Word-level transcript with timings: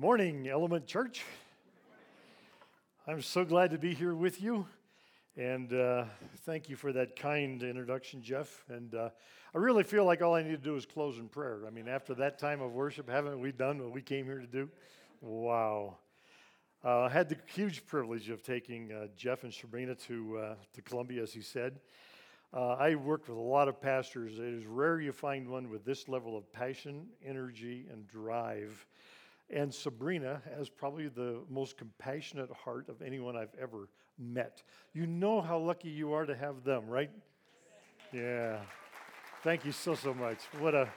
Good 0.00 0.06
morning, 0.06 0.48
Element 0.48 0.86
Church. 0.86 1.26
I'm 3.06 3.20
so 3.20 3.44
glad 3.44 3.70
to 3.72 3.76
be 3.76 3.92
here 3.92 4.14
with 4.14 4.40
you. 4.40 4.66
And 5.36 5.70
uh, 5.74 6.06
thank 6.46 6.70
you 6.70 6.76
for 6.76 6.90
that 6.94 7.16
kind 7.16 7.62
introduction, 7.62 8.22
Jeff. 8.22 8.64
And 8.70 8.94
uh, 8.94 9.10
I 9.54 9.58
really 9.58 9.84
feel 9.84 10.06
like 10.06 10.22
all 10.22 10.34
I 10.34 10.42
need 10.42 10.52
to 10.52 10.56
do 10.56 10.74
is 10.74 10.86
close 10.86 11.18
in 11.18 11.28
prayer. 11.28 11.64
I 11.66 11.70
mean, 11.70 11.86
after 11.86 12.14
that 12.14 12.38
time 12.38 12.62
of 12.62 12.72
worship, 12.72 13.10
haven't 13.10 13.38
we 13.40 13.52
done 13.52 13.78
what 13.78 13.92
we 13.92 14.00
came 14.00 14.24
here 14.24 14.38
to 14.38 14.46
do? 14.46 14.70
Wow. 15.20 15.98
Uh, 16.82 17.00
I 17.00 17.08
had 17.10 17.28
the 17.28 17.36
huge 17.54 17.86
privilege 17.86 18.30
of 18.30 18.42
taking 18.42 18.90
uh, 18.92 19.08
Jeff 19.18 19.44
and 19.44 19.52
Sabrina 19.52 19.94
to, 19.96 20.38
uh, 20.38 20.54
to 20.72 20.80
Colombia, 20.80 21.22
as 21.22 21.34
he 21.34 21.42
said. 21.42 21.78
Uh, 22.54 22.70
I 22.70 22.94
worked 22.94 23.28
with 23.28 23.36
a 23.36 23.42
lot 23.42 23.68
of 23.68 23.82
pastors. 23.82 24.38
It 24.38 24.44
is 24.46 24.64
rare 24.64 24.98
you 24.98 25.12
find 25.12 25.46
one 25.46 25.68
with 25.68 25.84
this 25.84 26.08
level 26.08 26.38
of 26.38 26.50
passion, 26.54 27.04
energy, 27.22 27.84
and 27.92 28.08
drive. 28.08 28.86
And 29.52 29.74
Sabrina 29.74 30.40
has 30.56 30.68
probably 30.68 31.08
the 31.08 31.40
most 31.50 31.76
compassionate 31.76 32.50
heart 32.52 32.88
of 32.88 33.02
anyone 33.02 33.36
I've 33.36 33.54
ever 33.60 33.88
met. 34.16 34.62
You 34.92 35.06
know 35.06 35.40
how 35.40 35.58
lucky 35.58 35.88
you 35.88 36.12
are 36.12 36.24
to 36.24 36.36
have 36.36 36.62
them, 36.62 36.86
right? 36.86 37.10
Yeah. 38.12 38.60
Thank 39.42 39.64
you 39.64 39.72
so 39.72 39.94
so 39.94 40.14
much. 40.14 40.38
What 40.58 40.74
a 40.74 40.88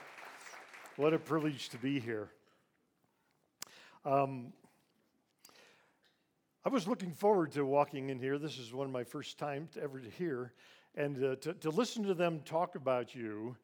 what 0.96 1.12
a 1.12 1.18
privilege 1.18 1.70
to 1.70 1.78
be 1.78 1.98
here. 1.98 2.28
Um, 4.04 4.52
I 6.64 6.68
was 6.68 6.86
looking 6.86 7.12
forward 7.12 7.52
to 7.52 7.64
walking 7.64 8.10
in 8.10 8.18
here. 8.18 8.38
This 8.38 8.58
is 8.58 8.72
one 8.72 8.86
of 8.86 8.92
my 8.92 9.02
first 9.02 9.38
times 9.38 9.76
ever 9.82 9.98
to 9.98 10.10
hear, 10.10 10.52
and 10.94 11.22
uh, 11.22 11.36
to, 11.36 11.54
to 11.54 11.70
listen 11.70 12.04
to 12.04 12.14
them 12.14 12.40
talk 12.44 12.76
about 12.76 13.14
you. 13.14 13.56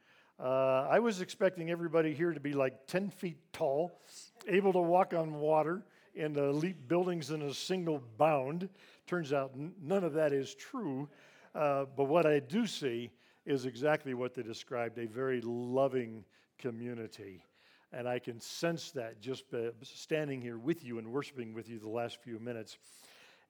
Uh, 0.42 0.86
I 0.90 1.00
was 1.00 1.20
expecting 1.20 1.70
everybody 1.70 2.14
here 2.14 2.32
to 2.32 2.40
be 2.40 2.54
like 2.54 2.86
10 2.86 3.10
feet 3.10 3.36
tall, 3.52 4.00
able 4.48 4.72
to 4.72 4.78
walk 4.78 5.12
on 5.12 5.34
water, 5.34 5.84
and 6.16 6.38
uh, 6.38 6.50
leap 6.50 6.88
buildings 6.88 7.30
in 7.30 7.42
a 7.42 7.52
single 7.52 8.02
bound. 8.16 8.70
Turns 9.06 9.34
out 9.34 9.52
n- 9.54 9.74
none 9.82 10.02
of 10.02 10.14
that 10.14 10.32
is 10.32 10.54
true. 10.54 11.10
Uh, 11.54 11.84
but 11.94 12.04
what 12.04 12.24
I 12.24 12.38
do 12.38 12.66
see 12.66 13.10
is 13.44 13.66
exactly 13.66 14.14
what 14.14 14.32
they 14.32 14.42
described 14.42 14.98
a 14.98 15.06
very 15.06 15.42
loving 15.42 16.24
community. 16.58 17.44
And 17.92 18.08
I 18.08 18.18
can 18.18 18.40
sense 18.40 18.92
that 18.92 19.20
just 19.20 19.44
standing 19.82 20.40
here 20.40 20.56
with 20.56 20.82
you 20.84 20.98
and 20.98 21.08
worshiping 21.08 21.52
with 21.52 21.68
you 21.68 21.78
the 21.78 21.88
last 21.88 22.18
few 22.22 22.38
minutes. 22.38 22.78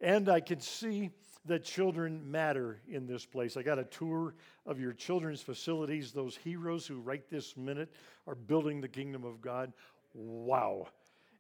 And 0.01 0.29
I 0.29 0.41
can 0.41 0.61
see 0.61 1.11
that 1.47 1.65
children 1.65 2.31
matter 2.31 2.81
in 2.89 3.07
this 3.07 3.25
place. 3.25 3.57
I 3.57 3.63
got 3.63 3.79
a 3.79 3.85
tour 3.85 4.35
of 4.67 4.79
your 4.79 4.93
children's 4.93 5.41
facilities. 5.41 6.13
Those 6.13 6.37
heroes 6.37 6.87
who, 6.87 7.01
right 7.01 7.23
this 7.31 7.57
minute, 7.57 7.93
are 8.27 8.35
building 8.35 8.81
the 8.81 8.89
kingdom 8.89 9.25
of 9.25 9.41
God. 9.41 9.73
Wow. 10.15 10.89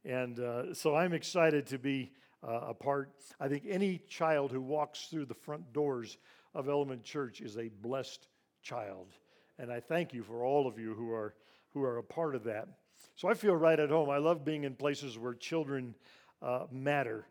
And 0.05 0.41
uh, 0.41 0.75
so 0.75 0.94
I'm 0.94 1.12
excited 1.12 1.66
to 1.69 1.78
be 1.78 2.12
uh, 2.47 2.61
a 2.69 2.75
part. 2.75 3.11
I 3.38 3.48
think 3.48 3.64
any 3.69 3.98
child 4.08 4.53
who 4.53 4.61
walks 4.61 5.06
through 5.06 5.27
the 5.27 5.34
front 5.34 5.72
doors 5.72 6.16
of 6.55 6.69
Element 6.69 7.05
Church 7.05 7.41
is 7.41 7.58
a 7.58 7.69
blessed 7.69 8.27
child. 8.62 9.08
And 9.58 9.70
I 9.70 9.81
thank 9.81 10.14
you 10.14 10.22
for 10.22 10.44
all 10.44 10.66
of 10.66 10.78
you 10.78 10.94
who 10.94 11.12
are, 11.12 11.34
who 11.75 11.83
are 11.83 11.98
a 11.98 12.03
part 12.03 12.34
of 12.34 12.44
that. 12.44 12.69
So 13.16 13.28
I 13.28 13.34
feel 13.34 13.55
right 13.55 13.78
at 13.78 13.91
home. 13.91 14.08
I 14.08 14.19
love 14.19 14.44
being 14.44 14.64
in 14.64 14.75
places 14.75 15.19
where 15.19 15.34
children 15.34 15.94
uh, 16.41 16.64
matter. 16.72 17.27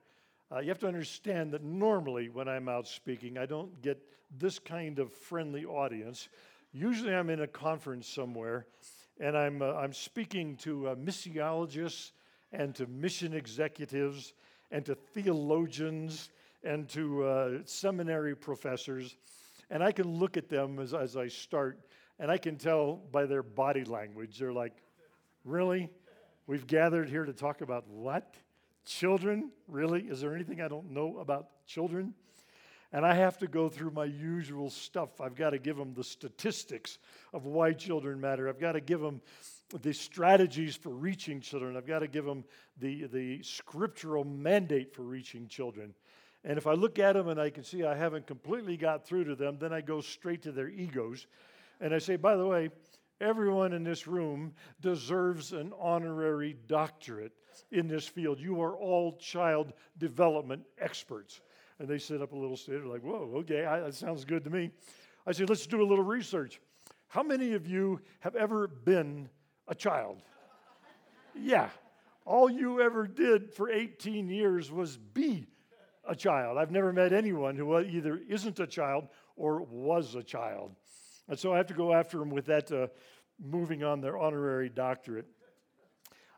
Uh, 0.52 0.60
you 0.60 0.70
have 0.70 0.80
to 0.80 0.88
understand 0.88 1.52
that 1.52 1.64
normally 1.64 2.30
when 2.30 2.48
I'm 2.48 2.68
out 2.68 2.88
speaking, 2.88 3.38
I 3.38 3.46
don't 3.46 3.82
get 3.82 4.02
this 4.38 4.58
kind 4.58 4.98
of 5.00 5.14
friendly 5.14 5.66
audience. 5.66 6.28
Usually 6.72 7.14
I'm 7.14 7.30
in 7.30 7.42
a 7.42 7.48
conference 7.48 8.08
somewhere 8.08 8.66
and 9.20 9.38
I'm, 9.38 9.62
uh, 9.62 9.74
I'm 9.74 9.94
speaking 9.94 10.56
to 10.58 10.90
uh, 10.90 10.96
missiologists 10.96 12.12
and 12.52 12.74
to 12.76 12.88
mission 12.88 13.34
executives 13.34 14.34
and 14.72 14.84
to 14.86 14.96
theologians 14.96 16.30
and 16.64 16.90
to 16.90 17.24
uh, 17.24 17.50
seminary 17.66 18.36
professors. 18.36 19.16
And 19.70 19.84
I 19.84 19.92
can 19.92 20.08
look 20.08 20.36
at 20.36 20.50
them 20.50 20.80
as, 20.80 20.94
as 20.94 21.16
I 21.16 21.28
start 21.28 21.80
and 22.20 22.32
I 22.32 22.38
can 22.38 22.58
tell 22.58 23.02
by 23.12 23.26
their 23.26 23.44
body 23.44 23.84
language, 23.84 24.40
they're 24.40 24.54
like, 24.54 24.74
Really? 25.46 25.90
We've 26.48 26.68
gathered 26.68 27.10
here 27.10 27.26
to 27.26 27.34
talk 27.34 27.62
about 27.62 27.88
what? 27.88 28.36
Children? 28.90 29.52
Really? 29.68 30.02
Is 30.02 30.20
there 30.20 30.34
anything 30.34 30.62
I 30.62 30.68
don't 30.68 30.90
know 30.90 31.20
about 31.20 31.50
children? 31.68 32.16
And 32.92 33.06
I 33.06 33.14
have 33.14 33.38
to 33.38 33.48
go 33.48 33.70
through 33.70 33.92
my 33.92 34.06
usual 34.06 34.72
stuff. 34.72 35.22
I've 35.22 35.36
got 35.36 35.52
to 35.52 35.60
give 35.60 35.78
them 35.78 35.94
the 35.94 36.04
statistics 36.04 36.98
of 37.32 37.46
why 37.46 37.74
children 37.74 38.20
matter. 38.20 38.50
I've 38.50 38.60
got 38.60 38.72
to 38.72 38.82
give 38.82 39.00
them 39.00 39.22
the 39.84 39.94
strategies 39.94 40.76
for 40.76 40.90
reaching 40.90 41.40
children. 41.40 41.78
I've 41.78 41.86
got 41.86 42.00
to 42.00 42.08
give 42.08 42.26
them 42.26 42.44
the, 42.80 43.06
the 43.06 43.44
scriptural 43.44 44.24
mandate 44.24 44.92
for 44.92 45.04
reaching 45.04 45.48
children. 45.48 45.94
And 46.44 46.58
if 46.58 46.66
I 46.66 46.74
look 46.74 46.98
at 46.98 47.14
them 47.14 47.28
and 47.28 47.40
I 47.40 47.52
can 47.52 47.64
see 47.64 47.84
I 47.84 47.96
haven't 47.96 48.26
completely 48.26 48.76
got 48.76 49.06
through 49.06 49.26
to 49.26 49.36
them, 49.36 49.60
then 49.60 49.72
I 49.72 49.82
go 49.82 50.02
straight 50.02 50.42
to 50.44 50.52
their 50.52 50.68
egos. 50.70 51.28
And 51.80 51.94
I 51.94 52.00
say, 52.00 52.16
by 52.16 52.36
the 52.36 52.48
way, 52.48 52.72
everyone 53.22 53.74
in 53.74 53.84
this 53.84 54.08
room 54.08 54.54
deserves 54.82 55.54
an 55.54 55.74
honorary 55.80 56.56
doctorate 56.68 57.34
in 57.72 57.88
this 57.88 58.08
field. 58.08 58.40
You 58.40 58.62
are 58.62 58.76
all 58.76 59.18
child 59.18 59.74
development 59.98 60.64
experts. 60.80 61.42
And 61.80 61.88
they 61.88 61.98
sit 61.98 62.22
up 62.22 62.34
a 62.34 62.38
little 62.38 62.58
straighter, 62.58 62.88
like, 62.88 63.02
whoa, 63.02 63.32
okay, 63.38 63.66
I, 63.66 63.80
that 63.82 63.96
sounds 63.96 64.26
good 64.26 64.44
to 64.44 64.50
me. 64.50 64.72
I 65.26 65.32
said, 65.32 65.50
let's 65.50 65.66
do 65.68 65.82
a 65.82 65.88
little 65.88 66.04
research. 66.04 66.60
How 67.08 67.24
many 67.24 67.54
of 67.54 67.68
you 67.68 68.02
have 68.20 68.36
ever 68.36 68.68
been 68.68 69.30
a 69.68 69.76
child? 69.76 70.22
yeah. 71.36 71.70
All 72.26 72.50
you 72.50 72.82
ever 72.82 73.08
did 73.08 73.54
for 73.54 73.70
18 73.70 74.30
years 74.30 74.72
was 74.72 74.98
be 74.98 75.48
a 76.08 76.16
child. 76.16 76.58
I've 76.58 76.72
never 76.72 76.92
met 76.92 77.14
anyone 77.14 77.56
who 77.56 77.80
either 77.80 78.20
isn't 78.28 78.60
a 78.60 78.68
child 78.68 79.08
or 79.36 79.62
was 79.62 80.16
a 80.16 80.24
child. 80.24 80.76
And 81.30 81.40
so 81.40 81.54
I 81.54 81.58
have 81.58 81.68
to 81.68 81.74
go 81.74 81.94
after 81.94 82.18
them 82.18 82.32
with 82.32 82.48
that, 82.48 82.70
uh, 82.72 82.88
moving 83.40 83.84
on 83.84 84.02
their 84.02 84.18
honorary 84.18 84.70
doctorate. 84.70 85.28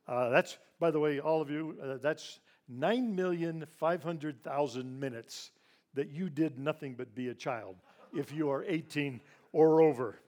Uh, 0.07 0.29
that's, 0.29 0.57
by 0.79 0.91
the 0.91 0.99
way, 0.99 1.19
all 1.19 1.41
of 1.41 1.49
you, 1.49 1.77
uh, 1.81 1.97
that's 2.01 2.39
9,500,000 2.69 4.99
minutes 4.99 5.51
that 5.93 6.09
you 6.09 6.29
did 6.29 6.59
nothing 6.59 6.95
but 6.95 7.15
be 7.15 7.29
a 7.29 7.33
child 7.33 7.77
if 8.13 8.33
you 8.33 8.49
are 8.49 8.65
18 8.65 9.21
or 9.53 9.81
over. 9.81 10.19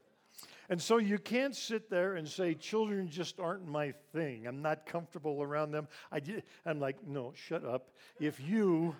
And 0.69 0.81
so 0.81 0.97
you 0.97 1.19
can't 1.19 1.55
sit 1.55 1.89
there 1.89 2.15
and 2.15 2.27
say, 2.27 2.53
children 2.53 3.09
just 3.09 3.39
aren't 3.39 3.67
my 3.67 3.93
thing. 4.13 4.47
I'm 4.47 4.61
not 4.61 4.85
comfortable 4.85 5.43
around 5.43 5.71
them. 5.71 5.87
I 6.11 6.21
am 6.65 6.79
like, 6.79 7.05
no, 7.05 7.33
shut 7.35 7.65
up. 7.65 7.89
If 8.19 8.39
you, 8.39 8.95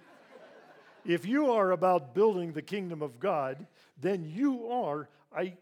if 1.06 1.26
you 1.26 1.52
are 1.52 1.72
about 1.72 2.14
building 2.14 2.52
the 2.52 2.62
kingdom 2.62 3.02
of 3.02 3.20
God, 3.20 3.66
then 4.00 4.26
you 4.26 4.68
are 4.68 5.10
I, 5.36 5.56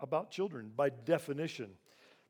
about 0.00 0.30
children 0.30 0.70
by 0.74 0.90
definition. 0.90 1.70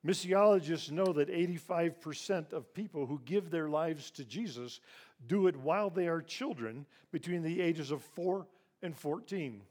Missiologists 0.06 0.90
know 0.90 1.12
that 1.12 1.28
85% 1.28 2.52
of 2.52 2.74
people 2.74 3.06
who 3.06 3.20
give 3.24 3.50
their 3.50 3.68
lives 3.68 4.10
to 4.12 4.24
Jesus 4.24 4.80
do 5.26 5.46
it 5.46 5.56
while 5.56 5.90
they 5.90 6.08
are 6.08 6.20
children 6.20 6.86
between 7.12 7.42
the 7.42 7.60
ages 7.60 7.90
of 7.92 8.02
4 8.02 8.46
and 8.82 8.96
14. 8.96 9.62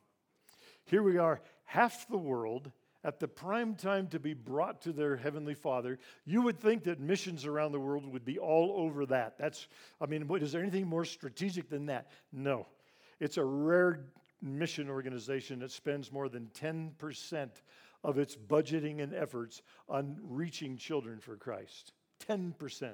Here 0.86 1.04
we 1.04 1.18
are, 1.18 1.42
half 1.66 2.08
the 2.08 2.18
world 2.18 2.72
at 3.04 3.20
the 3.20 3.28
prime 3.28 3.76
time 3.76 4.08
to 4.08 4.20
be 4.20 4.34
brought 4.34 4.82
to 4.82 4.92
their 4.92 5.18
heavenly 5.18 5.54
father 5.54 5.98
you 6.26 6.42
would 6.42 6.60
think 6.60 6.84
that 6.84 7.00
missions 7.00 7.46
around 7.46 7.72
the 7.72 7.80
world 7.80 8.06
would 8.06 8.26
be 8.26 8.38
all 8.38 8.74
over 8.78 9.06
that 9.06 9.38
that's 9.38 9.68
i 10.00 10.06
mean 10.06 10.30
is 10.40 10.52
there 10.52 10.62
anything 10.62 10.86
more 10.86 11.06
strategic 11.06 11.70
than 11.70 11.88
that 11.88 12.12
no 12.32 12.68
it's 13.20 13.38
a 13.38 13.44
rare 13.44 14.02
mission 14.42 14.90
organization 14.90 15.60
that 15.60 15.72
spends 15.72 16.12
more 16.12 16.30
than 16.30 16.50
10% 16.60 17.50
of 18.04 18.18
its 18.18 18.36
budgeting 18.36 19.02
and 19.02 19.14
efforts 19.14 19.62
on 19.88 20.18
reaching 20.22 20.78
children 20.78 21.20
for 21.20 21.36
Christ. 21.36 21.94
10%. 22.28 22.94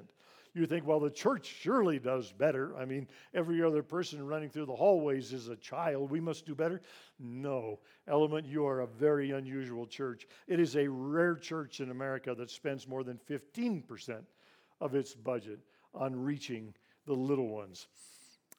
You 0.54 0.66
think, 0.66 0.86
well, 0.86 0.98
the 0.98 1.10
church 1.10 1.46
surely 1.46 1.98
does 1.98 2.32
better. 2.32 2.76
I 2.76 2.84
mean, 2.84 3.06
every 3.34 3.62
other 3.62 3.82
person 3.82 4.26
running 4.26 4.50
through 4.50 4.66
the 4.66 4.74
hallways 4.74 5.32
is 5.32 5.48
a 5.48 5.56
child. 5.56 6.10
We 6.10 6.20
must 6.20 6.46
do 6.46 6.54
better. 6.54 6.80
No. 7.18 7.78
Element, 8.08 8.46
you 8.46 8.66
are 8.66 8.80
a 8.80 8.86
very 8.86 9.30
unusual 9.30 9.86
church. 9.86 10.26
It 10.46 10.58
is 10.58 10.76
a 10.76 10.88
rare 10.88 11.36
church 11.36 11.80
in 11.80 11.90
America 11.90 12.34
that 12.34 12.50
spends 12.50 12.88
more 12.88 13.04
than 13.04 13.20
15% 13.28 14.22
of 14.80 14.94
its 14.94 15.14
budget 15.14 15.60
on 15.94 16.16
reaching 16.16 16.74
the 17.06 17.14
little 17.14 17.48
ones. 17.48 17.88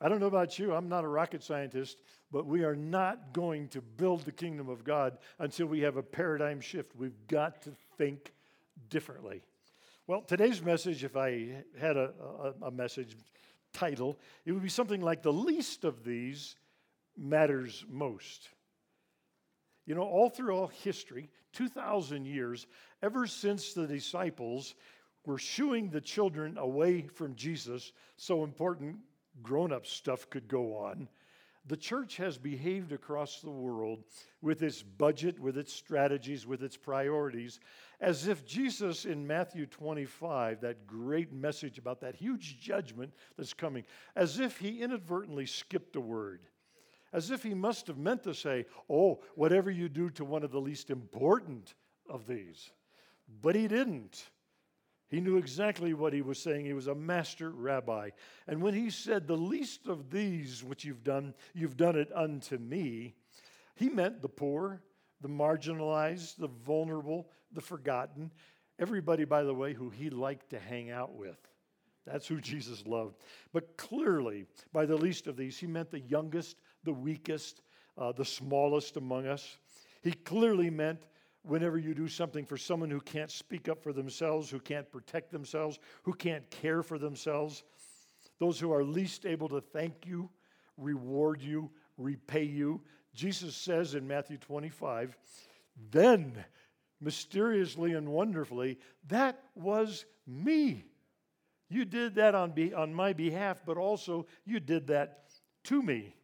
I 0.01 0.07
don't 0.07 0.19
know 0.19 0.27
about 0.27 0.57
you, 0.57 0.73
I'm 0.73 0.87
not 0.87 1.03
a 1.03 1.09
rocket 1.09 1.43
scientist, 1.43 2.01
but 2.31 2.45
we 2.45 2.63
are 2.63 2.75
not 2.75 3.33
going 3.33 3.67
to 3.69 3.81
build 3.81 4.23
the 4.23 4.31
kingdom 4.31 4.69
of 4.69 4.83
God 4.83 5.17
until 5.39 5.67
we 5.67 5.81
have 5.81 5.97
a 5.97 6.03
paradigm 6.03 6.61
shift. 6.61 6.95
We've 6.95 7.27
got 7.27 7.61
to 7.63 7.71
think 7.97 8.33
differently. 8.89 9.41
Well, 10.07 10.21
today's 10.21 10.61
message, 10.61 11.03
if 11.03 11.15
I 11.15 11.63
had 11.79 11.97
a, 11.97 12.11
a, 12.61 12.67
a 12.67 12.71
message 12.71 13.15
title, 13.73 14.17
it 14.45 14.51
would 14.51 14.63
be 14.63 14.69
something 14.69 15.01
like 15.01 15.21
The 15.21 15.33
least 15.33 15.83
of 15.83 16.03
these 16.03 16.55
matters 17.17 17.85
most. 17.89 18.49
You 19.85 19.95
know, 19.95 20.03
all 20.03 20.29
through 20.29 20.55
all 20.55 20.67
history, 20.67 21.29
2,000 21.53 22.25
years, 22.25 22.67
ever 23.01 23.25
since 23.25 23.73
the 23.73 23.87
disciples 23.87 24.75
were 25.25 25.37
shooing 25.37 25.89
the 25.89 26.01
children 26.01 26.57
away 26.57 27.07
from 27.07 27.35
Jesus 27.35 27.91
so 28.17 28.43
important 28.43 28.97
grown 29.41 29.71
up 29.71 29.85
stuff 29.85 30.29
could 30.29 30.47
go 30.47 30.75
on, 30.75 31.07
the 31.69 31.77
church 31.77 32.17
has 32.17 32.39
behaved 32.39 32.91
across 32.91 33.41
the 33.41 33.49
world 33.51 34.03
with 34.41 34.63
its 34.63 34.81
budget, 34.81 35.39
with 35.39 35.55
its 35.55 35.71
strategies, 35.71 36.47
with 36.47 36.63
its 36.63 36.75
priorities, 36.75 37.59
as 38.01 38.27
if 38.27 38.43
Jesus 38.43 39.05
in 39.05 39.25
Matthew 39.25 39.67
25, 39.67 40.61
that 40.61 40.87
great 40.87 41.31
message 41.31 41.77
about 41.77 42.01
that 42.01 42.15
huge 42.15 42.59
judgment 42.59 43.13
that's 43.37 43.53
coming, 43.53 43.83
as 44.15 44.39
if 44.39 44.57
he 44.57 44.81
inadvertently 44.81 45.45
skipped 45.45 45.95
a 45.95 46.01
word, 46.01 46.41
as 47.13 47.29
if 47.29 47.43
he 47.43 47.53
must 47.53 47.85
have 47.85 47.99
meant 47.99 48.23
to 48.23 48.33
say, 48.33 48.65
Oh, 48.89 49.19
whatever 49.35 49.69
you 49.69 49.89
do 49.89 50.09
to 50.11 50.25
one 50.25 50.43
of 50.43 50.51
the 50.51 50.59
least 50.59 50.89
important 50.89 51.75
of 52.09 52.25
these. 52.25 52.71
But 53.43 53.53
he 53.53 53.67
didn't. 53.67 54.23
He 55.09 55.21
knew 55.21 55.37
exactly 55.37 55.93
what 55.93 56.13
he 56.13 56.21
was 56.21 56.39
saying. 56.39 56.65
He 56.65 56.73
was 56.73 56.87
a 56.87 56.95
master 56.95 57.49
rabbi. 57.49 58.11
And 58.47 58.61
when 58.61 58.75
he 58.75 58.91
said, 58.91 59.27
The 59.27 59.35
least 59.35 59.87
of 59.87 60.11
these 60.11 60.63
which 60.63 60.85
you've 60.85 61.03
done, 61.03 61.33
you've 61.53 61.77
done 61.77 61.95
it 61.95 62.11
unto 62.13 62.57
me, 62.57 63.15
he 63.75 63.89
meant 63.89 64.21
the 64.21 64.29
poor, 64.29 64.81
the 65.21 65.27
marginalized, 65.27 66.37
the 66.37 66.47
vulnerable, 66.47 67.29
the 67.51 67.61
forgotten. 67.61 68.31
Everybody, 68.77 69.25
by 69.25 69.43
the 69.43 69.53
way, 69.53 69.73
who 69.73 69.89
he 69.89 70.09
liked 70.09 70.51
to 70.51 70.59
hang 70.59 70.91
out 70.91 71.15
with. 71.15 71.37
That's 72.05 72.27
who 72.27 72.39
Jesus 72.39 72.85
loved. 72.85 73.15
But 73.51 73.77
clearly, 73.77 74.45
by 74.71 74.85
the 74.85 74.95
least 74.95 75.27
of 75.27 75.37
these, 75.37 75.57
he 75.57 75.67
meant 75.67 75.91
the 75.91 75.99
youngest, 75.99 76.57
the 76.83 76.93
weakest, 76.93 77.61
uh, 77.97 78.11
the 78.11 78.25
smallest 78.25 78.95
among 78.97 79.27
us. 79.27 79.57
He 80.01 80.11
clearly 80.11 80.69
meant 80.69 81.05
whenever 81.49 81.77
you 81.77 81.93
do 81.93 82.07
something 82.07 82.45
for 82.45 82.57
someone 82.57 82.89
who 82.89 83.01
can't 83.01 83.31
speak 83.31 83.67
up 83.67 83.81
for 83.81 83.91
themselves, 83.91 84.49
who 84.49 84.59
can't 84.59 84.89
protect 84.91 85.31
themselves, 85.31 85.79
who 86.03 86.13
can't 86.13 86.49
care 86.49 86.83
for 86.83 86.97
themselves, 86.97 87.63
those 88.39 88.59
who 88.59 88.71
are 88.71 88.83
least 88.83 89.25
able 89.25 89.49
to 89.49 89.59
thank 89.59 90.05
you, 90.05 90.29
reward 90.77 91.41
you, 91.41 91.69
repay 91.97 92.43
you. 92.43 92.81
Jesus 93.13 93.55
says 93.55 93.95
in 93.95 94.07
Matthew 94.07 94.37
25, 94.37 95.17
then 95.91 96.45
mysteriously 97.01 97.93
and 97.93 98.09
wonderfully, 98.09 98.77
that 99.07 99.41
was 99.55 100.05
me. 100.27 100.85
You 101.69 101.85
did 101.85 102.15
that 102.15 102.35
on, 102.35 102.51
be, 102.51 102.73
on 102.73 102.93
my 102.93 103.13
behalf, 103.13 103.61
but 103.65 103.77
also 103.77 104.25
you 104.45 104.59
did 104.59 104.87
that 104.87 105.25
to 105.65 105.81
me. 105.81 106.15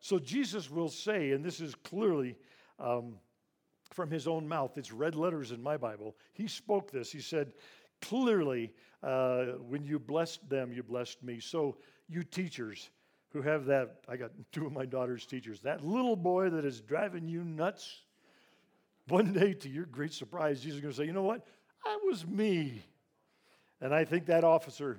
So 0.00 0.18
Jesus 0.18 0.70
will 0.70 0.88
say, 0.88 1.32
and 1.32 1.44
this 1.44 1.60
is 1.60 1.74
clearly 1.74 2.36
um, 2.78 3.16
from 3.96 4.10
his 4.10 4.28
own 4.28 4.46
mouth. 4.46 4.76
It's 4.76 4.92
red 4.92 5.14
letters 5.14 5.50
in 5.50 5.62
my 5.62 5.78
Bible. 5.78 6.14
He 6.34 6.46
spoke 6.46 6.92
this. 6.92 7.10
He 7.10 7.20
said, 7.20 7.54
Clearly, 8.02 8.70
uh, 9.02 9.44
when 9.68 9.82
you 9.86 9.98
blessed 9.98 10.48
them, 10.50 10.70
you 10.70 10.82
blessed 10.82 11.22
me. 11.22 11.40
So, 11.40 11.78
you 12.06 12.22
teachers 12.22 12.90
who 13.30 13.40
have 13.40 13.64
that, 13.64 14.02
I 14.06 14.18
got 14.18 14.32
two 14.52 14.66
of 14.66 14.72
my 14.72 14.84
daughter's 14.84 15.24
teachers, 15.24 15.60
that 15.60 15.82
little 15.82 16.14
boy 16.14 16.50
that 16.50 16.66
is 16.66 16.82
driving 16.82 17.26
you 17.26 17.42
nuts, 17.42 18.02
one 19.08 19.32
day, 19.32 19.54
to 19.54 19.68
your 19.68 19.86
great 19.86 20.12
surprise, 20.12 20.60
Jesus 20.60 20.76
is 20.76 20.82
going 20.82 20.92
to 20.92 20.96
say, 20.98 21.06
You 21.06 21.14
know 21.14 21.22
what? 21.22 21.46
That 21.84 21.98
was 22.04 22.26
me. 22.26 22.84
And 23.80 23.94
I 23.94 24.04
think 24.04 24.26
that 24.26 24.44
officer 24.44 24.98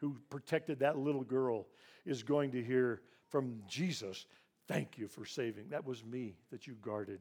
who 0.00 0.16
protected 0.28 0.80
that 0.80 0.98
little 0.98 1.24
girl 1.24 1.68
is 2.04 2.24
going 2.24 2.50
to 2.50 2.62
hear 2.62 3.00
from 3.28 3.62
Jesus, 3.68 4.26
Thank 4.66 4.98
you 4.98 5.06
for 5.06 5.24
saving. 5.24 5.68
That 5.68 5.86
was 5.86 6.04
me 6.04 6.34
that 6.50 6.66
you 6.66 6.74
guarded. 6.82 7.20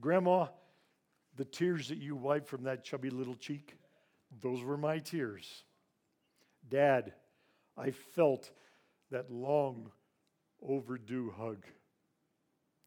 Grandma, 0.00 0.48
the 1.36 1.44
tears 1.44 1.88
that 1.88 1.98
you 1.98 2.16
wiped 2.16 2.48
from 2.48 2.64
that 2.64 2.84
chubby 2.84 3.10
little 3.10 3.34
cheek, 3.34 3.76
those 4.40 4.62
were 4.62 4.76
my 4.76 4.98
tears. 4.98 5.64
Dad, 6.68 7.12
I 7.76 7.90
felt 7.90 8.50
that 9.10 9.30
long 9.30 9.90
overdue 10.62 11.32
hug. 11.36 11.64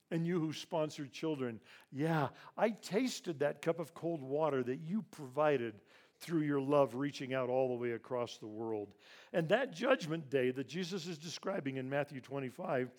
And 0.09 0.25
you 0.25 0.39
who 0.39 0.53
sponsored 0.53 1.11
children, 1.11 1.59
yeah, 1.91 2.29
I 2.57 2.69
tasted 2.69 3.39
that 3.39 3.61
cup 3.61 3.79
of 3.79 3.93
cold 3.93 4.21
water 4.21 4.63
that 4.63 4.79
you 4.79 5.03
provided 5.11 5.81
through 6.19 6.41
your 6.41 6.61
love 6.61 6.95
reaching 6.95 7.33
out 7.33 7.49
all 7.49 7.67
the 7.67 7.75
way 7.75 7.91
across 7.91 8.37
the 8.37 8.47
world. 8.47 8.93
And 9.33 9.49
that 9.49 9.73
judgment 9.73 10.29
day 10.29 10.51
that 10.51 10.67
Jesus 10.67 11.07
is 11.07 11.17
describing 11.17 11.75
in 11.75 11.89
Matthew 11.89 12.21
25 12.21 12.89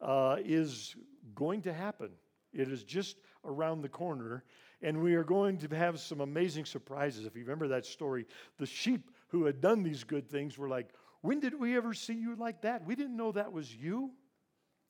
uh, 0.00 0.36
is 0.44 0.96
going 1.34 1.62
to 1.62 1.72
happen. 1.72 2.10
It 2.52 2.68
is 2.68 2.82
just 2.82 3.16
around 3.44 3.82
the 3.82 3.88
corner, 3.88 4.44
and 4.82 5.02
we 5.02 5.14
are 5.14 5.24
going 5.24 5.58
to 5.58 5.76
have 5.76 5.98
some 6.00 6.20
amazing 6.20 6.64
surprises. 6.64 7.26
If 7.26 7.36
you 7.36 7.42
remember 7.42 7.68
that 7.68 7.86
story, 7.86 8.26
the 8.58 8.66
sheep 8.66 9.10
who 9.28 9.44
had 9.44 9.60
done 9.60 9.82
these 9.82 10.04
good 10.04 10.28
things 10.28 10.58
were 10.58 10.68
like, 10.68 10.90
When 11.20 11.40
did 11.40 11.58
we 11.58 11.76
ever 11.76 11.94
see 11.94 12.14
you 12.14 12.36
like 12.36 12.62
that? 12.62 12.86
We 12.86 12.94
didn't 12.94 13.16
know 13.16 13.32
that 13.32 13.52
was 13.52 13.74
you. 13.74 14.12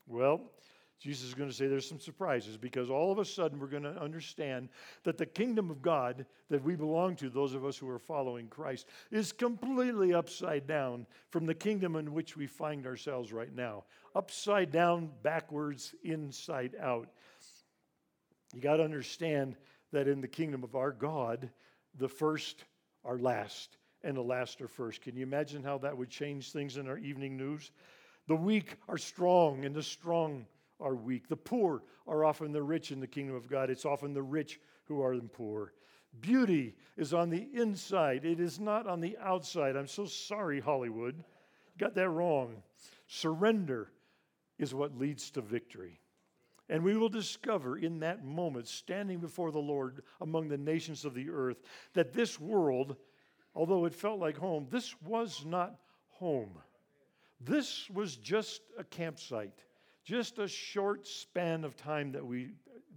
Well, 0.07 0.51
Jesus 1.01 1.29
is 1.29 1.35
going 1.35 1.49
to 1.49 1.55
say 1.55 1.69
there's 1.69 1.89
some 1.89 2.01
surprises 2.01 2.57
because 2.57 2.91
all 2.91 3.13
of 3.13 3.19
a 3.19 3.25
sudden 3.25 3.61
we're 3.61 3.69
going 3.69 3.85
to 3.85 4.01
understand 4.03 4.69
that 5.05 5.17
the 5.17 5.27
kingdom 5.27 5.71
of 5.71 5.81
God 5.81 6.27
that 6.51 6.65
we 6.65 6.75
belong 6.75 7.15
to, 7.17 7.31
those 7.31 7.55
of 7.55 7.65
us 7.65 7.77
who 7.77 7.89
are 7.89 8.01
following 8.01 8.49
Christ, 8.49 8.89
is 9.13 9.31
completely 9.31 10.13
upside 10.13 10.67
down 10.67 11.07
from 11.31 11.47
the 11.47 11.55
kingdom 11.55 11.95
in 11.95 12.13
which 12.13 12.37
we 12.37 12.49
find 12.49 12.85
ourselves 12.85 13.33
right 13.33 13.55
now. 13.55 13.85
Upside 14.17 14.73
down, 14.73 15.11
backwards, 15.23 15.95
inside 16.03 16.75
out. 16.81 17.09
You 18.55 18.61
got 18.61 18.77
to 18.77 18.85
understand 18.85 19.57
that 19.93 20.09
in 20.09 20.21
the 20.21 20.29
kingdom 20.29 20.65
of 20.65 20.75
our 20.75 20.93
God, 20.93 21.51
the 21.99 22.09
first 22.09 22.65
are 23.05 23.19
last 23.19 23.77
and 24.03 24.17
the 24.17 24.23
last 24.23 24.61
are 24.61 24.69
first. 24.69 25.03
Can 25.03 25.17
you 25.17 25.23
imagine 25.23 25.63
how 25.63 25.79
that 25.79 25.97
would 25.97 26.11
change 26.11 26.53
things 26.53 26.77
in 26.77 26.89
our 26.89 26.99
evening 26.99 27.37
news? 27.37 27.71
The 28.27 28.37
weak 28.37 28.77
are 28.89 28.99
strong 28.99 29.65
and 29.65 29.75
the 29.75 29.83
strong 29.83 30.47
are 30.81 30.95
weak. 30.95 31.29
The 31.29 31.37
poor 31.37 31.83
are 32.07 32.25
often 32.25 32.53
the 32.53 32.63
rich 32.63 32.93
in 32.93 33.01
the 33.01 33.07
kingdom 33.07 33.35
of 33.35 33.49
God. 33.49 33.71
It's 33.71 33.85
often 33.85 34.13
the 34.13 34.23
rich 34.23 34.61
who 34.85 35.03
are 35.03 35.17
the 35.17 35.23
poor. 35.23 35.73
Beauty 36.21 36.75
is 36.97 37.13
on 37.13 37.31
the 37.31 37.49
inside, 37.53 38.25
it 38.25 38.41
is 38.41 38.59
not 38.59 38.87
on 38.87 39.01
the 39.01 39.17
outside. 39.19 39.77
I'm 39.77 39.87
so 39.87 40.07
sorry, 40.07 40.61
Hollywood. 40.61 41.17
You 41.17 41.79
got 41.79 41.95
that 41.95 42.09
wrong. 42.09 42.63
Surrender 43.07 43.91
is 44.59 44.75
what 44.75 44.99
leads 44.99 45.31
to 45.33 45.41
victory. 45.41 46.01
And 46.69 46.83
we 46.83 46.97
will 46.97 47.09
discover 47.09 47.79
in 47.79 48.01
that 48.01 48.25
moment, 48.25 48.69
standing 48.69 49.19
before 49.19 49.51
the 49.51 49.59
Lord 49.59 50.03
among 50.21 50.49
the 50.49 50.59
nations 50.59 51.05
of 51.05 51.15
the 51.15 51.31
earth, 51.31 51.63
that 51.95 52.13
this 52.13 52.39
world, 52.39 52.97
although 53.55 53.87
it 53.87 53.95
felt 53.95 54.21
like 54.21 54.37
home, 54.37 54.67
this 54.71 54.95
was 55.03 55.45
not 55.47 55.79
home. 56.11 56.59
This 57.41 57.89
was 57.91 58.17
just 58.17 58.61
a 58.79 58.85
campsite, 58.85 59.65
just 60.05 60.39
a 60.39 60.49
short 60.49 61.07
span 61.07 61.65
of 61.65 61.77
time 61.77 62.13
that 62.13 62.27
we, 62.27 62.51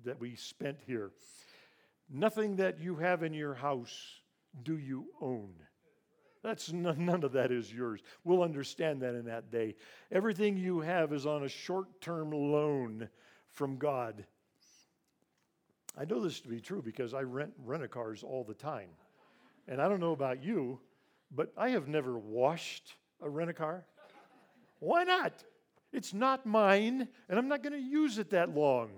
that 0.04 0.20
we 0.20 0.36
spent 0.36 0.80
here. 0.86 1.12
Nothing 2.10 2.58
that 2.58 2.80
you 2.80 2.96
have 2.96 3.24
in 3.24 3.34
your 3.34 3.54
house 3.54 4.20
do 4.63 4.78
you 4.78 5.06
own. 5.22 5.54
That's 6.44 6.74
none, 6.74 7.24
of 7.24 7.34
that 7.34 7.51
is 7.51 7.72
yours. 7.72 8.01
We'll 8.24 8.42
understand 8.42 9.01
that 9.04 9.13
in 9.13 9.25
that 9.25 9.51
day. 9.51 9.75
Everything 10.12 10.58
you 10.58 10.80
have 10.82 11.13
is 11.13 11.25
on 11.25 11.44
a 11.44 11.50
short 11.50 12.01
term 12.01 12.32
loan 12.32 13.10
from 13.51 13.77
God. 13.77 14.25
I 15.98 16.05
know 16.05 16.22
this 16.22 16.39
to 16.41 16.48
be 16.48 16.62
true 16.62 16.81
because 16.81 17.13
I 17.13 17.22
rent 17.22 17.53
rent 17.63 17.84
a 17.84 17.88
cars 17.88 18.24
all 18.24 18.43
the 18.43 18.53
time. 18.53 18.89
And 19.67 19.81
I 19.81 19.88
don't 19.88 20.00
know 20.00 20.13
about 20.13 20.43
you, 20.43 20.79
but 21.31 21.51
I 21.58 21.70
have 21.70 21.88
never 21.88 22.17
washed 22.17 22.96
a 23.22 23.29
rent 23.29 23.50
a 23.50 23.53
car. 23.53 23.86
Why 24.79 25.03
not? 25.03 25.43
It's 25.93 26.13
not 26.13 26.46
mine, 26.46 27.08
and 27.29 27.38
I'm 27.38 27.48
not 27.48 27.62
going 27.62 27.74
to 27.74 27.79
use 27.79 28.17
it 28.17 28.29
that 28.31 28.55
long. 28.55 28.89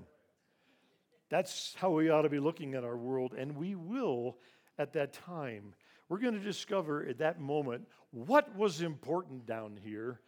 That's 1.29 1.75
how 1.77 1.89
we 1.89 2.10
ought 2.10 2.22
to 2.22 2.29
be 2.29 2.39
looking 2.39 2.75
at 2.75 2.83
our 2.83 2.95
world, 2.95 3.33
and 3.36 3.57
we 3.57 3.75
will 3.75 4.38
at 4.77 4.93
that 4.93 5.13
time. 5.13 5.74
We're 6.07 6.19
going 6.19 6.36
to 6.36 6.39
discover 6.39 7.03
at 7.05 7.17
that 7.17 7.41
moment 7.41 7.88
what 8.12 8.55
was 8.55 8.81
important 8.81 9.48
down 9.48 9.79
here 9.83 10.22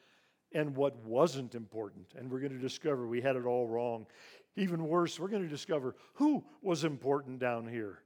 and 0.55 0.75
what 0.75 0.95
wasn't 1.05 1.53
important. 1.53 2.07
And 2.17 2.31
we're 2.31 2.39
going 2.39 2.53
to 2.53 2.57
discover 2.57 3.05
we 3.05 3.21
had 3.21 3.35
it 3.35 3.45
all 3.45 3.67
wrong. 3.67 4.07
Even 4.55 4.87
worse, 4.87 5.19
we're 5.19 5.27
going 5.27 5.43
to 5.43 5.49
discover 5.49 5.95
who 6.13 6.43
was 6.61 6.85
important 6.85 7.39
down 7.39 7.67
here 7.67 7.99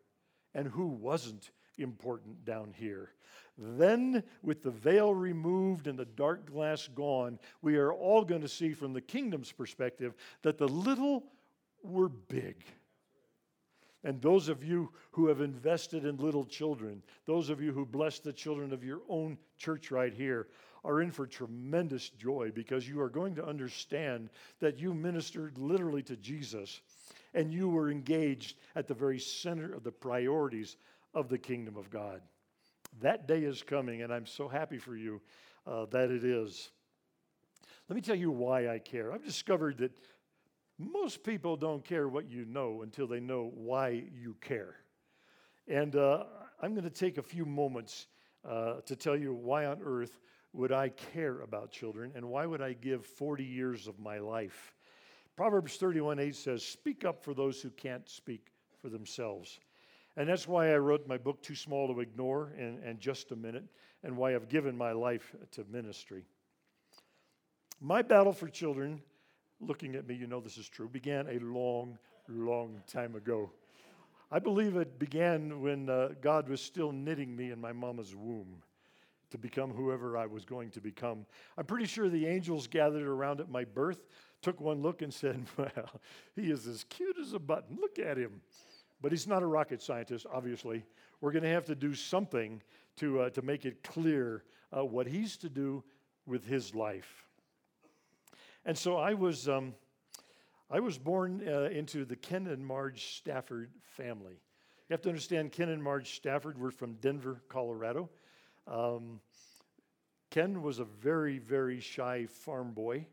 and 0.56 0.68
who 0.68 0.88
wasn't 0.88 1.52
important 1.78 2.44
down 2.44 2.74
here. 2.76 3.12
Then, 3.56 4.24
with 4.42 4.64
the 4.64 4.72
veil 4.72 5.14
removed 5.14 5.86
and 5.86 6.00
the 6.00 6.06
dark 6.06 6.50
glass 6.50 6.88
gone, 6.88 7.38
we 7.62 7.76
are 7.76 7.94
all 7.94 8.26
going 8.26 8.42
to 8.42 8.48
see 8.48 8.74
from 8.74 8.94
the 8.94 9.02
kingdom's 9.02 9.52
perspective 9.52 10.16
that 10.42 10.58
the 10.58 10.68
little 10.68 11.26
were 11.84 12.10
big. 12.10 12.64
And 14.04 14.22
those 14.22 14.48
of 14.48 14.64
you 14.64 14.92
who 15.12 15.28
have 15.28 15.42
invested 15.42 16.06
in 16.06 16.18
little 16.18 16.46
children, 16.46 17.04
those 17.26 17.50
of 17.50 17.62
you 17.62 17.74
who 17.74 17.86
bless 17.86 18.20
the 18.20 18.34
children 18.34 18.72
of 18.72 18.84
your 18.84 19.02
own 19.10 19.38
church 19.58 19.92
right 19.92 20.14
here, 20.14 20.48
are 20.84 21.02
in 21.02 21.12
for 21.12 21.28
tremendous 21.28 22.10
joy 22.10 22.52
because 22.54 22.88
you 22.88 23.02
are 23.02 23.10
going 23.10 23.36
to 23.36 23.46
understand 23.46 24.30
that 24.60 24.80
you 24.80 24.94
ministered 24.94 25.58
literally 25.58 26.04
to 26.04 26.16
Jesus 26.16 26.82
and 27.34 27.54
you 27.54 27.70
were 27.70 27.92
engaged 27.92 28.56
at 28.76 28.88
the 28.88 28.94
very 28.94 29.20
center 29.20 29.74
of 29.74 29.84
the 29.84 29.92
priorities 29.92 30.78
of 31.14 31.30
the 31.30 31.38
kingdom 31.38 31.78
of 31.78 31.90
God. 31.90 32.22
That 33.02 33.28
day 33.28 33.44
is 33.44 33.62
coming, 33.62 34.02
and 34.02 34.12
I'm 34.12 34.26
so 34.26 34.48
happy 34.48 34.78
for 34.78 34.96
you 34.96 35.22
uh, 35.68 35.86
that 35.92 36.10
it 36.10 36.24
is. 36.24 36.72
Let 37.88 37.96
me 37.96 38.02
tell 38.02 38.16
you 38.16 38.32
why 38.32 38.70
I 38.70 38.80
care. 38.80 39.12
I've 39.12 39.24
discovered 39.24 39.78
that 39.80 39.92
most 40.78 41.24
people 41.24 41.58
don't 41.58 41.84
care 41.84 42.08
what 42.08 42.30
you 42.30 42.46
know 42.46 42.82
until 42.84 43.08
they 43.08 43.20
know 43.20 43.52
why 43.54 44.04
you 44.14 44.36
care. 44.42 44.78
And 45.68 45.96
uh, 45.96 46.24
I'm 46.62 46.74
going 46.74 46.84
to 46.86 46.90
take 46.90 47.18
a 47.18 47.24
few 47.24 47.46
moments 47.46 48.08
uh, 48.48 48.76
to 48.86 48.96
tell 48.96 49.16
you 49.18 49.34
why 49.34 49.66
on 49.66 49.80
earth 49.84 50.20
would 50.54 50.72
I 50.72 50.90
care 50.90 51.42
about 51.42 51.72
children 51.72 52.12
and 52.16 52.26
why 52.30 52.46
would 52.46 52.62
I 52.62 52.74
give 52.74 53.06
40 53.06 53.44
years 53.44 53.88
of 53.88 54.00
my 54.00 54.20
life. 54.20 54.74
Proverbs 55.36 55.76
31 55.78 56.20
8 56.20 56.36
says, 56.36 56.66
Speak 56.66 57.06
up 57.06 57.24
for 57.24 57.34
those 57.34 57.62
who 57.62 57.70
can't 57.70 58.08
speak 58.10 58.48
for 58.82 58.90
themselves. 58.90 59.60
And 60.18 60.28
that's 60.28 60.48
why 60.48 60.74
I 60.74 60.78
wrote 60.78 61.08
my 61.08 61.18
book, 61.18 61.42
Too 61.42 61.56
Small 61.56 61.94
to 61.94 62.00
Ignore, 62.02 62.54
in, 62.58 62.80
in 62.84 63.00
just 63.00 63.32
a 63.32 63.36
minute, 63.36 63.64
and 64.04 64.18
why 64.18 64.36
I've 64.36 64.50
given 64.50 64.76
my 64.76 64.92
life 64.92 65.34
to 65.52 65.64
ministry. 65.72 66.26
My 67.80 68.02
battle 68.02 68.34
for 68.34 68.50
children, 68.50 69.02
looking 69.62 69.96
at 69.96 70.08
me, 70.08 70.16
you 70.16 70.28
know 70.28 70.42
this 70.42 70.58
is 70.58 70.68
true, 70.68 70.90
began 70.90 71.28
a 71.30 71.40
long, 71.40 71.98
long 72.28 72.82
time 72.92 73.16
ago. 73.16 73.50
I 74.32 74.40
believe 74.40 74.76
it 74.76 75.00
began 75.00 75.62
when 75.62 75.90
uh, 75.90 76.10
God 76.22 76.50
was 76.50 76.60
still 76.60 76.92
knitting 76.92 77.34
me 77.34 77.52
in 77.52 77.62
my 77.62 77.72
mama's 77.72 78.14
womb 78.14 78.62
to 79.32 79.38
become 79.38 79.72
whoever 79.72 80.18
I 80.18 80.26
was 80.26 80.46
going 80.46 80.72
to 80.72 80.82
become. 80.82 81.26
I'm 81.58 81.66
pretty 81.66 81.86
sure 81.86 82.10
the 82.10 82.26
angels 82.26 82.68
gathered 82.68 83.08
around 83.08 83.40
at 83.40 83.50
my 83.50 83.64
birth, 83.64 84.06
took 84.42 84.60
one 84.60 84.82
look, 84.82 85.02
and 85.02 85.14
said, 85.14 85.46
Well, 85.58 86.02
he 86.36 86.52
is 86.52 86.68
as 86.68 86.84
cute 86.86 87.18
as 87.20 87.34
a 87.34 87.40
button. 87.40 87.78
Look 87.80 88.00
at 88.00 88.18
him. 88.18 88.42
But 89.02 89.12
he's 89.12 89.28
not 89.28 89.44
a 89.44 89.46
rocket 89.46 89.82
scientist, 89.82 90.26
obviously. 90.32 90.84
We're 91.22 91.32
going 91.32 91.44
to 91.44 91.50
have 91.50 91.66
to 91.66 91.76
do 91.76 91.94
something 91.94 92.62
to, 92.98 93.22
uh, 93.22 93.30
to 93.32 93.42
make 93.42 93.66
it 93.66 93.84
clear 93.84 94.44
uh, 94.76 94.84
what 94.84 95.08
he's 95.08 95.38
to 95.38 95.50
do 95.50 95.84
with 96.26 96.46
his 96.46 96.76
life. 96.76 97.26
And 98.66 98.78
so 98.78 98.98
I 98.98 99.14
was, 99.14 99.48
um, 99.48 99.74
I 100.70 100.80
was 100.80 100.98
born 100.98 101.42
uh, 101.48 101.70
into 101.72 102.04
the 102.06 102.16
Ken 102.16 102.48
and 102.48 102.66
Marge 102.66 103.18
Stafford 103.18 103.72
family. 103.82 104.42
You 104.90 104.94
have 104.94 105.02
to 105.02 105.10
understand, 105.10 105.52
Ken 105.52 105.70
and 105.70 105.82
Marge 105.82 106.16
Stafford 106.16 106.58
were 106.58 106.72
from 106.72 106.94
Denver, 106.96 107.42
Colorado. 107.48 108.10
Um, 108.70 109.20
Ken 110.30 110.62
was 110.62 110.80
a 110.80 110.86
very, 110.86 111.40
very 111.40 111.80
shy 111.80 112.26
farm 112.26 112.72
boy. 112.72 113.08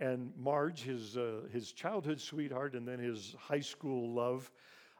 And 0.00 0.32
Marge, 0.36 0.82
his, 0.82 1.16
uh, 1.16 1.42
his 1.52 1.72
childhood 1.72 2.20
sweetheart 2.20 2.74
and 2.74 2.86
then 2.86 2.98
his 2.98 3.34
high 3.38 3.60
school 3.60 4.12
love, 4.12 4.50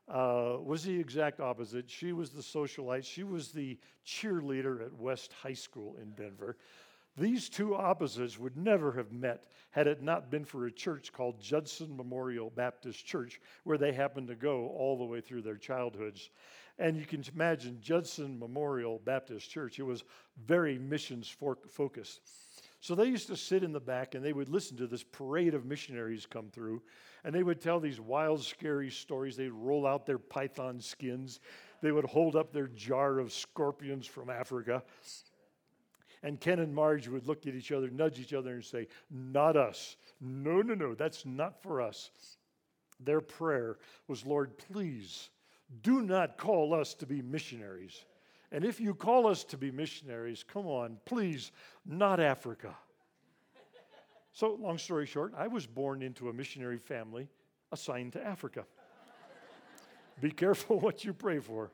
uh, 0.09 0.57
was 0.61 0.85
the 0.85 0.99
exact 0.99 1.41
opposite. 1.41 1.91
She 1.91 2.13
was 2.13 2.31
the 2.31 2.43
socialite, 2.43 3.05
she 3.05 3.25
was 3.25 3.53
the 3.53 3.79
cheerleader 4.07 4.85
at 4.85 4.93
West 4.95 5.33
High 5.33 5.55
School 5.55 5.97
in 6.01 6.11
Denver. 6.13 6.57
These 7.17 7.49
two 7.49 7.77
opposites 7.77 8.39
would 8.39 8.57
never 8.57 8.93
have 8.93 9.13
met 9.13 9.47
had 9.71 9.87
it 9.87 10.03
not 10.03 10.31
been 10.31 10.45
for 10.45 10.67
a 10.67 10.73
church 10.73 11.13
called 11.13 11.41
Judson 11.41 11.97
Memorial 11.97 12.51
Baptist 12.51 13.07
Church, 13.07 13.41
where 13.63 13.79
they 13.79 13.93
happened 13.93 14.29
to 14.29 14.35
go 14.35 14.69
all 14.69 14.99
the 14.99 15.05
way 15.05 15.21
through 15.21 15.43
their 15.43 15.57
childhoods. 15.57 16.31
And 16.79 16.97
you 16.97 17.07
can 17.07 17.23
imagine 17.35 17.79
Judson 17.81 18.39
Memorial 18.39 19.01
Baptist 19.05 19.49
Church, 19.51 19.79
it 19.79 19.85
was 19.85 20.03
very 20.45 20.79
missions 20.79 21.35
focused. 21.69 22.21
So 22.81 22.95
they 22.95 23.07
used 23.07 23.29
to 23.29 23.37
sit 23.37 23.63
in 23.63 23.73
the 23.73 23.81
back 23.81 24.15
and 24.15 24.25
they 24.25 24.33
would 24.33 24.49
listen 24.49 24.77
to 24.77 24.87
this 24.87 25.05
parade 25.05 25.55
of 25.55 25.65
missionaries 25.65 26.27
come 26.27 26.51
through, 26.51 26.83
and 27.25 27.35
they 27.35 27.43
would 27.43 27.61
tell 27.61 27.81
these 27.81 28.01
wild, 28.01 28.43
scary 28.43 28.91
stories. 28.91 29.37
They'd 29.37 29.53
roll 29.53 29.87
out 29.87 30.05
their 30.05 30.19
python 30.19 30.81
skins, 30.81 31.41
they 31.81 31.93
would 31.93 32.05
hold 32.05 32.37
up 32.37 32.53
their 32.53 32.69
jar 32.69 33.19
of 33.21 33.33
scorpions 33.33 34.07
from 34.07 34.29
Africa. 34.29 34.83
And 36.23 36.41
Ken 36.41 36.59
and 36.59 36.75
Marge 36.75 37.07
would 37.07 37.27
look 37.27 37.47
at 37.47 37.55
each 37.55 37.71
other, 37.71 37.91
nudge 37.91 38.19
each 38.19 38.33
other, 38.33 38.55
and 38.55 38.65
say, 38.65 38.89
Not 39.11 39.57
us. 39.57 39.97
No, 40.21 40.63
no, 40.63 40.75
no, 40.75 40.95
that's 40.95 41.27
not 41.27 41.63
for 41.63 41.83
us. 41.83 42.11
Their 42.99 43.21
prayer 43.21 43.79
was, 44.09 44.25
Lord, 44.25 44.57
please 44.57 45.29
do 45.83 46.03
not 46.03 46.37
call 46.37 46.75
us 46.75 46.95
to 46.95 47.07
be 47.07 47.23
missionaries. 47.23 48.05
And 48.53 48.65
if 48.65 48.81
you 48.81 48.95
call 48.95 49.27
us 49.27 49.45
to 49.45 49.57
be 49.57 49.71
missionaries, 49.71 50.45
come 50.45 50.67
on, 50.67 50.99
please, 51.05 51.51
not 51.85 52.21
Africa. 52.21 52.75
so, 54.33 54.55
long 54.61 54.79
story 54.79 55.07
short, 55.07 55.33
I 55.37 55.49
was 55.49 55.67
born 55.67 56.03
into 56.03 56.29
a 56.29 56.33
missionary 56.33 56.79
family 56.79 57.29
assigned 57.73 58.13
to 58.13 58.25
Africa. 58.25 58.65
Be 60.21 60.31
careful 60.31 60.79
what 60.81 61.05
you 61.05 61.13
pray 61.13 61.41
for. 61.41 61.71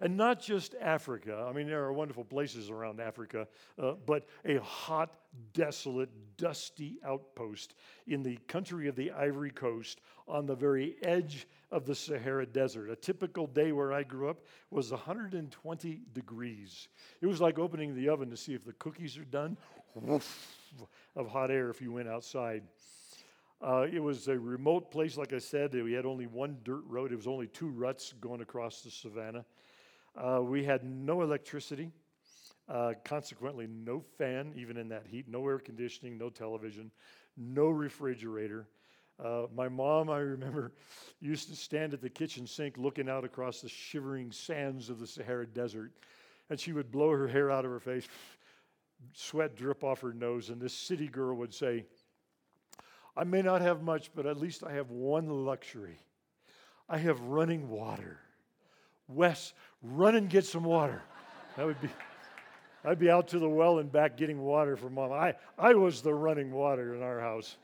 And 0.00 0.16
not 0.16 0.40
just 0.40 0.74
Africa. 0.80 1.46
I 1.48 1.52
mean, 1.52 1.66
there 1.66 1.84
are 1.84 1.92
wonderful 1.92 2.24
places 2.24 2.70
around 2.70 3.00
Africa, 3.00 3.48
uh, 3.78 3.92
but 4.04 4.26
a 4.44 4.58
hot, 4.58 5.14
desolate, 5.52 6.10
dusty 6.36 6.98
outpost 7.04 7.74
in 8.06 8.22
the 8.22 8.36
country 8.46 8.88
of 8.88 8.96
the 8.96 9.10
Ivory 9.12 9.50
Coast 9.50 10.00
on 10.28 10.46
the 10.46 10.54
very 10.54 10.96
edge 11.02 11.46
of 11.70 11.86
the 11.86 11.94
Sahara 11.94 12.46
Desert. 12.46 12.90
A 12.90 12.96
typical 12.96 13.46
day 13.46 13.72
where 13.72 13.92
I 13.92 14.02
grew 14.02 14.28
up 14.28 14.44
was 14.70 14.90
120 14.90 16.00
degrees. 16.12 16.88
It 17.20 17.26
was 17.26 17.40
like 17.40 17.58
opening 17.58 17.94
the 17.94 18.08
oven 18.08 18.30
to 18.30 18.36
see 18.36 18.54
if 18.54 18.64
the 18.64 18.74
cookies 18.74 19.16
are 19.16 19.24
done. 19.24 19.56
of 21.16 21.28
hot 21.28 21.50
air 21.50 21.70
if 21.70 21.80
you 21.80 21.92
went 21.92 22.08
outside. 22.08 22.62
Uh, 23.62 23.86
it 23.90 24.00
was 24.00 24.28
a 24.28 24.38
remote 24.38 24.90
place, 24.90 25.16
like 25.16 25.32
I 25.32 25.38
said. 25.38 25.72
We 25.72 25.94
had 25.94 26.04
only 26.04 26.26
one 26.26 26.58
dirt 26.64 26.82
road. 26.86 27.12
It 27.12 27.16
was 27.16 27.26
only 27.26 27.46
two 27.46 27.68
ruts 27.68 28.12
going 28.20 28.42
across 28.42 28.82
the 28.82 28.90
savannah. 28.90 29.46
Uh, 30.16 30.40
we 30.42 30.64
had 30.64 30.82
no 30.82 31.20
electricity, 31.20 31.90
uh, 32.68 32.94
consequently, 33.04 33.66
no 33.66 34.02
fan, 34.16 34.52
even 34.56 34.76
in 34.76 34.88
that 34.88 35.06
heat, 35.06 35.28
no 35.28 35.46
air 35.46 35.58
conditioning, 35.58 36.16
no 36.16 36.30
television, 36.30 36.90
no 37.36 37.68
refrigerator. 37.68 38.66
Uh, 39.22 39.42
my 39.54 39.68
mom, 39.68 40.08
I 40.08 40.18
remember, 40.18 40.72
used 41.20 41.48
to 41.50 41.56
stand 41.56 41.92
at 41.92 42.00
the 42.00 42.08
kitchen 42.08 42.46
sink 42.46 42.78
looking 42.78 43.08
out 43.08 43.24
across 43.24 43.60
the 43.60 43.68
shivering 43.68 44.32
sands 44.32 44.88
of 44.88 44.98
the 44.98 45.06
Sahara 45.06 45.46
Desert, 45.46 45.92
and 46.48 46.58
she 46.58 46.72
would 46.72 46.90
blow 46.90 47.10
her 47.10 47.28
hair 47.28 47.50
out 47.50 47.64
of 47.66 47.70
her 47.70 47.80
face, 47.80 48.08
sweat 49.12 49.54
drip 49.54 49.84
off 49.84 50.00
her 50.00 50.14
nose, 50.14 50.48
and 50.48 50.60
this 50.60 50.74
city 50.74 51.08
girl 51.08 51.36
would 51.36 51.52
say, 51.52 51.84
I 53.16 53.24
may 53.24 53.42
not 53.42 53.60
have 53.60 53.82
much, 53.82 54.10
but 54.14 54.26
at 54.26 54.38
least 54.38 54.64
I 54.64 54.72
have 54.72 54.90
one 54.90 55.28
luxury. 55.44 55.98
I 56.88 56.98
have 56.98 57.20
running 57.20 57.68
water. 57.68 58.20
Wess, 59.08 59.54
run 59.82 60.16
and 60.16 60.28
get 60.28 60.44
some 60.44 60.64
water. 60.64 61.02
That 61.56 61.66
would 61.66 61.80
be, 61.80 61.88
I'd 62.84 62.98
be 62.98 63.10
out 63.10 63.28
to 63.28 63.38
the 63.38 63.48
well 63.48 63.78
and 63.78 63.90
back 63.90 64.16
getting 64.16 64.40
water 64.40 64.76
for 64.76 64.90
mom. 64.90 65.12
I, 65.12 65.34
I 65.58 65.74
was 65.74 66.02
the 66.02 66.14
running 66.14 66.52
water 66.52 66.94
in 66.94 67.02
our 67.02 67.20
house. 67.20 67.56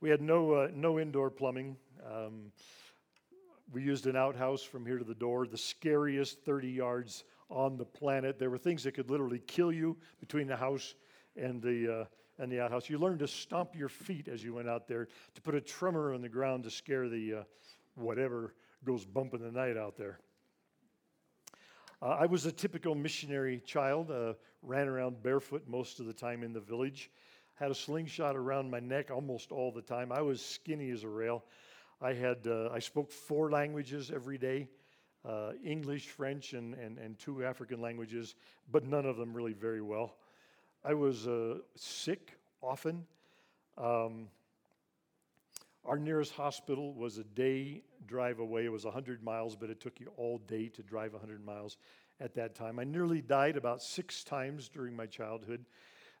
We 0.00 0.10
had 0.10 0.20
no, 0.20 0.52
uh, 0.52 0.68
no 0.74 0.98
indoor 0.98 1.30
plumbing. 1.30 1.76
Um, 2.04 2.50
we 3.72 3.82
used 3.82 4.06
an 4.06 4.16
outhouse 4.16 4.62
from 4.62 4.84
here 4.84 4.98
to 4.98 5.04
the 5.04 5.14
door, 5.14 5.46
the 5.46 5.56
scariest 5.56 6.44
30 6.44 6.68
yards 6.68 7.24
on 7.48 7.76
the 7.76 7.84
planet. 7.84 8.38
There 8.38 8.50
were 8.50 8.58
things 8.58 8.82
that 8.82 8.94
could 8.94 9.10
literally 9.10 9.38
kill 9.46 9.72
you 9.72 9.96
between 10.20 10.46
the 10.46 10.56
house 10.56 10.94
and 11.36 11.62
the, 11.62 12.00
uh, 12.00 12.04
and 12.42 12.50
the 12.50 12.60
outhouse. 12.60 12.90
You 12.90 12.98
learned 12.98 13.20
to 13.20 13.28
stomp 13.28 13.76
your 13.76 13.88
feet 13.88 14.28
as 14.28 14.42
you 14.42 14.54
went 14.54 14.68
out 14.68 14.88
there, 14.88 15.08
to 15.34 15.40
put 15.40 15.54
a 15.54 15.60
tremor 15.60 16.12
on 16.12 16.20
the 16.20 16.28
ground 16.28 16.64
to 16.64 16.70
scare 16.70 17.08
the 17.08 17.34
uh, 17.34 17.42
whatever 17.94 18.54
goes 18.84 19.04
bumping 19.04 19.40
the 19.40 19.50
night 19.50 19.76
out 19.76 19.96
there. 19.96 20.18
Uh, 22.00 22.16
I 22.20 22.26
was 22.26 22.46
a 22.46 22.52
typical 22.52 22.94
missionary 22.94 23.62
child, 23.64 24.10
uh, 24.10 24.34
ran 24.62 24.88
around 24.88 25.22
barefoot 25.22 25.62
most 25.66 26.00
of 26.00 26.06
the 26.06 26.12
time 26.12 26.42
in 26.42 26.52
the 26.52 26.60
village 26.60 27.10
had 27.62 27.70
a 27.70 27.74
slingshot 27.74 28.34
around 28.36 28.70
my 28.70 28.80
neck 28.80 29.10
almost 29.10 29.52
all 29.52 29.70
the 29.70 29.82
time. 29.82 30.10
I 30.10 30.20
was 30.20 30.44
skinny 30.44 30.90
as 30.90 31.04
a 31.04 31.08
rail. 31.08 31.44
I 32.00 32.12
had 32.12 32.46
uh, 32.46 32.70
I 32.72 32.80
spoke 32.80 33.12
four 33.12 33.50
languages 33.50 34.10
every 34.12 34.36
day. 34.36 34.68
Uh, 35.24 35.52
English, 35.64 36.08
French, 36.08 36.54
and, 36.54 36.74
and, 36.74 36.98
and 36.98 37.16
two 37.16 37.44
African 37.44 37.80
languages, 37.80 38.34
but 38.72 38.84
none 38.84 39.06
of 39.06 39.16
them 39.16 39.32
really 39.32 39.52
very 39.52 39.80
well. 39.80 40.16
I 40.84 40.94
was 40.94 41.28
uh, 41.28 41.58
sick 41.76 42.36
often. 42.60 43.06
Um, 43.78 44.26
our 45.84 45.98
nearest 45.98 46.32
hospital 46.32 46.94
was 46.94 47.18
a 47.18 47.24
day 47.24 47.82
drive 48.06 48.38
away. 48.38 48.64
It 48.64 48.72
was 48.72 48.84
100 48.84 49.22
miles, 49.22 49.56
but 49.56 49.70
it 49.70 49.80
took 49.80 49.98
you 50.00 50.12
all 50.16 50.38
day 50.38 50.68
to 50.68 50.82
drive 50.82 51.12
100 51.12 51.44
miles 51.44 51.76
at 52.20 52.34
that 52.34 52.54
time. 52.54 52.78
I 52.78 52.84
nearly 52.84 53.20
died 53.20 53.56
about 53.56 53.82
six 53.82 54.22
times 54.22 54.68
during 54.68 54.94
my 54.94 55.06
childhood. 55.06 55.64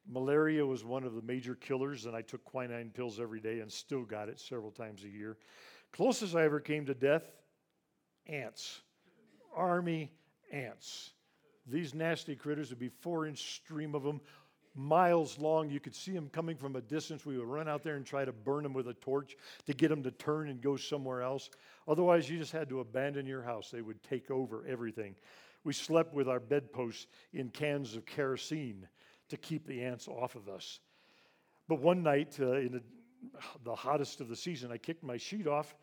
Malaria 0.06 0.66
was 0.66 0.84
one 0.84 1.04
of 1.04 1.14
the 1.14 1.22
major 1.22 1.54
killers, 1.54 2.06
and 2.06 2.16
I 2.16 2.22
took 2.22 2.44
quinine 2.44 2.90
pills 2.90 3.20
every 3.20 3.40
day 3.40 3.60
and 3.60 3.70
still 3.70 4.02
got 4.02 4.28
it 4.28 4.40
several 4.40 4.72
times 4.72 5.04
a 5.04 5.08
year. 5.08 5.36
Closest 5.92 6.34
I 6.34 6.42
ever 6.42 6.58
came 6.58 6.86
to 6.86 6.94
death 6.94 7.30
ants, 8.26 8.80
army 9.54 10.10
ants. 10.52 11.10
These 11.66 11.94
nasty 11.94 12.34
critters 12.34 12.70
would 12.70 12.78
be 12.78 12.88
four 12.88 13.26
inch 13.26 13.56
stream 13.56 13.94
of 13.94 14.02
them, 14.02 14.20
miles 14.74 15.38
long. 15.38 15.70
You 15.70 15.80
could 15.80 15.94
see 15.94 16.12
them 16.12 16.28
coming 16.32 16.56
from 16.56 16.76
a 16.76 16.80
distance. 16.80 17.26
We 17.26 17.38
would 17.38 17.46
run 17.46 17.68
out 17.68 17.82
there 17.82 17.96
and 17.96 18.06
try 18.06 18.24
to 18.24 18.32
burn 18.32 18.62
them 18.62 18.72
with 18.72 18.88
a 18.88 18.94
torch 18.94 19.36
to 19.66 19.72
get 19.72 19.88
them 19.88 20.02
to 20.02 20.10
turn 20.10 20.48
and 20.48 20.60
go 20.60 20.76
somewhere 20.76 21.22
else. 21.22 21.50
Otherwise, 21.86 22.30
you 22.30 22.38
just 22.38 22.52
had 22.52 22.68
to 22.68 22.80
abandon 22.80 23.26
your 23.26 23.42
house. 23.42 23.70
They 23.70 23.82
would 23.82 24.02
take 24.02 24.30
over 24.30 24.64
everything. 24.66 25.14
We 25.64 25.72
slept 25.72 26.14
with 26.14 26.28
our 26.28 26.40
bedposts 26.40 27.06
in 27.32 27.50
cans 27.50 27.94
of 27.94 28.06
kerosene 28.06 28.88
to 29.28 29.36
keep 29.36 29.66
the 29.66 29.82
ants 29.82 30.08
off 30.08 30.34
of 30.34 30.48
us. 30.48 30.80
But 31.68 31.80
one 31.80 32.02
night, 32.02 32.36
uh, 32.40 32.52
in 32.52 32.72
the, 32.72 32.82
the, 33.64 33.74
hottest 33.74 34.20
of 34.20 34.28
the 34.28 34.36
season, 34.36 34.72
I 34.72 34.78
kicked 34.78 35.04
my 35.04 35.16
sheet 35.16 35.46
off, 35.46 35.74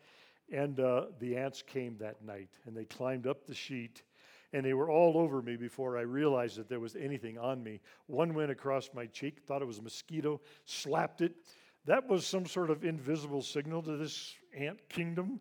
and 0.52 0.78
uh, 0.78 1.06
the 1.18 1.36
ants 1.36 1.62
came 1.62 1.96
that 1.98 2.22
night, 2.22 2.50
and 2.66 2.76
they 2.76 2.84
climbed 2.84 3.26
up 3.26 3.46
the 3.46 3.54
sheet, 3.54 4.02
and 4.52 4.64
they 4.64 4.74
were 4.74 4.90
all 4.90 5.16
over 5.16 5.42
me 5.42 5.56
before 5.56 5.96
I 5.96 6.02
realized 6.02 6.56
that 6.56 6.68
there 6.68 6.80
was 6.80 6.96
anything 6.96 7.38
on 7.38 7.62
me. 7.62 7.80
One 8.06 8.34
went 8.34 8.50
across 8.50 8.90
my 8.94 9.06
cheek, 9.06 9.38
thought 9.46 9.62
it 9.62 9.66
was 9.66 9.78
a 9.78 9.82
mosquito, 9.82 10.40
slapped 10.64 11.20
it. 11.20 11.34
That 11.86 12.08
was 12.08 12.26
some 12.26 12.46
sort 12.46 12.70
of 12.70 12.84
invisible 12.84 13.42
signal 13.42 13.82
to 13.82 13.96
this 13.96 14.34
ant 14.56 14.80
kingdom 14.88 15.40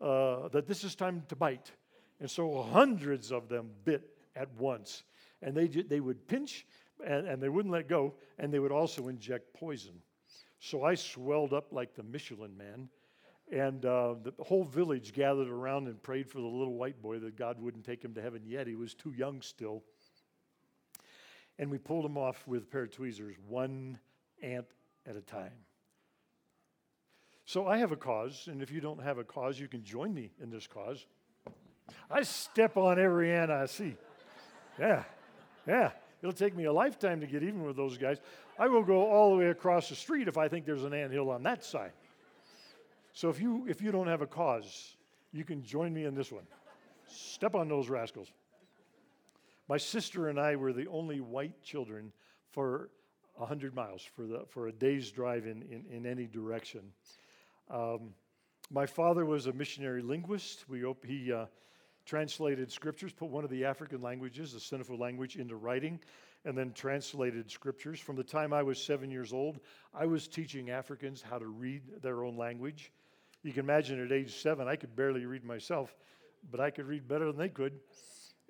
uh, 0.00 0.48
that 0.48 0.66
this 0.66 0.84
is 0.84 0.94
time 0.94 1.22
to 1.28 1.36
bite. 1.36 1.72
And 2.20 2.30
so 2.30 2.62
hundreds 2.62 3.32
of 3.32 3.48
them 3.48 3.70
bit 3.84 4.16
at 4.34 4.52
once. 4.58 5.04
And 5.40 5.56
they, 5.56 5.68
they 5.68 6.00
would 6.00 6.26
pinch 6.26 6.66
and, 7.04 7.26
and 7.26 7.42
they 7.42 7.48
wouldn't 7.48 7.72
let 7.72 7.88
go, 7.88 8.14
and 8.38 8.52
they 8.52 8.58
would 8.58 8.72
also 8.72 9.08
inject 9.08 9.54
poison. 9.54 9.94
So 10.58 10.82
I 10.82 10.94
swelled 10.94 11.52
up 11.52 11.72
like 11.72 11.94
the 11.94 12.02
Michelin 12.02 12.56
man. 12.56 12.88
And 13.50 13.84
uh, 13.84 14.14
the 14.22 14.32
whole 14.44 14.64
village 14.64 15.12
gathered 15.12 15.48
around 15.48 15.86
and 15.88 16.02
prayed 16.02 16.28
for 16.28 16.38
the 16.38 16.46
little 16.46 16.74
white 16.74 17.00
boy 17.00 17.18
that 17.20 17.36
God 17.36 17.58
wouldn't 17.60 17.84
take 17.84 18.04
him 18.04 18.12
to 18.14 18.22
heaven 18.22 18.42
yet. 18.44 18.66
He 18.66 18.76
was 18.76 18.94
too 18.94 19.12
young 19.16 19.40
still. 19.40 19.82
And 21.58 21.70
we 21.70 21.78
pulled 21.78 22.04
him 22.04 22.18
off 22.18 22.46
with 22.46 22.64
a 22.64 22.66
pair 22.66 22.82
of 22.82 22.90
tweezers, 22.90 23.36
one 23.48 23.98
ant 24.42 24.66
at 25.06 25.16
a 25.16 25.20
time. 25.20 25.52
So 27.46 27.66
I 27.66 27.78
have 27.78 27.92
a 27.92 27.96
cause, 27.96 28.46
and 28.50 28.62
if 28.62 28.70
you 28.70 28.82
don't 28.82 29.02
have 29.02 29.16
a 29.16 29.24
cause, 29.24 29.58
you 29.58 29.68
can 29.68 29.82
join 29.82 30.12
me 30.12 30.30
in 30.42 30.50
this 30.50 30.66
cause. 30.66 31.06
I 32.10 32.22
step 32.22 32.76
on 32.76 32.98
every 33.00 33.32
ant 33.32 33.50
I 33.50 33.64
see. 33.64 33.96
Yeah, 34.78 35.04
yeah. 35.66 35.92
It'll 36.20 36.34
take 36.34 36.54
me 36.54 36.64
a 36.64 36.72
lifetime 36.72 37.20
to 37.20 37.26
get 37.26 37.42
even 37.42 37.64
with 37.64 37.76
those 37.76 37.96
guys. 37.96 38.18
I 38.58 38.68
will 38.68 38.82
go 38.82 39.06
all 39.06 39.30
the 39.30 39.38
way 39.38 39.46
across 39.46 39.88
the 39.88 39.94
street 39.94 40.28
if 40.28 40.36
I 40.36 40.48
think 40.48 40.66
there's 40.66 40.84
an 40.84 40.92
ant 40.92 41.12
hill 41.12 41.30
on 41.30 41.42
that 41.44 41.64
side. 41.64 41.92
So 43.18 43.28
if 43.28 43.40
you 43.40 43.66
if 43.66 43.82
you 43.82 43.90
don't 43.90 44.06
have 44.06 44.22
a 44.22 44.28
cause, 44.28 44.94
you 45.32 45.42
can 45.42 45.64
join 45.64 45.92
me 45.92 46.04
in 46.04 46.14
this 46.14 46.30
one. 46.30 46.44
Step 47.08 47.56
on 47.56 47.66
those 47.66 47.88
rascals. 47.88 48.28
My 49.68 49.76
sister 49.76 50.28
and 50.28 50.38
I 50.38 50.54
were 50.54 50.72
the 50.72 50.86
only 50.86 51.18
white 51.18 51.60
children 51.60 52.12
for 52.52 52.90
100 53.34 53.74
miles, 53.74 54.02
for, 54.14 54.24
the, 54.24 54.44
for 54.48 54.68
a 54.68 54.72
day's 54.72 55.10
drive 55.10 55.46
in, 55.46 55.62
in, 55.62 55.84
in 55.90 56.06
any 56.06 56.26
direction. 56.26 56.92
Um, 57.68 58.14
my 58.70 58.86
father 58.86 59.26
was 59.26 59.48
a 59.48 59.52
missionary 59.52 60.00
linguist. 60.00 60.66
We, 60.68 60.84
he, 61.04 61.32
uh, 61.32 61.46
translated 62.06 62.70
scriptures, 62.70 63.12
put 63.12 63.30
one 63.30 63.42
of 63.42 63.50
the 63.50 63.64
African 63.64 64.00
languages, 64.00 64.52
the 64.52 64.60
Senufo 64.60 64.96
language, 64.98 65.36
into 65.36 65.56
writing, 65.56 65.98
and 66.44 66.56
then 66.56 66.72
translated 66.72 67.50
scriptures. 67.50 67.98
From 67.98 68.14
the 68.14 68.22
time 68.22 68.52
I 68.52 68.62
was 68.62 68.80
seven 68.80 69.10
years 69.10 69.32
old, 69.32 69.58
I 69.92 70.06
was 70.06 70.28
teaching 70.28 70.70
Africans 70.70 71.20
how 71.20 71.38
to 71.38 71.46
read 71.46 71.82
their 72.00 72.22
own 72.22 72.36
language. 72.36 72.92
You 73.48 73.54
can 73.54 73.64
imagine 73.64 74.04
at 74.04 74.12
age 74.12 74.42
seven, 74.42 74.68
I 74.68 74.76
could 74.76 74.94
barely 74.94 75.24
read 75.24 75.42
myself, 75.42 75.96
but 76.50 76.60
I 76.60 76.68
could 76.68 76.84
read 76.84 77.08
better 77.08 77.24
than 77.24 77.38
they 77.38 77.48
could. 77.48 77.80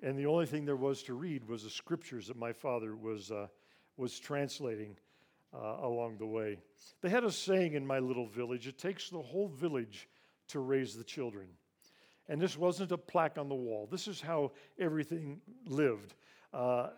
And 0.03 0.19
the 0.19 0.25
only 0.25 0.45
thing 0.45 0.65
there 0.65 0.75
was 0.75 1.03
to 1.03 1.13
read 1.13 1.47
was 1.47 1.63
the 1.63 1.69
scriptures 1.69 2.27
that 2.27 2.35
my 2.35 2.51
father 2.51 2.97
was, 2.97 3.31
uh, 3.31 3.47
was 3.95 4.19
translating 4.19 4.97
uh, 5.53 5.77
along 5.83 6.17
the 6.17 6.25
way. 6.25 6.59
They 6.99 7.07
had 7.07 7.23
a 7.23 7.31
saying 7.31 7.75
in 7.75 7.87
my 7.87 7.99
little 7.99 8.27
village 8.27 8.67
it 8.67 8.77
takes 8.77 9.09
the 9.09 9.21
whole 9.21 9.47
village 9.47 10.09
to 10.49 10.59
raise 10.59 10.97
the 10.97 11.05
children. 11.05 11.47
And 12.27 12.41
this 12.41 12.57
wasn't 12.57 12.91
a 12.91 12.97
plaque 12.97 13.37
on 13.37 13.47
the 13.47 13.55
wall. 13.55 13.87
This 13.89 14.05
is 14.05 14.19
how 14.19 14.51
everything 14.77 15.39
lived. 15.65 16.13
Uh, 16.53 16.89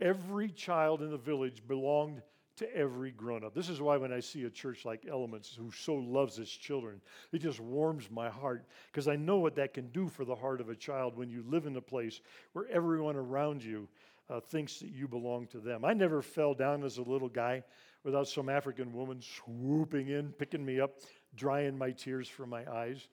every 0.00 0.50
child 0.50 1.02
in 1.02 1.10
the 1.10 1.18
village 1.18 1.66
belonged 1.66 2.22
to 2.56 2.76
every 2.76 3.10
grown 3.10 3.44
up. 3.44 3.54
This 3.54 3.68
is 3.68 3.80
why 3.80 3.96
when 3.96 4.12
I 4.12 4.20
see 4.20 4.44
a 4.44 4.50
church 4.50 4.84
like 4.84 5.06
Elements 5.10 5.54
who 5.58 5.70
so 5.70 5.94
loves 5.94 6.38
its 6.38 6.50
children, 6.50 7.00
it 7.32 7.38
just 7.38 7.60
warms 7.60 8.10
my 8.10 8.28
heart 8.28 8.66
because 8.90 9.08
I 9.08 9.16
know 9.16 9.38
what 9.38 9.56
that 9.56 9.74
can 9.74 9.88
do 9.88 10.08
for 10.08 10.24
the 10.24 10.34
heart 10.34 10.60
of 10.60 10.68
a 10.68 10.76
child 10.76 11.16
when 11.16 11.30
you 11.30 11.44
live 11.46 11.66
in 11.66 11.76
a 11.76 11.80
place 11.80 12.20
where 12.52 12.68
everyone 12.68 13.16
around 13.16 13.62
you 13.62 13.88
uh, 14.30 14.40
thinks 14.40 14.78
that 14.78 14.90
you 14.90 15.08
belong 15.08 15.46
to 15.48 15.58
them. 15.58 15.84
I 15.84 15.92
never 15.92 16.22
fell 16.22 16.54
down 16.54 16.84
as 16.84 16.98
a 16.98 17.02
little 17.02 17.28
guy 17.28 17.62
without 18.04 18.28
some 18.28 18.48
African 18.48 18.92
woman 18.92 19.20
swooping 19.20 20.08
in, 20.08 20.32
picking 20.32 20.64
me 20.64 20.80
up, 20.80 20.98
drying 21.34 21.76
my 21.76 21.90
tears 21.90 22.28
from 22.28 22.50
my 22.50 22.70
eyes. 22.70 23.06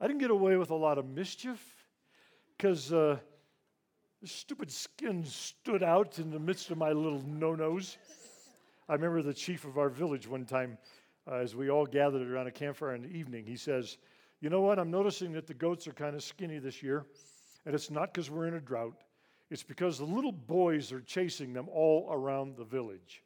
I 0.00 0.06
didn't 0.06 0.20
get 0.20 0.30
away 0.30 0.56
with 0.56 0.70
a 0.70 0.74
lot 0.74 0.98
of 0.98 1.06
mischief 1.06 1.62
because 2.56 2.92
uh, 2.92 3.18
the 4.20 4.28
stupid 4.28 4.70
skin 4.70 5.24
stood 5.24 5.82
out 5.82 6.18
in 6.18 6.30
the 6.30 6.38
midst 6.38 6.70
of 6.70 6.78
my 6.78 6.92
little 6.92 7.22
no 7.26 7.54
nos. 7.54 7.96
I 8.88 8.94
remember 8.94 9.20
the 9.22 9.34
chief 9.34 9.64
of 9.64 9.78
our 9.78 9.88
village 9.88 10.28
one 10.28 10.44
time, 10.44 10.78
uh, 11.28 11.36
as 11.36 11.56
we 11.56 11.70
all 11.70 11.86
gathered 11.86 12.30
around 12.30 12.46
a 12.46 12.52
campfire 12.52 12.94
in 12.94 13.02
the 13.02 13.08
evening, 13.08 13.44
he 13.44 13.56
says, 13.56 13.98
You 14.40 14.48
know 14.48 14.60
what? 14.60 14.78
I'm 14.78 14.90
noticing 14.90 15.32
that 15.32 15.46
the 15.46 15.54
goats 15.54 15.88
are 15.88 15.92
kind 15.92 16.14
of 16.14 16.22
skinny 16.22 16.58
this 16.58 16.82
year, 16.82 17.04
and 17.64 17.74
it's 17.74 17.90
not 17.90 18.14
because 18.14 18.30
we're 18.30 18.46
in 18.46 18.54
a 18.54 18.60
drought. 18.60 19.02
It's 19.50 19.64
because 19.64 19.98
the 19.98 20.04
little 20.04 20.32
boys 20.32 20.92
are 20.92 21.00
chasing 21.00 21.52
them 21.52 21.68
all 21.68 22.08
around 22.10 22.56
the 22.56 22.64
village. 22.64 23.22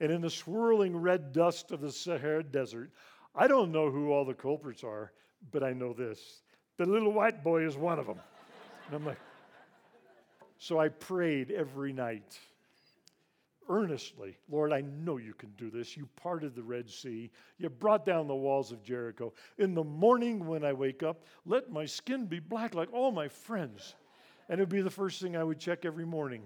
And 0.00 0.10
in 0.10 0.20
the 0.20 0.30
swirling 0.30 0.96
red 0.96 1.32
dust 1.32 1.72
of 1.72 1.80
the 1.80 1.92
Sahara 1.92 2.42
Desert, 2.42 2.90
I 3.34 3.46
don't 3.46 3.70
know 3.70 3.90
who 3.90 4.12
all 4.12 4.24
the 4.24 4.34
culprits 4.34 4.82
are, 4.82 5.12
but 5.50 5.62
I 5.62 5.72
know 5.72 5.92
this 5.92 6.42
the 6.78 6.86
little 6.86 7.12
white 7.12 7.44
boy 7.44 7.66
is 7.66 7.76
one 7.76 7.98
of 7.98 8.06
them. 8.06 8.18
And 8.86 8.96
I'm 8.96 9.06
like, 9.06 9.20
so 10.58 10.78
I 10.78 10.88
prayed 10.88 11.50
every 11.50 11.92
night 11.92 12.38
earnestly, 13.68 14.36
Lord, 14.48 14.72
I 14.72 14.82
know 14.82 15.16
you 15.16 15.34
can 15.34 15.50
do 15.56 15.70
this. 15.70 15.96
You 15.96 16.08
parted 16.16 16.54
the 16.54 16.62
Red 16.62 16.88
Sea, 16.88 17.30
you 17.58 17.68
brought 17.68 18.04
down 18.04 18.26
the 18.26 18.34
walls 18.34 18.72
of 18.72 18.82
Jericho. 18.82 19.32
In 19.58 19.74
the 19.74 19.84
morning 19.84 20.46
when 20.46 20.64
I 20.64 20.72
wake 20.72 21.02
up, 21.02 21.24
let 21.46 21.70
my 21.70 21.84
skin 21.84 22.26
be 22.26 22.40
black 22.40 22.74
like 22.74 22.92
all 22.92 23.12
my 23.12 23.28
friends. 23.28 23.94
And 24.48 24.60
it 24.60 24.62
would 24.62 24.68
be 24.68 24.82
the 24.82 24.90
first 24.90 25.20
thing 25.20 25.36
I 25.36 25.44
would 25.44 25.58
check 25.58 25.84
every 25.84 26.04
morning. 26.04 26.42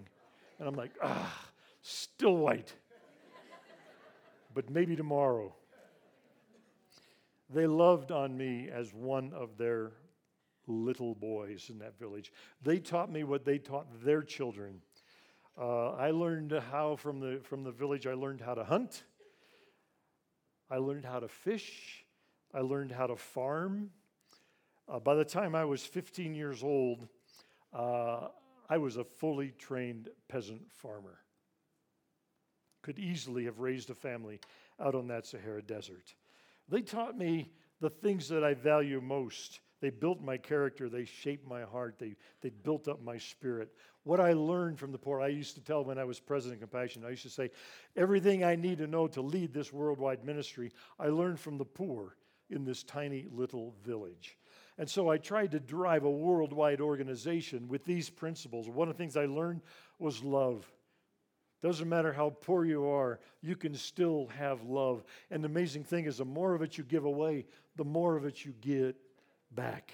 And 0.59 0.69
I'm 0.69 0.75
like, 0.75 0.93
ah, 1.03 1.49
still 1.83 2.37
white. 2.37 2.73
but 4.55 4.71
maybe 4.71 4.97
tomorrow 4.97 5.55
they 7.51 7.67
loved 7.67 8.11
on 8.11 8.37
me 8.37 8.69
as 8.73 8.93
one 8.93 9.33
of 9.33 9.57
their 9.57 9.93
little 10.67 11.15
boys 11.15 11.71
in 11.71 11.79
that 11.79 11.99
village. 11.99 12.33
They 12.63 12.79
taught 12.79 13.11
me 13.11 13.25
what 13.25 13.45
they 13.45 13.59
taught 13.59 13.87
their 14.05 14.23
children. 14.23 14.83
Uh, 15.59 15.93
I 15.93 16.11
learned 16.11 16.53
how 16.71 16.97
from 16.97 17.21
the, 17.21 17.41
from 17.43 17.65
the 17.65 17.71
village, 17.71 18.07
I 18.07 18.13
learned 18.13 18.43
how 18.43 18.55
to 18.55 18.65
hunt. 18.65 19.05
I 20.71 20.77
learned 20.77 21.07
how 21.07 21.21
to 21.21 21.29
fish. 21.29 22.05
I 22.53 22.61
learned 22.61 22.93
how 22.93 23.07
to 23.07 23.17
farm. 23.17 23.91
Uh, 24.87 25.01
by 25.01 25.15
the 25.15 25.25
time 25.25 25.55
I 25.55 25.65
was 25.65 25.85
15 25.85 26.35
years 26.35 26.63
old, 26.63 27.09
uh, 27.73 28.29
I 28.69 28.79
was 28.79 28.99
a 28.99 29.05
fully 29.05 29.55
trained 29.59 30.11
peasant 30.29 30.71
farmer. 30.71 31.19
Could 32.83 32.99
easily 32.99 33.47
have 33.47 33.59
raised 33.59 33.89
a 33.89 33.95
family 33.95 34.41
out 34.79 34.95
on 34.95 35.07
that 35.09 35.27
Sahara 35.27 35.63
desert. 35.63 36.15
They 36.69 36.83
taught 36.83 37.17
me 37.17 37.51
the 37.81 37.91
things 37.91 38.29
that 38.29 38.45
I 38.45 38.55
value 38.55 39.01
most. 39.01 39.61
They 39.81 39.91
built 39.91 40.23
my 40.23 40.39
character, 40.39 40.89
they 40.89 41.05
shaped 41.05 41.47
my 41.47 41.63
heart, 41.63 41.97
they, 41.99 42.17
they 42.41 42.51
built 42.51 42.89
up 42.89 43.03
my 43.03 43.19
spirit. 43.19 43.71
What 44.05 44.21
I 44.21 44.33
learned 44.33 44.79
from 44.79 44.93
the 44.93 44.99
poor, 44.99 45.21
I 45.21 45.29
used 45.29 45.55
to 45.57 45.61
tell 45.61 45.85
when 45.85 45.99
I 45.99 46.05
was 46.05 46.19
president 46.19 46.63
of 46.63 46.71
Compassion, 46.71 47.05
I 47.05 47.11
used 47.11 47.25
to 47.25 47.31
say, 47.31 47.51
everything 47.95 48.43
I 48.43 48.57
need 48.57 48.79
to 48.79 48.87
know 48.87 49.07
to 49.09 49.21
lead 49.21 49.53
this 49.53 49.73
worldwide 49.73 50.25
ministry, 50.25 50.73
I 50.99 51.09
learned 51.09 51.41
from 51.41 51.59
the 51.59 51.65
poor 51.65 52.17
in 52.49 52.65
this 52.65 52.83
tiny 52.83 53.27
little 53.31 53.75
village. 53.85 54.39
And 54.79 54.89
so 54.89 55.11
I 55.11 55.19
tried 55.19 55.51
to 55.53 55.61
drive 55.61 56.05
a 56.05 56.11
worldwide 56.11 56.81
organization 56.81 57.69
with 57.69 57.85
these 57.85 58.09
principles. 58.09 58.69
One 58.69 58.89
of 58.89 58.97
the 58.97 59.03
things 59.03 59.17
I 59.17 59.27
learned 59.27 59.63
was 59.99 60.23
love. 60.23 60.71
Doesn't 61.63 61.89
matter 61.89 62.13
how 62.13 62.31
poor 62.31 62.65
you 62.65 62.87
are, 62.87 63.19
you 63.41 63.57
can 63.57 63.75
still 63.75 64.29
have 64.39 64.63
love. 64.63 65.05
And 65.31 65.43
the 65.43 65.49
amazing 65.49 65.85
thing 65.85 66.05
is, 66.05 66.19
the 66.19 66.25
more 66.25 66.55
of 66.55 66.63
it 66.63 66.79
you 66.79 66.85
give 66.85 67.05
away, 67.05 67.47
the 67.77 67.85
more 67.85 68.17
of 68.17 68.25
it 68.25 68.45
you 68.45 68.55
get 68.61 68.97
back. 69.57 69.93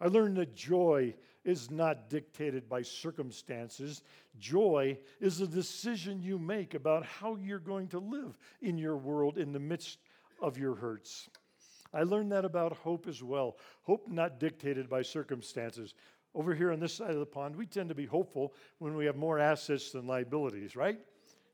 I 0.00 0.08
learned 0.08 0.36
that 0.36 0.54
joy 0.54 1.14
is 1.44 1.70
not 1.70 2.08
dictated 2.08 2.68
by 2.68 2.82
circumstances. 2.82 4.02
Joy 4.38 4.98
is 5.20 5.40
a 5.40 5.46
decision 5.46 6.22
you 6.22 6.38
make 6.38 6.74
about 6.74 7.04
how 7.04 7.36
you're 7.36 7.58
going 7.58 7.88
to 7.88 7.98
live 7.98 8.36
in 8.60 8.76
your 8.76 8.96
world 8.96 9.38
in 9.38 9.52
the 9.52 9.58
midst 9.58 9.98
of 10.40 10.58
your 10.58 10.74
hurts. 10.74 11.28
I 11.92 12.02
learned 12.02 12.32
that 12.32 12.44
about 12.44 12.76
hope 12.76 13.06
as 13.06 13.22
well. 13.22 13.56
Hope 13.82 14.08
not 14.08 14.40
dictated 14.40 14.88
by 14.88 15.02
circumstances. 15.02 15.94
Over 16.34 16.54
here 16.54 16.72
on 16.72 16.80
this 16.80 16.94
side 16.94 17.10
of 17.10 17.20
the 17.20 17.26
pond, 17.26 17.54
we 17.54 17.66
tend 17.66 17.88
to 17.90 17.94
be 17.94 18.06
hopeful 18.06 18.52
when 18.78 18.96
we 18.96 19.06
have 19.06 19.16
more 19.16 19.38
assets 19.38 19.92
than 19.92 20.06
liabilities, 20.06 20.74
right? 20.74 20.98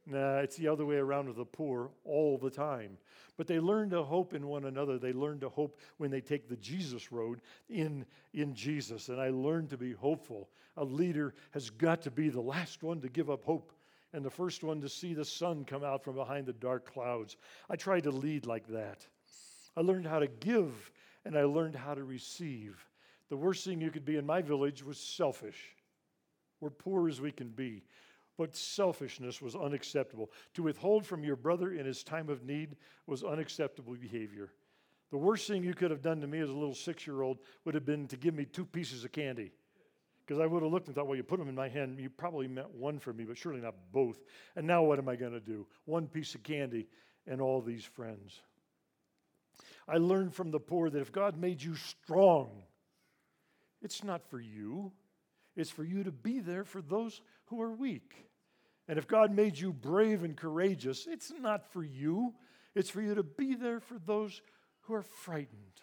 Nah, 0.07 0.39
it's 0.39 0.57
the 0.57 0.69
other 0.69 0.87
way 0.87 0.97
around 0.97 1.29
with 1.29 1.37
the 1.37 1.45
poor 1.45 1.91
all 2.05 2.39
the 2.39 2.51
time. 2.51 2.97
But 3.37 3.47
they 3.47 3.61
learn 3.61 3.91
to 3.91 4.03
hope 4.03 4.35
in 4.35 4.47
one 4.47 4.65
another. 4.65 4.99
They 4.99 5.13
learn 5.13 5.41
to 5.41 5.49
hope 5.49 5.79
when 5.99 6.11
they 6.11 6.21
take 6.21 6.49
the 6.49 6.57
Jesus 6.57 7.13
road 7.13 7.41
in, 7.69 8.05
in 8.35 8.55
Jesus. 8.55 9.09
And 9.09 9.21
I 9.21 9.31
learned 9.31 9.71
to 9.71 9.77
be 9.77 9.93
hopeful. 9.93 10.49
A 10.77 10.85
leader 10.85 11.35
has 11.53 11.71
got 11.71 12.03
to 12.03 12.11
be 12.11 12.29
the 12.29 12.41
last 12.41 12.83
one 12.83 13.01
to 13.01 13.09
give 13.09 13.31
up 13.31 13.45
hope 13.45 13.73
and 14.13 14.25
the 14.25 14.31
first 14.31 14.65
one 14.65 14.81
to 14.81 14.89
see 14.89 15.15
the 15.15 15.25
sun 15.25 15.65
come 15.65 15.85
out 15.85 16.03
from 16.03 16.17
behind 16.17 16.47
the 16.47 16.53
dark 16.55 16.93
clouds. 16.93 17.37
I 17.69 17.77
tried 17.77 18.05
to 18.05 18.11
lead 18.11 18.47
like 18.47 18.67
that. 18.69 19.07
I 19.77 19.83
learned 19.83 20.07
how 20.07 20.19
to 20.19 20.27
give 20.27 20.91
and 21.25 21.37
I 21.37 21.45
learned 21.45 21.77
how 21.77 21.95
to 21.95 22.03
receive. 22.03 22.85
The 23.29 23.37
worst 23.37 23.65
thing 23.65 23.81
you 23.81 23.91
could 23.91 24.05
be 24.05 24.17
in 24.17 24.27
my 24.27 24.43
village 24.43 24.83
was 24.83 24.99
selfish. 24.99 25.77
We're 26.61 26.71
poor 26.71 27.09
as 27.09 27.21
we 27.21 27.31
can 27.31 27.49
be. 27.49 27.85
But 28.40 28.57
selfishness 28.57 29.42
was 29.42 29.55
unacceptable. 29.55 30.31
To 30.55 30.62
withhold 30.62 31.05
from 31.05 31.22
your 31.22 31.37
brother 31.37 31.74
in 31.74 31.85
his 31.85 32.03
time 32.03 32.31
of 32.31 32.42
need 32.42 32.74
was 33.07 33.22
unacceptable 33.22 33.94
behavior. 33.96 34.50
The 35.11 35.18
worst 35.18 35.46
thing 35.46 35.62
you 35.62 35.74
could 35.74 35.90
have 35.90 36.00
done 36.00 36.22
to 36.22 36.26
me 36.26 36.38
as 36.38 36.48
a 36.48 36.55
little 36.55 36.74
six 36.74 37.07
year 37.07 37.20
old 37.20 37.40
would 37.66 37.74
have 37.74 37.85
been 37.85 38.09
to 38.09 38.16
give 38.16 38.33
me 38.33 38.46
two 38.46 38.64
pieces 38.64 39.05
of 39.05 39.12
candy. 39.12 39.53
Because 40.24 40.40
I 40.40 40.46
would 40.46 40.62
have 40.62 40.72
looked 40.72 40.87
and 40.87 40.96
thought, 40.96 41.07
well, 41.07 41.18
you 41.18 41.22
put 41.22 41.38
them 41.38 41.50
in 41.50 41.55
my 41.55 41.68
hand, 41.68 42.00
you 42.00 42.09
probably 42.09 42.48
meant 42.48 42.70
one 42.70 42.98
for 42.98 43.12
me, 43.12 43.24
but 43.24 43.37
surely 43.37 43.61
not 43.61 43.74
both. 43.92 44.18
And 44.57 44.66
now 44.66 44.85
what 44.85 44.98
am 44.98 45.11
I 45.11 45.16
going 45.16 45.33
to 45.33 45.40
do? 45.40 45.66
One 45.85 46.09
piece 46.09 46.35
of 46.35 46.42
candy 46.42 46.88
and 47.26 47.42
all 47.42 47.61
these 47.61 47.85
friends. 47.85 48.40
I 49.87 49.98
learned 49.98 50.35
from 50.35 50.50
the 50.50 50.61
poor 50.61 50.88
that 50.88 51.03
if 51.03 51.12
God 51.12 51.37
made 51.37 51.62
you 51.62 51.74
strong, 51.74 52.62
it's 53.83 54.03
not 54.03 54.24
for 54.31 54.40
you, 54.40 54.92
it's 55.57 55.68
for 55.68 55.85
you 55.85 56.05
to 56.05 56.11
be 56.11 56.40
there 56.40 56.64
for 56.64 56.81
those 56.81 57.20
who 57.44 57.61
are 57.61 57.72
weak. 57.72 58.30
And 58.90 58.98
if 58.98 59.07
God 59.07 59.31
made 59.31 59.57
you 59.57 59.72
brave 59.72 60.24
and 60.24 60.37
courageous, 60.37 61.07
it's 61.09 61.33
not 61.40 61.64
for 61.72 61.85
you, 61.85 62.35
it's 62.74 62.90
for 62.90 63.00
you 63.00 63.14
to 63.14 63.22
be 63.22 63.55
there 63.55 63.79
for 63.79 64.00
those 64.05 64.42
who 64.81 64.94
are 64.94 65.03
frightened. 65.03 65.81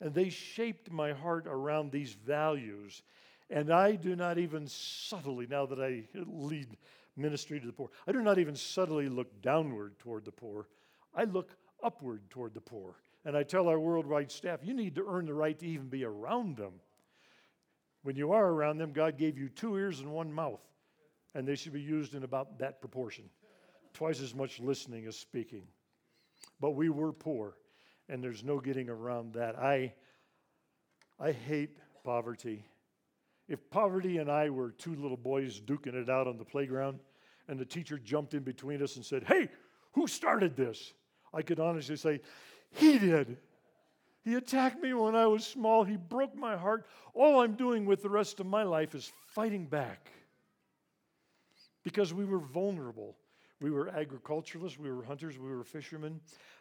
And 0.00 0.14
they 0.14 0.30
shaped 0.30 0.90
my 0.90 1.12
heart 1.12 1.46
around 1.46 1.92
these 1.92 2.14
values. 2.14 3.02
And 3.50 3.70
I 3.70 3.96
do 3.96 4.16
not 4.16 4.38
even 4.38 4.66
subtly, 4.66 5.46
now 5.46 5.66
that 5.66 5.78
I 5.78 6.04
lead 6.14 6.78
ministry 7.14 7.60
to 7.60 7.66
the 7.66 7.74
poor, 7.74 7.90
I 8.06 8.12
do 8.12 8.22
not 8.22 8.38
even 8.38 8.56
subtly 8.56 9.10
look 9.10 9.42
downward 9.42 9.98
toward 9.98 10.24
the 10.24 10.32
poor. 10.32 10.66
I 11.14 11.24
look 11.24 11.54
upward 11.82 12.22
toward 12.30 12.54
the 12.54 12.60
poor. 12.62 12.94
And 13.26 13.36
I 13.36 13.42
tell 13.42 13.68
our 13.68 13.78
worldwide 13.78 14.32
staff, 14.32 14.60
you 14.62 14.72
need 14.72 14.94
to 14.94 15.04
earn 15.06 15.26
the 15.26 15.34
right 15.34 15.58
to 15.58 15.66
even 15.66 15.88
be 15.88 16.06
around 16.06 16.56
them. 16.56 16.72
When 18.02 18.16
you 18.16 18.32
are 18.32 18.46
around 18.46 18.78
them, 18.78 18.92
God 18.94 19.18
gave 19.18 19.36
you 19.36 19.50
two 19.50 19.76
ears 19.76 20.00
and 20.00 20.10
one 20.10 20.32
mouth, 20.32 20.62
and 21.34 21.46
they 21.46 21.56
should 21.56 21.72
be 21.72 21.80
used 21.80 22.14
in 22.14 22.22
about 22.22 22.58
that 22.58 22.80
proportion 22.80 23.24
twice 23.94 24.20
as 24.20 24.34
much 24.34 24.60
listening 24.60 25.06
as 25.06 25.16
speaking. 25.16 25.62
But 26.60 26.72
we 26.72 26.90
were 26.90 27.12
poor, 27.12 27.56
and 28.08 28.22
there's 28.22 28.44
no 28.44 28.60
getting 28.60 28.90
around 28.90 29.34
that. 29.34 29.58
I, 29.58 29.94
I 31.18 31.32
hate 31.32 31.78
poverty. 32.04 32.64
If 33.48 33.70
poverty 33.70 34.18
and 34.18 34.30
I 34.30 34.50
were 34.50 34.72
two 34.72 34.94
little 34.96 35.16
boys 35.16 35.60
duking 35.60 35.94
it 35.94 36.10
out 36.10 36.26
on 36.26 36.36
the 36.36 36.44
playground, 36.44 36.98
and 37.48 37.58
the 37.58 37.64
teacher 37.64 37.98
jumped 37.98 38.34
in 38.34 38.42
between 38.42 38.82
us 38.82 38.96
and 38.96 39.04
said, 39.04 39.24
Hey, 39.24 39.48
who 39.92 40.06
started 40.06 40.56
this? 40.56 40.92
I 41.32 41.42
could 41.42 41.60
honestly 41.60 41.96
say, 41.96 42.20
He 42.72 42.98
did. 42.98 43.36
He 44.24 44.34
attacked 44.34 44.82
me 44.82 44.94
when 44.94 45.14
I 45.14 45.26
was 45.26 45.46
small. 45.46 45.84
He 45.84 45.96
broke 45.96 46.34
my 46.34 46.56
heart. 46.56 46.86
All 47.12 47.40
I'm 47.40 47.54
doing 47.54 47.84
with 47.84 48.02
the 48.02 48.08
rest 48.08 48.40
of 48.40 48.46
my 48.46 48.62
life 48.62 48.94
is 48.94 49.12
fighting 49.26 49.66
back 49.66 50.10
because 51.84 52.12
we 52.12 52.24
were 52.24 52.38
vulnerable. 52.38 53.16
We 53.60 53.70
were 53.70 53.88
agriculturalists, 53.88 54.78
we 54.78 54.90
were 54.90 55.04
hunters, 55.04 55.38
we 55.38 55.48
were 55.48 55.62
fishermen. 55.62 56.20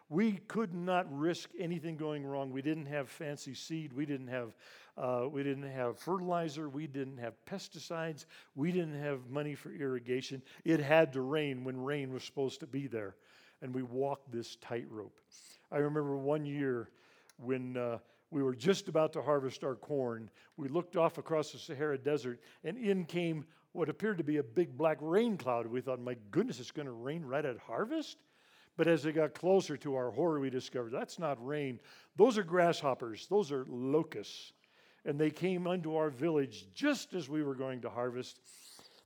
We 0.09 0.33
could 0.47 0.73
not 0.73 1.07
risk 1.11 1.49
anything 1.57 1.97
going 1.97 2.25
wrong. 2.25 2.51
We 2.51 2.61
didn't 2.61 2.85
have 2.85 3.09
fancy 3.09 3.55
seed. 3.55 3.93
We 3.93 4.05
didn't 4.05 4.27
have, 4.27 4.53
uh, 4.97 5.27
we 5.31 5.43
didn't 5.43 5.71
have 5.71 5.97
fertilizer. 5.97 6.69
We 6.69 6.87
didn't 6.87 7.17
have 7.17 7.33
pesticides. 7.45 8.25
We 8.53 8.71
didn't 8.71 9.01
have 9.01 9.29
money 9.29 9.55
for 9.55 9.71
irrigation. 9.71 10.43
It 10.65 10.81
had 10.81 11.13
to 11.13 11.21
rain 11.21 11.63
when 11.63 11.81
rain 11.81 12.13
was 12.13 12.23
supposed 12.23 12.59
to 12.59 12.67
be 12.67 12.85
there. 12.85 13.15
And 13.61 13.73
we 13.73 13.81
walked 13.81 14.31
this 14.31 14.57
tightrope. 14.57 15.17
I 15.71 15.77
remember 15.77 16.17
one 16.17 16.45
year 16.45 16.89
when 17.37 17.77
uh, 17.77 17.97
we 18.29 18.43
were 18.43 18.55
just 18.55 18.89
about 18.89 19.13
to 19.13 19.21
harvest 19.21 19.63
our 19.63 19.75
corn, 19.75 20.29
we 20.57 20.67
looked 20.67 20.97
off 20.97 21.17
across 21.17 21.51
the 21.51 21.57
Sahara 21.57 21.97
Desert, 21.97 22.39
and 22.63 22.77
in 22.77 23.05
came 23.05 23.45
what 23.73 23.89
appeared 23.89 24.19
to 24.19 24.23
be 24.23 24.37
a 24.37 24.43
big 24.43 24.77
black 24.77 24.97
rain 25.01 25.37
cloud. 25.37 25.67
We 25.67 25.81
thought, 25.81 25.99
my 25.99 26.15
goodness, 26.31 26.59
it's 26.59 26.71
going 26.71 26.85
to 26.85 26.91
rain 26.91 27.25
right 27.25 27.45
at 27.45 27.57
harvest? 27.57 28.17
But 28.77 28.87
as 28.87 29.05
it 29.05 29.13
got 29.13 29.33
closer 29.35 29.77
to 29.77 29.95
our 29.95 30.09
horror, 30.09 30.39
we 30.39 30.49
discovered 30.49 30.91
that's 30.91 31.19
not 31.19 31.45
rain. 31.45 31.79
Those 32.15 32.37
are 32.37 32.43
grasshoppers, 32.43 33.27
those 33.27 33.51
are 33.51 33.65
locusts. 33.67 34.53
And 35.05 35.19
they 35.19 35.31
came 35.31 35.67
unto 35.67 35.95
our 35.95 36.09
village 36.09 36.65
just 36.73 37.13
as 37.13 37.27
we 37.27 37.43
were 37.43 37.55
going 37.55 37.81
to 37.81 37.89
harvest. 37.89 38.39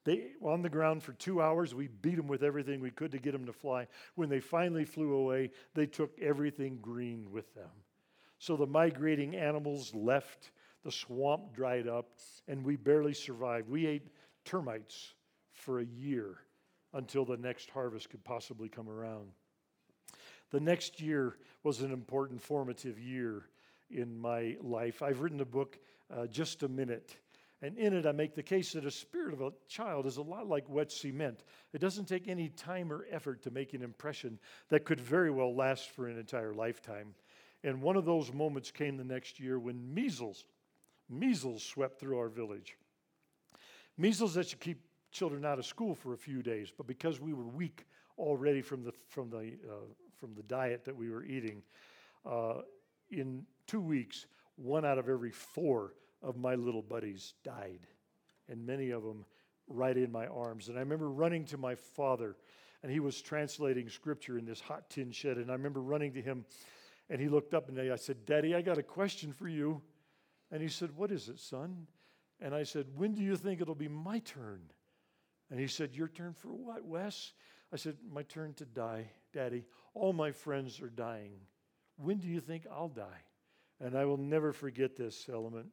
They 0.04 0.28
were 0.40 0.52
on 0.52 0.62
the 0.62 0.70
ground 0.70 1.02
for 1.04 1.14
two 1.14 1.42
hours. 1.42 1.74
We 1.74 1.88
beat 1.88 2.16
them 2.16 2.28
with 2.28 2.44
everything 2.44 2.80
we 2.80 2.92
could 2.92 3.12
to 3.12 3.18
get 3.18 3.32
them 3.32 3.46
to 3.46 3.52
fly. 3.52 3.88
When 4.16 4.30
they 4.30 4.40
finally 4.40 4.86
flew 4.86 5.14
away, 5.14 5.52
they 5.74 5.86
took 5.86 6.12
everything 6.22 6.78
green 6.82 7.32
with 7.32 7.54
them. 7.56 7.70
So 8.40 8.56
the 8.56 8.68
migrating 8.68 9.36
animals 9.36 9.94
left, 9.96 10.52
the 10.84 10.92
swamp 10.92 11.54
dried 11.54 11.88
up, 11.88 12.08
and 12.48 12.64
we 12.64 12.76
barely 12.76 13.14
survived. 13.14 13.68
We 13.68 13.88
ate 13.88 14.08
termites 14.48 15.14
for 15.52 15.80
a 15.80 15.86
year 15.86 16.38
until 16.94 17.26
the 17.26 17.38
next 17.38 17.70
harvest 17.70 18.10
could 18.10 18.24
possibly 18.24 18.70
come 18.70 18.90
around. 18.90 19.28
The 20.52 20.60
next 20.62 21.02
year 21.02 21.36
was 21.64 21.82
an 21.82 21.92
important 21.92 22.42
formative 22.42 22.98
year 22.98 23.44
in 23.92 24.18
my 24.18 24.56
life. 24.62 25.02
I've 25.02 25.20
written 25.20 25.42
a 25.42 25.46
book, 25.46 25.78
uh, 26.10 26.28
Just 26.28 26.64
a 26.64 26.70
Minute. 26.70 27.18
And 27.62 27.78
in 27.78 27.94
it, 27.94 28.06
I 28.06 28.12
make 28.12 28.36
the 28.36 28.44
case 28.44 28.74
that 28.74 28.86
a 28.86 28.92
spirit 28.92 29.34
of 29.34 29.42
a 29.42 29.52
child 29.68 30.06
is 30.06 30.18
a 30.18 30.22
lot 30.22 30.48
like 30.48 30.70
wet 30.70 30.92
cement. 30.92 31.44
It 31.74 31.82
doesn't 31.82 32.06
take 32.06 32.28
any 32.28 32.50
time 32.50 32.94
or 32.94 33.06
effort 33.12 33.42
to 33.44 33.52
make 33.52 33.74
an 33.74 33.82
impression 33.82 34.40
that 34.70 34.86
could 34.86 35.02
very 35.02 35.32
well 35.32 35.56
last 35.56 35.90
for 35.90 36.08
an 36.08 36.18
entire 36.18 36.54
lifetime. 36.54 37.16
And 37.64 37.82
one 37.82 37.98
of 37.98 38.06
those 38.06 38.32
moments 38.32 38.72
came 38.72 38.96
the 38.96 39.04
next 39.04 39.40
year 39.40 39.60
when 39.60 39.94
measles, 39.94 40.46
measles 41.10 41.64
swept 41.64 42.00
through 42.00 42.20
our 42.20 42.30
village. 42.30 42.78
Measles 43.98 44.34
that 44.36 44.48
should 44.48 44.60
keep 44.60 44.82
children 45.12 45.46
out 45.46 45.60
of 45.60 45.66
school 45.66 45.96
for 45.96 46.14
a 46.14 46.18
few 46.18 46.44
days, 46.44 46.72
but 46.76 46.88
because 46.88 47.20
we 47.20 47.34
were 47.34 47.48
weak 47.48 47.86
already 48.18 48.62
from 48.62 48.84
the, 48.84 48.92
from 49.08 49.30
the, 49.30 49.54
uh, 49.70 49.86
from 50.16 50.34
the 50.36 50.44
diet 50.44 50.84
that 50.86 50.96
we 50.96 51.10
were 51.10 51.24
eating, 51.24 51.62
uh, 52.26 52.62
in 53.10 53.46
two 53.66 53.82
weeks, 53.82 54.26
one 54.56 54.86
out 54.86 54.98
of 54.98 55.08
every 55.08 55.32
four 55.32 55.94
of 56.22 56.38
my 56.38 56.56
little 56.56 56.82
buddies 56.82 57.34
died, 57.44 57.88
and 58.50 58.66
many 58.66 58.90
of 58.90 59.04
them 59.04 59.26
right 59.68 59.98
in 59.98 60.12
my 60.12 60.28
arms. 60.28 60.70
And 60.70 60.78
I 60.78 60.82
remember 60.82 61.10
running 61.10 61.46
to 61.46 61.58
my 61.58 61.76
father, 61.76 62.36
and 62.84 62.92
he 62.92 63.00
was 63.00 63.22
translating 63.22 63.90
scripture 63.90 64.38
in 64.38 64.46
this 64.46 64.60
hot 64.60 64.90
tin 64.90 65.12
shed. 65.12 65.38
And 65.38 65.50
I 65.50 65.54
remember 65.54 65.82
running 65.82 66.14
to 66.14 66.22
him 66.22 66.46
and 67.10 67.22
he 67.22 67.30
looked 67.30 67.54
up 67.54 67.70
and 67.70 67.80
I 67.80 67.96
said, 67.96 68.26
Daddy, 68.26 68.54
I 68.54 68.62
got 68.62 68.78
a 68.78 68.84
question 68.84 69.32
for 69.32 69.48
you. 69.48 69.82
And 70.52 70.62
he 70.62 70.68
said, 70.68 70.96
What 70.96 71.12
is 71.12 71.30
it, 71.30 71.40
son? 71.40 71.88
And 72.41 72.54
I 72.54 72.63
said, 72.63 72.86
When 72.95 73.13
do 73.13 73.21
you 73.21 73.36
think 73.36 73.62
it'll 73.62 73.76
be 73.76 73.88
my 73.88 74.19
turn? 74.19 74.62
And 75.50 75.60
he 75.60 75.67
said, 75.67 75.95
Your 75.95 76.08
turn 76.08 76.34
for 76.34 76.50
what, 76.50 76.86
Wess? 76.86 77.34
I 77.73 77.78
said, 77.78 77.97
My 78.12 78.23
turn 78.23 78.54
to 78.56 78.65
die, 78.65 79.10
Daddy. 79.34 79.65
All 79.93 80.13
my 80.13 80.32
friends 80.32 80.82
are 80.82 80.89
dying. 80.89 81.34
When 81.97 82.17
do 82.17 82.28
you 82.28 82.39
think 82.39 82.65
I'll 82.71 82.89
die? 82.89 83.23
And 83.80 83.97
I 83.97 84.06
will 84.06 84.17
never 84.17 84.54
forget 84.54 84.95
this 84.95 85.28
element. 85.32 85.67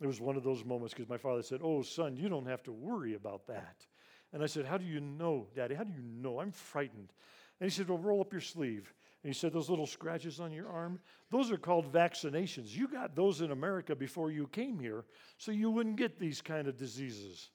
It 0.00 0.06
was 0.06 0.20
one 0.20 0.36
of 0.36 0.42
those 0.42 0.64
moments 0.64 0.94
because 0.94 1.08
my 1.08 1.18
father 1.18 1.42
said, 1.42 1.60
Oh, 1.62 1.82
son, 1.82 2.16
you 2.16 2.28
don't 2.28 2.46
have 2.46 2.62
to 2.64 2.72
worry 2.72 3.14
about 3.14 3.46
that. 3.46 3.86
And 4.32 4.42
I 4.42 4.46
said, 4.46 4.64
How 4.64 4.78
do 4.78 4.84
you 4.84 5.00
know, 5.00 5.46
Daddy? 5.54 5.74
How 5.74 5.84
do 5.84 5.92
you 5.92 6.02
know? 6.02 6.40
I'm 6.40 6.50
frightened. 6.50 7.12
And 7.60 7.70
he 7.70 7.74
said, 7.74 7.88
Well, 7.88 7.98
roll 7.98 8.20
up 8.20 8.32
your 8.32 8.40
sleeve. 8.40 8.92
And 9.24 9.32
he 9.32 9.38
said, 9.38 9.54
Those 9.54 9.70
little 9.70 9.86
scratches 9.86 10.38
on 10.38 10.52
your 10.52 10.68
arm, 10.68 11.00
those 11.30 11.50
are 11.50 11.56
called 11.56 11.90
vaccinations. 11.90 12.76
You 12.76 12.86
got 12.86 13.16
those 13.16 13.40
in 13.40 13.50
America 13.50 13.96
before 13.96 14.30
you 14.30 14.46
came 14.48 14.78
here, 14.78 15.06
so 15.38 15.50
you 15.50 15.70
wouldn't 15.70 15.96
get 15.96 16.20
these 16.20 16.42
kind 16.42 16.68
of 16.68 16.76
diseases. 16.76 17.48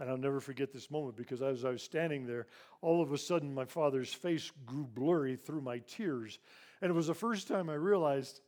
And 0.00 0.08
I'll 0.08 0.16
never 0.16 0.40
forget 0.40 0.72
this 0.72 0.90
moment 0.90 1.16
because 1.16 1.42
as 1.42 1.66
I 1.66 1.70
was 1.70 1.82
standing 1.82 2.24
there, 2.24 2.46
all 2.80 3.02
of 3.02 3.12
a 3.12 3.18
sudden 3.18 3.52
my 3.52 3.66
father's 3.66 4.12
face 4.12 4.50
grew 4.64 4.84
blurry 4.84 5.36
through 5.36 5.60
my 5.60 5.80
tears. 5.80 6.38
And 6.80 6.90
it 6.90 6.94
was 6.94 7.08
the 7.08 7.14
first 7.14 7.46
time 7.46 7.68
I 7.68 7.74
realized 7.74 8.40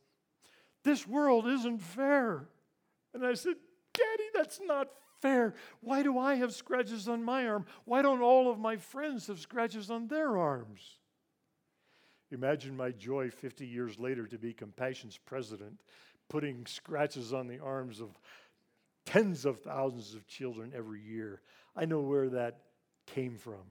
this 0.83 1.07
world 1.07 1.45
isn't 1.45 1.83
fair. 1.83 2.47
And 3.13 3.23
I 3.23 3.35
said, 3.35 3.57
Daddy, 3.93 4.29
that's 4.33 4.59
not 4.63 4.87
fair. 5.21 5.53
Why 5.81 6.01
do 6.01 6.17
I 6.17 6.35
have 6.35 6.53
scratches 6.53 7.07
on 7.07 7.23
my 7.23 7.47
arm? 7.47 7.65
Why 7.85 8.01
don't 8.01 8.21
all 8.21 8.49
of 8.49 8.57
my 8.57 8.77
friends 8.77 9.27
have 9.27 9.39
scratches 9.39 9.91
on 9.91 10.07
their 10.07 10.37
arms? 10.37 10.97
Imagine 12.31 12.77
my 12.77 12.91
joy 12.91 13.29
50 13.29 13.65
years 13.65 13.99
later 13.99 14.25
to 14.27 14.37
be 14.37 14.53
Compassion's 14.53 15.17
president, 15.17 15.81
putting 16.29 16.65
scratches 16.65 17.33
on 17.33 17.47
the 17.47 17.59
arms 17.59 17.99
of 17.99 18.09
tens 19.05 19.45
of 19.45 19.59
thousands 19.59 20.15
of 20.15 20.27
children 20.27 20.71
every 20.75 21.01
year. 21.01 21.41
I 21.75 21.85
know 21.85 21.99
where 21.99 22.29
that 22.29 22.61
came 23.05 23.35
from. 23.37 23.63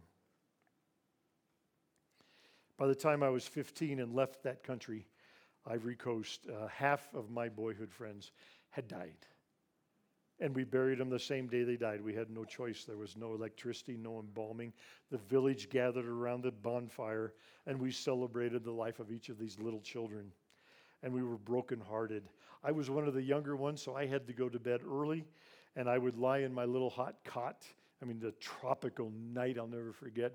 By 2.77 2.87
the 2.87 2.95
time 2.95 3.23
I 3.23 3.29
was 3.31 3.47
15 3.47 4.01
and 4.01 4.15
left 4.15 4.43
that 4.43 4.63
country, 4.63 5.07
Ivory 5.67 5.97
Coast, 5.97 6.47
uh, 6.49 6.67
half 6.69 7.09
of 7.15 7.31
my 7.31 7.49
boyhood 7.49 7.93
friends 7.93 8.33
had 8.71 8.89
died. 8.89 9.17
And 10.41 10.57
we 10.57 10.65
buried 10.65 10.99
them 10.99 11.11
the 11.11 11.19
same 11.19 11.49
day 11.49 11.65
they 11.65 11.77
died. 11.77 12.01
We 12.01 12.15
had 12.15 12.31
no 12.31 12.45
choice. 12.45 12.85
There 12.85 12.97
was 12.97 13.15
no 13.15 13.35
electricity, 13.35 13.99
no 13.99 14.21
embalming. 14.21 14.73
The 15.11 15.19
village 15.19 15.69
gathered 15.69 16.07
around 16.07 16.43
the 16.43 16.51
bonfire, 16.51 17.35
and 17.67 17.79
we 17.79 17.93
celebrated 17.93 18.65
the 18.65 18.73
life 18.73 19.01
of 19.01 19.13
each 19.13 19.29
of 19.29 19.39
these 19.39 19.59
little 19.59 19.81
children. 19.81 20.33
And 21.03 21.13
we 21.13 21.23
were 21.23 21.37
brokenhearted. 21.37 22.23
I 22.65 22.73
was 22.73 22.89
one 22.89 23.07
of 23.07 23.13
the 23.13 23.23
younger 23.23 23.55
ones, 23.55 23.83
so 23.83 23.95
I 23.95 24.07
had 24.07 24.27
to 24.29 24.33
go 24.33 24.49
to 24.49 24.59
bed 24.59 24.81
early, 24.91 25.25
and 25.77 25.89
I 25.89 25.99
would 25.99 26.17
lie 26.17 26.39
in 26.39 26.55
my 26.55 26.65
little 26.65 26.91
hot 26.91 27.17
cot. 27.25 27.63
I 28.03 28.07
mean, 28.07 28.19
the 28.19 28.33
tropical 28.33 29.13
night 29.33 29.59
I'll 29.59 29.67
never 29.67 29.93
forget. 29.93 30.33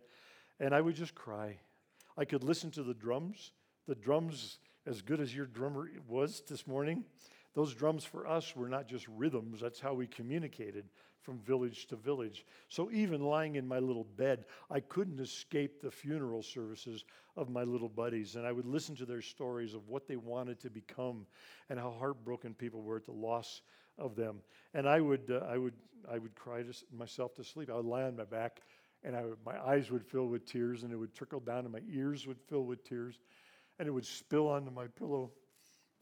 And 0.60 0.74
I 0.74 0.82
would 0.82 0.96
just 0.96 1.16
cry. 1.16 1.58
I 2.16 2.26
could 2.26 2.44
listen 2.44 2.70
to 2.72 2.84
the 2.84 2.94
drums. 2.94 3.52
The 3.88 3.96
drums, 3.96 4.60
as 4.86 5.02
good 5.02 5.20
as 5.20 5.36
your 5.36 5.48
drummer 5.48 5.90
was 6.08 6.44
this 6.48 6.68
morning, 6.68 7.04
those 7.56 7.74
drums 7.74 8.04
for 8.04 8.28
us 8.28 8.56
were 8.56 8.70
not 8.70 8.88
just 8.88 9.08
rhythms, 9.08 9.62
that's 9.62 9.80
how 9.80 9.94
we 9.94 10.06
communicated 10.06 10.86
from 11.26 11.40
village 11.40 11.88
to 11.88 11.96
village. 11.96 12.46
So 12.70 12.92
even 12.92 13.24
lying 13.24 13.56
in 13.56 13.68
my 13.68 13.80
little 13.80 14.04
bed, 14.04 14.46
I 14.70 14.80
couldn't 14.80 15.20
escape 15.20 15.82
the 15.82 15.90
funeral 15.90 16.44
services 16.44 17.04
of 17.36 17.50
my 17.50 17.64
little 17.64 17.90
buddies. 17.90 18.36
And 18.36 18.46
I 18.46 18.52
would 18.52 18.68
listen 18.68 18.96
to 18.98 19.06
their 19.06 19.24
stories 19.24 19.74
of 19.74 19.88
what 19.88 20.08
they 20.08 20.18
wanted 20.18 20.60
to 20.60 20.70
become 20.70 21.26
and 21.70 21.80
how 21.80 21.96
heartbroken 21.98 22.54
people 22.54 22.84
were 22.84 22.98
at 22.98 23.06
the 23.06 23.12
loss 23.12 23.62
of 23.98 24.16
them. 24.16 24.38
And 24.76 24.88
I 24.88 25.02
would, 25.02 25.32
uh, 25.32 25.46
I 25.50 25.58
would, 25.58 25.74
I 26.10 26.20
would 26.20 26.36
cry 26.36 26.62
to 26.62 26.74
myself 26.96 27.34
to 27.36 27.44
sleep. 27.44 27.72
I 27.72 27.76
would 27.76 27.86
lie 27.86 28.04
on 28.04 28.16
my 28.16 28.26
back 28.26 28.62
and 29.04 29.16
I 29.16 29.24
would, 29.24 29.38
my 29.44 29.60
eyes 29.66 29.90
would 29.90 30.06
fill 30.06 30.28
with 30.28 30.46
tears 30.46 30.84
and 30.84 30.94
it 30.94 30.98
would 30.98 31.16
trickle 31.16 31.40
down 31.40 31.60
and 31.60 31.72
my 31.72 31.82
ears 31.92 32.28
would 32.28 32.40
fill 32.48 32.66
with 32.66 32.84
tears 32.88 33.20
and 33.80 33.88
it 33.88 33.92
would 33.92 34.06
spill 34.06 34.48
onto 34.48 34.72
my 34.72 34.88
pillow. 34.88 35.32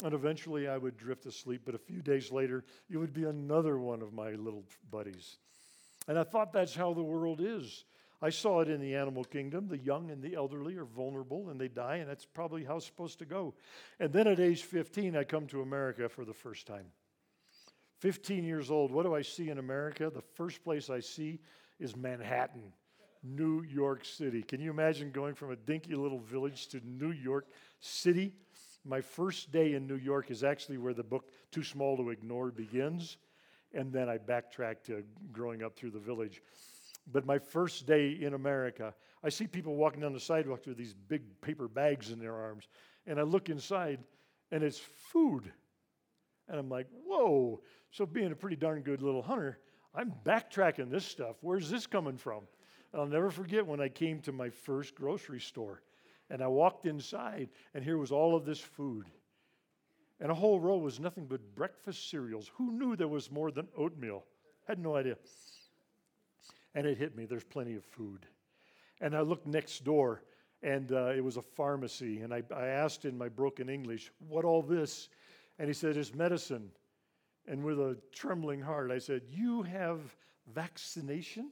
And 0.04 0.14
eventually 0.14 0.68
I 0.68 0.78
would 0.78 0.98
drift 0.98 1.26
asleep, 1.26 1.62
but 1.66 1.76
a 1.76 1.80
few 1.80 2.02
days 2.02 2.32
later, 2.32 2.66
it 2.90 2.98
would 2.98 3.14
be 3.14 3.24
another 3.24 3.80
one 3.80 4.02
of 4.02 4.14
my 4.14 4.32
little 4.32 4.66
buddies. 4.92 5.38
And 6.10 6.20
I 6.20 6.24
thought 6.24 6.52
that's 6.52 6.76
how 6.76 6.94
the 6.94 7.02
world 7.02 7.40
is. 7.42 7.86
I 8.22 8.30
saw 8.30 8.60
it 8.60 8.70
in 8.70 8.82
the 8.82 8.96
animal 8.96 9.24
kingdom. 9.24 9.68
The 9.68 9.78
young 9.78 10.12
and 10.12 10.22
the 10.22 10.36
elderly 10.36 10.76
are 10.76 10.86
vulnerable 10.86 11.50
and 11.50 11.60
they 11.60 11.70
die, 11.70 11.98
and 11.98 12.10
that's 12.10 12.26
probably 12.26 12.66
how 12.66 12.78
it's 12.78 12.86
supposed 12.86 13.20
to 13.20 13.26
go. 13.26 13.54
And 14.00 14.12
then 14.12 14.28
at 14.28 14.42
age 14.42 14.64
15, 14.64 15.16
I 15.16 15.24
come 15.24 15.48
to 15.48 15.62
America 15.62 16.10
for 16.10 16.26
the 16.26 16.34
first 16.34 16.68
time. 16.68 16.86
15 18.00 18.44
years 18.44 18.70
old, 18.70 18.92
what 18.92 19.04
do 19.04 19.16
I 19.16 19.22
see 19.22 19.50
in 19.50 19.58
America? 19.58 20.12
The 20.14 20.22
first 20.22 20.64
place 20.66 20.90
I 20.90 21.00
see 21.00 21.40
is 21.80 21.96
Manhattan. 21.96 22.74
New 23.24 23.64
York 23.64 24.04
City. 24.04 24.44
Can 24.44 24.60
you 24.60 24.70
imagine 24.70 25.12
going 25.12 25.34
from 25.34 25.52
a 25.52 25.56
dinky 25.56 25.96
little 25.96 26.20
village 26.20 26.68
to 26.68 26.82
New 26.86 27.12
York 27.12 27.48
City? 27.80 28.34
My 28.86 29.02
first 29.02 29.52
day 29.52 29.74
in 29.74 29.88
New 29.88 29.96
York 29.96 30.30
is 30.30 30.44
actually 30.44 30.78
where 30.78 30.94
the 30.94 31.04
book 31.04 31.30
Too 31.52 31.64
Small 31.64 31.96
to 31.98 32.10
Ignore 32.10 32.52
begins. 32.52 33.18
And 33.74 33.92
then 33.92 34.10
I 34.10 34.18
backtrack 34.18 34.84
to 34.86 35.04
growing 35.32 35.64
up 35.64 35.76
through 35.76 35.92
the 35.92 36.00
village. 36.00 36.42
But 37.12 37.26
my 37.26 37.40
first 37.40 37.86
day 37.86 38.18
in 38.22 38.34
America, 38.34 38.94
I 39.24 39.30
see 39.30 39.48
people 39.48 39.76
walking 39.76 40.02
down 40.02 40.14
the 40.14 40.20
sidewalk 40.20 40.66
with 40.66 40.78
these 40.78 40.94
big 40.94 41.24
paper 41.42 41.68
bags 41.68 42.12
in 42.12 42.20
their 42.20 42.36
arms. 42.36 42.68
And 43.08 43.20
I 43.20 43.24
look 43.24 43.50
inside, 43.50 44.00
and 44.52 44.64
it's 44.64 44.80
food. 44.80 45.52
And 46.48 46.60
I'm 46.60 46.70
like, 46.70 46.88
whoa. 47.06 47.62
So, 47.92 48.06
being 48.06 48.32
a 48.32 48.36
pretty 48.36 48.56
darn 48.56 48.82
good 48.82 49.02
little 49.02 49.22
hunter, 49.22 49.60
I'm 49.96 50.14
backtracking 50.26 50.90
this 50.90 51.06
stuff. 51.06 51.38
Where's 51.42 51.70
this 51.70 51.88
coming 51.88 52.18
from? 52.18 52.42
I'll 52.94 53.06
never 53.06 53.32
forget 53.32 53.66
when 53.66 53.82
I 53.82 53.90
came 53.90 54.20
to 54.22 54.32
my 54.32 54.50
first 54.50 54.96
grocery 54.96 55.40
store 55.40 55.82
and 56.30 56.42
I 56.42 56.48
walked 56.48 56.86
inside, 56.86 57.50
and 57.74 57.84
here 57.84 57.98
was 57.98 58.12
all 58.12 58.36
of 58.36 58.46
this 58.46 58.60
food. 58.60 59.06
And 60.20 60.32
a 60.32 60.36
whole 60.36 60.60
row 60.60 60.78
was 60.78 61.00
nothing 61.00 61.26
but 61.26 61.56
breakfast 61.56 62.10
cereals. 62.10 62.50
Who 62.56 62.72
knew 62.72 62.96
there 62.96 63.08
was 63.08 63.32
more 63.32 63.52
than 63.52 63.68
oatmeal? 63.76 64.24
Had 64.68 64.80
no 64.80 64.96
idea. 64.96 65.18
And 66.76 66.88
it 66.88 66.98
hit 66.98 67.16
me 67.16 67.26
there's 67.26 67.44
plenty 67.44 67.76
of 67.76 67.84
food. 67.84 68.26
And 69.02 69.16
I 69.16 69.22
looked 69.22 69.46
next 69.46 69.84
door, 69.84 70.24
and 70.62 70.92
uh, 70.92 71.08
it 71.08 71.24
was 71.24 71.38
a 71.38 71.42
pharmacy. 71.42 72.22
And 72.22 72.34
I, 72.34 72.42
I 72.56 72.68
asked 72.68 73.06
in 73.06 73.18
my 73.18 73.28
broken 73.28 73.70
English, 73.70 74.12
What 74.30 74.46
all 74.46 74.62
this? 74.62 75.10
And 75.60 75.68
he 75.68 75.74
said, 75.74 75.98
It's 75.98 76.16
medicine. 76.16 76.72
And 77.48 77.64
with 77.64 77.80
a 77.80 77.98
trembling 78.14 78.62
heart, 78.62 78.92
I 78.92 79.00
said, 79.00 79.24
You 79.30 79.64
have 79.64 80.00
vaccination? 80.54 81.52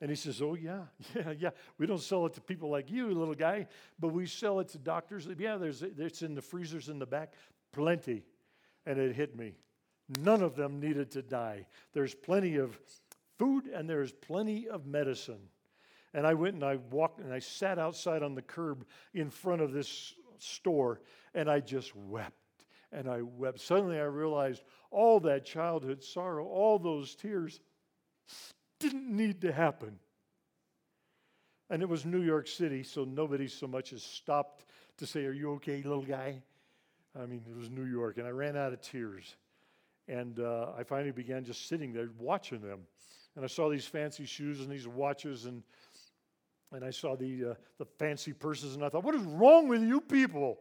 And 0.00 0.10
he 0.10 0.16
says, 0.16 0.42
Oh, 0.42 0.54
yeah, 0.54 0.82
yeah, 1.14 1.32
yeah. 1.38 1.50
We 1.78 1.86
don't 1.86 2.00
sell 2.00 2.26
it 2.26 2.34
to 2.34 2.40
people 2.40 2.70
like 2.70 2.90
you, 2.90 3.08
little 3.08 3.34
guy, 3.34 3.66
but 3.98 4.08
we 4.08 4.26
sell 4.26 4.60
it 4.60 4.68
to 4.68 4.78
doctors. 4.78 5.28
Yeah, 5.38 5.56
there's, 5.56 5.82
it's 5.82 6.22
in 6.22 6.34
the 6.34 6.42
freezers 6.42 6.88
in 6.88 6.98
the 6.98 7.06
back, 7.06 7.32
plenty. 7.72 8.24
And 8.84 8.98
it 8.98 9.16
hit 9.16 9.36
me. 9.36 9.54
None 10.20 10.42
of 10.42 10.54
them 10.54 10.78
needed 10.78 11.10
to 11.12 11.22
die. 11.22 11.66
There's 11.92 12.14
plenty 12.14 12.56
of 12.56 12.78
food 13.38 13.66
and 13.66 13.88
there's 13.88 14.12
plenty 14.12 14.68
of 14.68 14.86
medicine. 14.86 15.40
And 16.14 16.26
I 16.26 16.34
went 16.34 16.54
and 16.54 16.64
I 16.64 16.76
walked 16.90 17.20
and 17.20 17.32
I 17.32 17.40
sat 17.40 17.78
outside 17.78 18.22
on 18.22 18.34
the 18.34 18.42
curb 18.42 18.86
in 19.12 19.28
front 19.30 19.60
of 19.60 19.72
this 19.72 20.14
store 20.38 21.00
and 21.34 21.50
I 21.50 21.60
just 21.60 21.94
wept 21.96 22.32
and 22.92 23.08
I 23.08 23.22
wept. 23.22 23.60
Suddenly 23.60 23.98
I 23.98 24.04
realized 24.04 24.62
all 24.90 25.20
that 25.20 25.44
childhood 25.44 26.02
sorrow, 26.02 26.46
all 26.46 26.78
those 26.78 27.14
tears 27.14 27.60
didn't 28.78 29.08
need 29.08 29.40
to 29.42 29.52
happen. 29.52 29.98
And 31.68 31.82
it 31.82 31.88
was 31.88 32.04
New 32.04 32.22
York 32.22 32.46
City, 32.46 32.82
so 32.82 33.04
nobody 33.04 33.48
so 33.48 33.66
much 33.66 33.92
as 33.92 34.02
stopped 34.02 34.66
to 34.98 35.06
say, 35.06 35.24
Are 35.24 35.32
you 35.32 35.52
okay, 35.54 35.82
little 35.82 36.04
guy? 36.04 36.42
I 37.20 37.26
mean, 37.26 37.42
it 37.48 37.56
was 37.56 37.70
New 37.70 37.84
York, 37.84 38.18
and 38.18 38.26
I 38.26 38.30
ran 38.30 38.56
out 38.56 38.72
of 38.72 38.80
tears. 38.80 39.36
And 40.08 40.38
uh, 40.38 40.68
I 40.78 40.84
finally 40.84 41.10
began 41.10 41.44
just 41.44 41.68
sitting 41.68 41.92
there 41.92 42.08
watching 42.18 42.60
them. 42.60 42.80
And 43.34 43.44
I 43.44 43.48
saw 43.48 43.68
these 43.68 43.86
fancy 43.86 44.24
shoes 44.24 44.60
and 44.60 44.70
these 44.70 44.86
watches, 44.86 45.46
and, 45.46 45.62
and 46.72 46.84
I 46.84 46.90
saw 46.90 47.16
the, 47.16 47.50
uh, 47.50 47.54
the 47.78 47.86
fancy 47.98 48.32
purses, 48.32 48.74
and 48.74 48.84
I 48.84 48.88
thought, 48.88 49.04
What 49.04 49.14
is 49.14 49.22
wrong 49.22 49.68
with 49.68 49.82
you 49.82 50.00
people? 50.00 50.58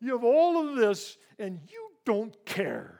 You 0.00 0.12
have 0.12 0.24
all 0.24 0.66
of 0.66 0.76
this, 0.76 1.18
and 1.38 1.60
you 1.68 1.90
don't 2.04 2.34
care. 2.46 2.97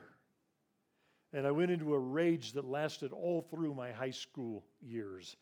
And 1.33 1.45
I 1.45 1.51
went 1.51 1.71
into 1.71 1.93
a 1.93 1.99
rage 1.99 2.53
that 2.53 2.65
lasted 2.65 3.13
all 3.13 3.41
through 3.41 3.73
my 3.73 3.91
high 3.91 4.11
school 4.11 4.63
years. 4.81 5.37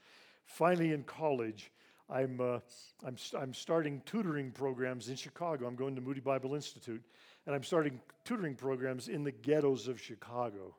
Finally, 0.45 0.91
in 0.91 1.03
college, 1.03 1.71
I'm, 2.09 2.39
uh, 2.39 2.59
I'm, 3.05 3.17
I'm 3.37 3.53
starting 3.53 4.01
tutoring 4.05 4.51
programs 4.51 5.09
in 5.09 5.15
Chicago. 5.15 5.67
I'm 5.67 5.75
going 5.75 5.95
to 5.95 6.01
Moody 6.01 6.21
Bible 6.21 6.55
Institute, 6.55 7.03
and 7.45 7.55
I'm 7.55 7.63
starting 7.63 7.99
tutoring 8.23 8.55
programs 8.55 9.07
in 9.07 9.23
the 9.23 9.31
ghettos 9.31 9.87
of 9.87 10.01
Chicago. 10.01 10.75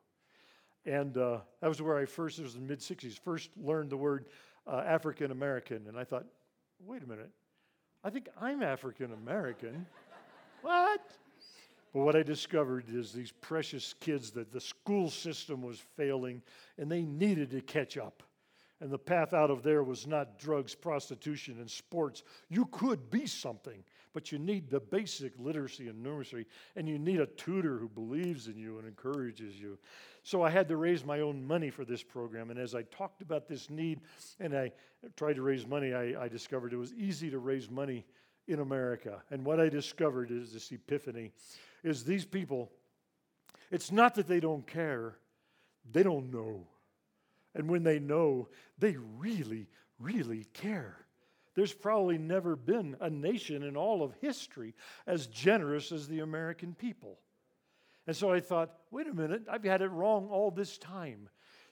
And 0.87 1.16
uh, 1.18 1.40
that 1.61 1.68
was 1.68 1.83
where 1.83 1.99
I 1.99 2.07
first, 2.07 2.38
it 2.38 2.42
was 2.42 2.55
in 2.55 2.62
the 2.62 2.66
mid 2.66 2.81
60s, 2.81 3.18
first 3.18 3.51
learned 3.57 3.90
the 3.90 3.97
word 3.97 4.27
uh, 4.66 4.83
African 4.87 5.31
American. 5.31 5.87
And 5.87 5.99
I 5.99 6.05
thought, 6.05 6.25
wait 6.81 7.03
a 7.03 7.07
minute, 7.07 7.31
I 8.03 8.11
think 8.11 8.29
I'm 8.40 8.62
African 8.62 9.12
American. 9.12 9.87
what? 10.62 11.03
But 11.98 12.04
what 12.04 12.14
I 12.14 12.22
discovered 12.22 12.84
is 12.94 13.11
these 13.11 13.32
precious 13.32 13.92
kids 13.98 14.30
that 14.30 14.52
the 14.52 14.61
school 14.61 15.11
system 15.11 15.62
was 15.62 15.80
failing 15.96 16.42
and 16.78 16.88
they 16.88 17.02
needed 17.02 17.50
to 17.50 17.61
catch 17.61 17.98
up. 17.98 18.22
And 18.80 18.88
the 18.88 18.96
path 18.96 19.34
out 19.34 19.50
of 19.50 19.64
there 19.64 19.82
was 19.82 20.06
not 20.06 20.38
drugs, 20.38 20.76
prostitution, 20.76 21.56
and 21.58 21.68
sports. 21.68 22.22
You 22.50 22.66
could 22.66 23.11
be 23.11 23.26
something, 23.26 23.82
but 24.14 24.30
you 24.30 24.38
need 24.38 24.70
the 24.70 24.78
basic 24.78 25.32
literacy 25.40 25.88
and 25.88 26.06
numeracy, 26.06 26.46
and 26.76 26.88
you 26.88 27.00
need 27.00 27.18
a 27.18 27.26
tutor 27.26 27.78
who 27.78 27.88
believes 27.88 28.46
in 28.46 28.56
you 28.56 28.78
and 28.78 28.87
encourages 28.87 29.61
you. 29.61 29.76
So 30.22 30.40
I 30.40 30.50
had 30.50 30.68
to 30.68 30.76
raise 30.76 31.04
my 31.04 31.18
own 31.18 31.44
money 31.44 31.68
for 31.68 31.84
this 31.84 32.04
program. 32.04 32.50
And 32.50 32.61
as 32.61 32.76
I 32.76 32.82
talked 32.82 33.22
about 33.22 33.48
this 33.48 33.70
need 33.70 34.02
and 34.38 34.56
I 34.56 34.70
tried 35.16 35.34
to 35.34 35.42
raise 35.42 35.66
money, 35.66 35.94
I, 35.94 36.26
I 36.26 36.28
discovered 36.28 36.72
it 36.72 36.76
was 36.76 36.94
easy 36.94 37.28
to 37.30 37.40
raise 37.40 37.68
money 37.68 38.06
in 38.46 38.61
America. 38.61 39.20
And 39.30 39.44
what 39.44 39.58
I 39.58 39.68
discovered 39.68 40.30
is 40.30 40.52
this 40.52 40.70
epiphany 40.70 41.32
is 41.83 42.05
these 42.05 42.25
people, 42.25 42.71
it's 43.71 43.93
not 43.93 44.14
that 44.17 44.27
they 44.27 44.41
don't 44.41 44.67
care, 44.67 45.17
they 45.91 46.03
don't 46.03 46.33
know. 46.33 46.67
And 47.55 47.69
when 47.69 47.83
they 47.83 47.99
know, 47.99 48.49
they 48.79 48.97
really, 48.97 49.69
really 49.99 50.45
care. 50.53 50.97
There's 51.55 51.73
probably 51.73 52.19
never 52.19 52.55
been 52.55 52.97
a 53.01 53.11
nation 53.11 53.64
in 53.64 53.77
all 53.77 54.03
of 54.03 54.14
history 54.21 54.75
as 55.07 55.27
generous 55.27 55.91
as 55.91 56.07
the 56.07 56.21
American 56.21 56.75
people. 56.75 57.19
And 58.07 58.14
so 58.14 58.33
I 58.33 58.41
thought, 58.41 58.75
wait 58.91 59.09
a 59.09 59.12
minute, 59.12 59.43
I've 59.51 59.64
had 59.64 59.83
it 59.83 59.91
wrong 59.91 60.29
all 60.31 60.51
this 60.51 60.79
time. 60.79 61.29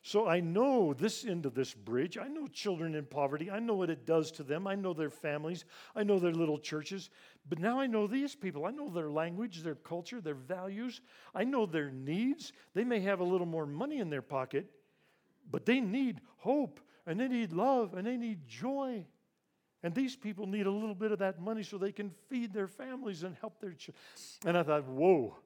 So 0.06 0.28
I 0.28 0.38
know 0.38 0.94
this 0.94 1.24
end 1.24 1.46
of 1.46 1.54
this 1.54 1.74
bridge. 1.74 2.16
I 2.16 2.28
know 2.28 2.46
children 2.46 2.94
in 2.94 3.06
poverty. 3.06 3.50
I 3.50 3.58
know 3.58 3.74
what 3.74 3.90
it 3.90 4.06
does 4.06 4.30
to 4.32 4.44
them. 4.44 4.68
I 4.68 4.76
know 4.76 4.92
their 4.92 5.10
families. 5.10 5.64
I 5.96 6.04
know 6.04 6.20
their 6.20 6.30
little 6.30 6.60
churches. 6.60 7.10
But 7.48 7.58
now 7.58 7.80
I 7.80 7.88
know 7.88 8.06
these 8.06 8.36
people. 8.36 8.66
I 8.66 8.70
know 8.70 8.88
their 8.88 9.10
language, 9.10 9.64
their 9.64 9.74
culture, 9.74 10.20
their 10.20 10.36
values. 10.36 11.00
I 11.34 11.42
know 11.42 11.66
their 11.66 11.90
needs. 11.90 12.52
They 12.72 12.84
may 12.84 13.00
have 13.00 13.18
a 13.18 13.24
little 13.24 13.48
more 13.48 13.66
money 13.66 13.98
in 13.98 14.08
their 14.08 14.22
pocket, 14.22 14.70
but 15.50 15.66
they 15.66 15.80
need 15.80 16.20
hope 16.36 16.78
and 17.04 17.18
they 17.18 17.26
need 17.26 17.52
love 17.52 17.94
and 17.94 18.06
they 18.06 18.16
need 18.16 18.46
joy. 18.46 19.04
And 19.82 19.92
these 19.92 20.14
people 20.14 20.46
need 20.46 20.66
a 20.66 20.70
little 20.70 20.94
bit 20.94 21.10
of 21.10 21.18
that 21.18 21.40
money 21.40 21.64
so 21.64 21.78
they 21.78 21.90
can 21.90 22.12
feed 22.28 22.52
their 22.54 22.68
families 22.68 23.24
and 23.24 23.34
help 23.40 23.60
their 23.60 23.72
children. 23.72 24.00
And 24.44 24.56
I 24.56 24.62
thought, 24.62 24.84
whoa, 24.84 25.36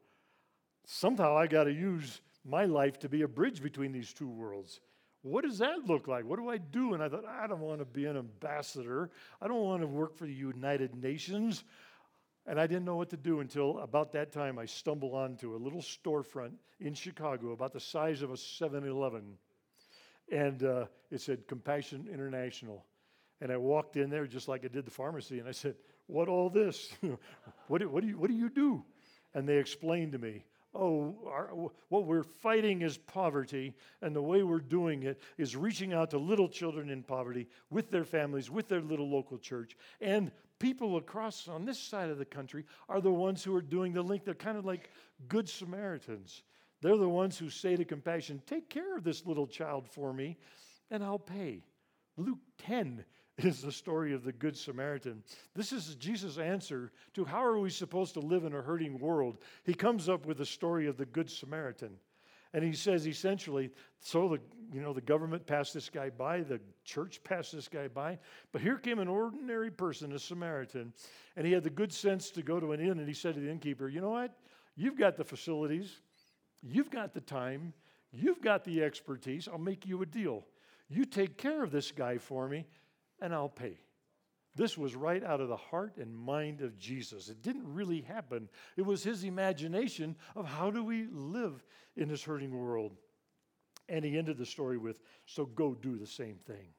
somehow 0.85 1.35
I 1.39 1.47
got 1.47 1.65
to 1.65 1.73
use 1.73 2.21
my 2.45 2.65
life 2.65 2.99
to 3.01 3.09
be 3.09 3.23
a 3.23 3.29
bridge 3.29 3.63
between 3.63 3.93
these 3.93 4.13
two 4.13 4.29
worlds. 4.29 4.81
What 5.23 5.45
does 5.45 5.59
that 5.59 5.87
look 5.87 6.09
like? 6.09 6.25
What 6.25 6.39
do 6.39 6.49
I 6.49 6.57
do? 6.57 6.95
And 6.95 7.03
I 7.03 7.09
thought, 7.09 7.27
I 7.27 7.47
don't 7.47 7.61
want 7.61 7.81
to 7.81 7.85
be 7.85 8.07
an 8.07 8.17
ambassador. 8.17 9.11
I 9.41 9.49
don't 9.49 9.65
want 9.65 9.83
to 9.83 9.87
work 9.87 10.17
for 10.17 10.25
the 10.25 10.33
United 10.33 10.95
Nations. 10.95 11.65
And 12.47 12.59
I 12.59 12.67
didn't 12.67 12.87
know 12.87 12.97
what 12.97 13.11
to 13.11 13.19
do 13.19 13.41
until 13.41 13.79
about 13.81 14.13
that 14.13 14.33
time 14.33 14.59
I 14.59 14.65
stumbled 14.65 15.15
onto 15.15 15.55
a 15.55 15.59
little 15.59 15.83
storefront 15.83 16.53
in 16.81 16.95
Chicago 16.95 17.53
about 17.53 17.73
the 17.73 17.81
size 17.81 18.23
of 18.23 18.31
a 18.31 18.37
7 18.37 18.87
Eleven. 18.87 19.37
And 20.33 20.63
uh, 20.63 20.87
it 21.11 21.21
said 21.21 21.47
Compassion 21.47 22.09
International. 22.13 22.87
And 23.43 23.53
I 23.53 23.59
walked 23.59 23.97
in 23.97 24.09
there 24.09 24.27
just 24.27 24.49
like 24.49 24.65
I 24.65 24.69
did 24.69 24.87
the 24.87 24.91
pharmacy 24.91 25.39
and 25.39 25.49
I 25.49 25.53
said, 25.53 25.75
What 26.07 26.29
all 26.29 26.49
this? 26.49 26.93
what, 27.69 27.83
do, 27.83 27.89
what, 27.91 28.03
do 28.03 28.09
you, 28.09 28.19
what 28.19 28.31
do 28.31 28.37
you 28.37 28.49
do? 28.49 28.83
And 29.35 29.47
they 29.47 29.59
explained 29.59 30.13
to 30.13 30.19
me 30.19 30.45
oh, 30.75 31.17
our, 31.27 31.51
what 31.89 32.07
we're 32.07 32.23
fighting 32.23 32.83
is 32.83 32.97
poverty, 32.97 33.75
and 34.03 34.15
the 34.15 34.23
way 34.23 34.43
we're 34.43 34.59
doing 34.59 35.03
it 35.03 35.21
is 35.39 35.57
reaching 35.57 35.93
out 35.93 36.11
to 36.11 36.19
little 36.19 36.49
children 36.49 36.91
in 36.91 37.03
poverty 37.03 37.49
with 37.71 37.91
their 37.91 38.05
families, 38.05 38.51
with 38.51 38.69
their 38.69 38.81
little 38.81 39.09
local 39.09 39.39
church. 39.39 39.77
And 40.01 40.31
people 40.59 40.97
across 40.97 41.49
on 41.49 41.65
this 41.65 41.79
side 41.79 42.11
of 42.11 42.19
the 42.19 42.25
country 42.25 42.65
are 42.89 43.01
the 43.01 43.11
ones 43.11 43.43
who 43.43 43.55
are 43.55 43.63
doing 43.63 43.93
the 43.93 44.03
link. 44.03 44.25
They're 44.25 44.35
kind 44.35 44.59
of 44.59 44.65
like 44.65 44.91
good 45.29 45.49
Samaritans. 45.49 46.43
They're 46.83 46.97
the 46.97 47.09
ones 47.09 47.37
who 47.37 47.51
say 47.51 47.77
to 47.77 47.85
compassion, 47.85 48.43
Take 48.47 48.71
care 48.71 48.97
of 48.97 49.05
this 49.05 49.27
little 49.27 49.47
child 49.47 49.89
for 49.89 50.13
me, 50.13 50.39
and 50.91 51.03
I'll 51.03 51.19
pay. 51.19 51.65
Luke 52.17 52.39
10 52.59 53.05
is 53.45 53.63
the 53.63 53.73
story 53.73 54.13
of 54.13 54.25
the 54.25 54.33
Good 54.33 54.57
Samaritan. 54.57 55.23
This 55.55 55.73
is 55.73 55.95
Jesus' 55.97 56.39
answer 56.39 56.93
to 57.15 57.25
how 57.25 57.45
are 57.45 57.59
we 57.59 57.71
supposed 57.71 58.15
to 58.15 58.21
live 58.21 58.45
in 58.45 58.55
a 58.55 58.63
hurting 58.63 58.99
world. 58.99 59.39
He 59.65 59.75
comes 59.75 60.09
up 60.09 60.27
with 60.27 60.39
the 60.39 60.47
story 60.47 60.87
of 60.87 60.97
the 60.97 61.07
Good 61.07 61.31
Samaritan. 61.31 61.97
And 62.53 62.65
he 62.65 62.73
says 62.73 63.07
essentially, 63.07 63.71
so 64.01 64.29
the 64.29 64.41
you 64.73 64.81
know 64.81 64.93
the 64.93 65.01
government 65.01 65.47
passed 65.47 65.73
this 65.73 65.89
guy 65.89 66.11
by, 66.11 66.41
the 66.41 66.61
church 66.85 67.23
passed 67.23 67.53
this 67.53 67.69
guy 67.69 67.87
by, 67.87 68.19
but 68.53 68.61
here 68.61 68.77
came 68.77 68.99
an 68.99 69.09
ordinary 69.09 69.71
person, 69.71 70.13
a 70.13 70.19
Samaritan, 70.19 70.93
and 71.37 71.47
he 71.47 71.53
had 71.53 71.63
the 71.63 71.71
good 71.71 71.93
sense 71.93 72.31
to 72.31 72.43
go 72.43 72.59
to 72.59 72.73
an 72.73 72.81
inn 72.81 72.99
and 72.99 73.07
he 73.07 73.15
said 73.15 73.35
to 73.35 73.41
the 73.41 73.51
innkeeper, 73.51 73.89
you 73.89 74.01
know 74.01 74.11
what? 74.11 74.37
You've 74.77 74.99
got 74.99 75.17
the 75.17 75.25
facilities, 75.25 76.01
you've 76.61 76.91
got 76.91 77.15
the 77.15 77.21
time, 77.21 77.73
you've 78.13 78.41
got 78.41 78.65
the 78.65 78.83
expertise. 78.83 79.49
I'll 79.51 79.59
make 79.59 79.87
you 79.87 80.03
a 80.03 80.07
deal. 80.07 80.45
You 80.89 81.05
take 81.05 81.37
care 81.37 81.63
of 81.63 81.71
this 81.71 81.93
guy 81.93 82.19
for 82.19 82.49
me, 82.49 82.67
and 83.21 83.35
I'll 83.35 83.49
pay. 83.49 83.79
This 84.57 84.77
was 84.77 84.97
right 84.97 85.23
out 85.23 85.41
of 85.41 85.49
the 85.49 85.57
heart 85.57 85.97
and 85.97 86.15
mind 86.15 86.61
of 86.61 86.79
Jesus. 86.79 87.29
It 87.29 87.41
didn't 87.43 87.73
really 87.73 88.01
happen. 88.01 88.49
It 88.77 88.83
was 88.83 89.03
his 89.03 89.25
imagination 89.25 90.17
of 90.35 90.45
how 90.45 90.71
do 90.71 90.83
we 90.83 91.07
live 91.11 91.65
in 91.97 92.09
this 92.09 92.25
hurting 92.25 92.57
world. 92.57 92.97
And 93.89 94.05
he 94.05 94.19
ended 94.19 94.39
the 94.39 94.47
story 94.47 94.77
with, 94.77 94.97
So 95.25 95.47
go 95.47 95.75
do 95.75 95.97
the 95.97 96.07
same 96.07 96.37
thing. 96.47 96.75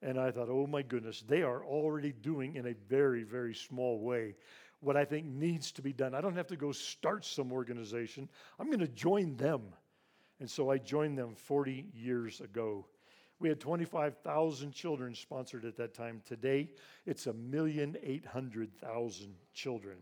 And 0.00 0.18
I 0.18 0.30
thought, 0.30 0.48
oh 0.48 0.66
my 0.68 0.82
goodness, 0.82 1.24
they 1.26 1.42
are 1.42 1.64
already 1.64 2.12
doing 2.12 2.54
in 2.54 2.66
a 2.66 2.74
very, 2.88 3.24
very 3.24 3.54
small 3.54 3.98
way 3.98 4.36
what 4.80 4.96
I 4.96 5.04
think 5.04 5.26
needs 5.26 5.72
to 5.72 5.82
be 5.82 5.92
done. 5.92 6.14
I 6.14 6.20
don't 6.20 6.36
have 6.36 6.46
to 6.48 6.56
go 6.56 6.70
start 6.70 7.24
some 7.24 7.52
organization, 7.52 8.28
I'm 8.58 8.68
going 8.68 8.78
to 8.78 8.88
join 8.88 9.36
them. 9.36 9.62
And 10.40 10.48
so 10.48 10.70
I 10.70 10.78
joined 10.78 11.18
them 11.18 11.34
40 11.34 11.86
years 11.92 12.40
ago. 12.40 12.86
We 13.40 13.48
had 13.48 13.60
25,000 13.60 14.72
children 14.72 15.14
sponsored 15.14 15.64
at 15.64 15.76
that 15.76 15.94
time. 15.94 16.22
Today, 16.26 16.70
it's 17.06 17.26
a 17.26 17.32
million 17.32 17.96
eight 18.02 18.26
hundred 18.26 18.74
thousand 18.80 19.34
children. 19.54 19.98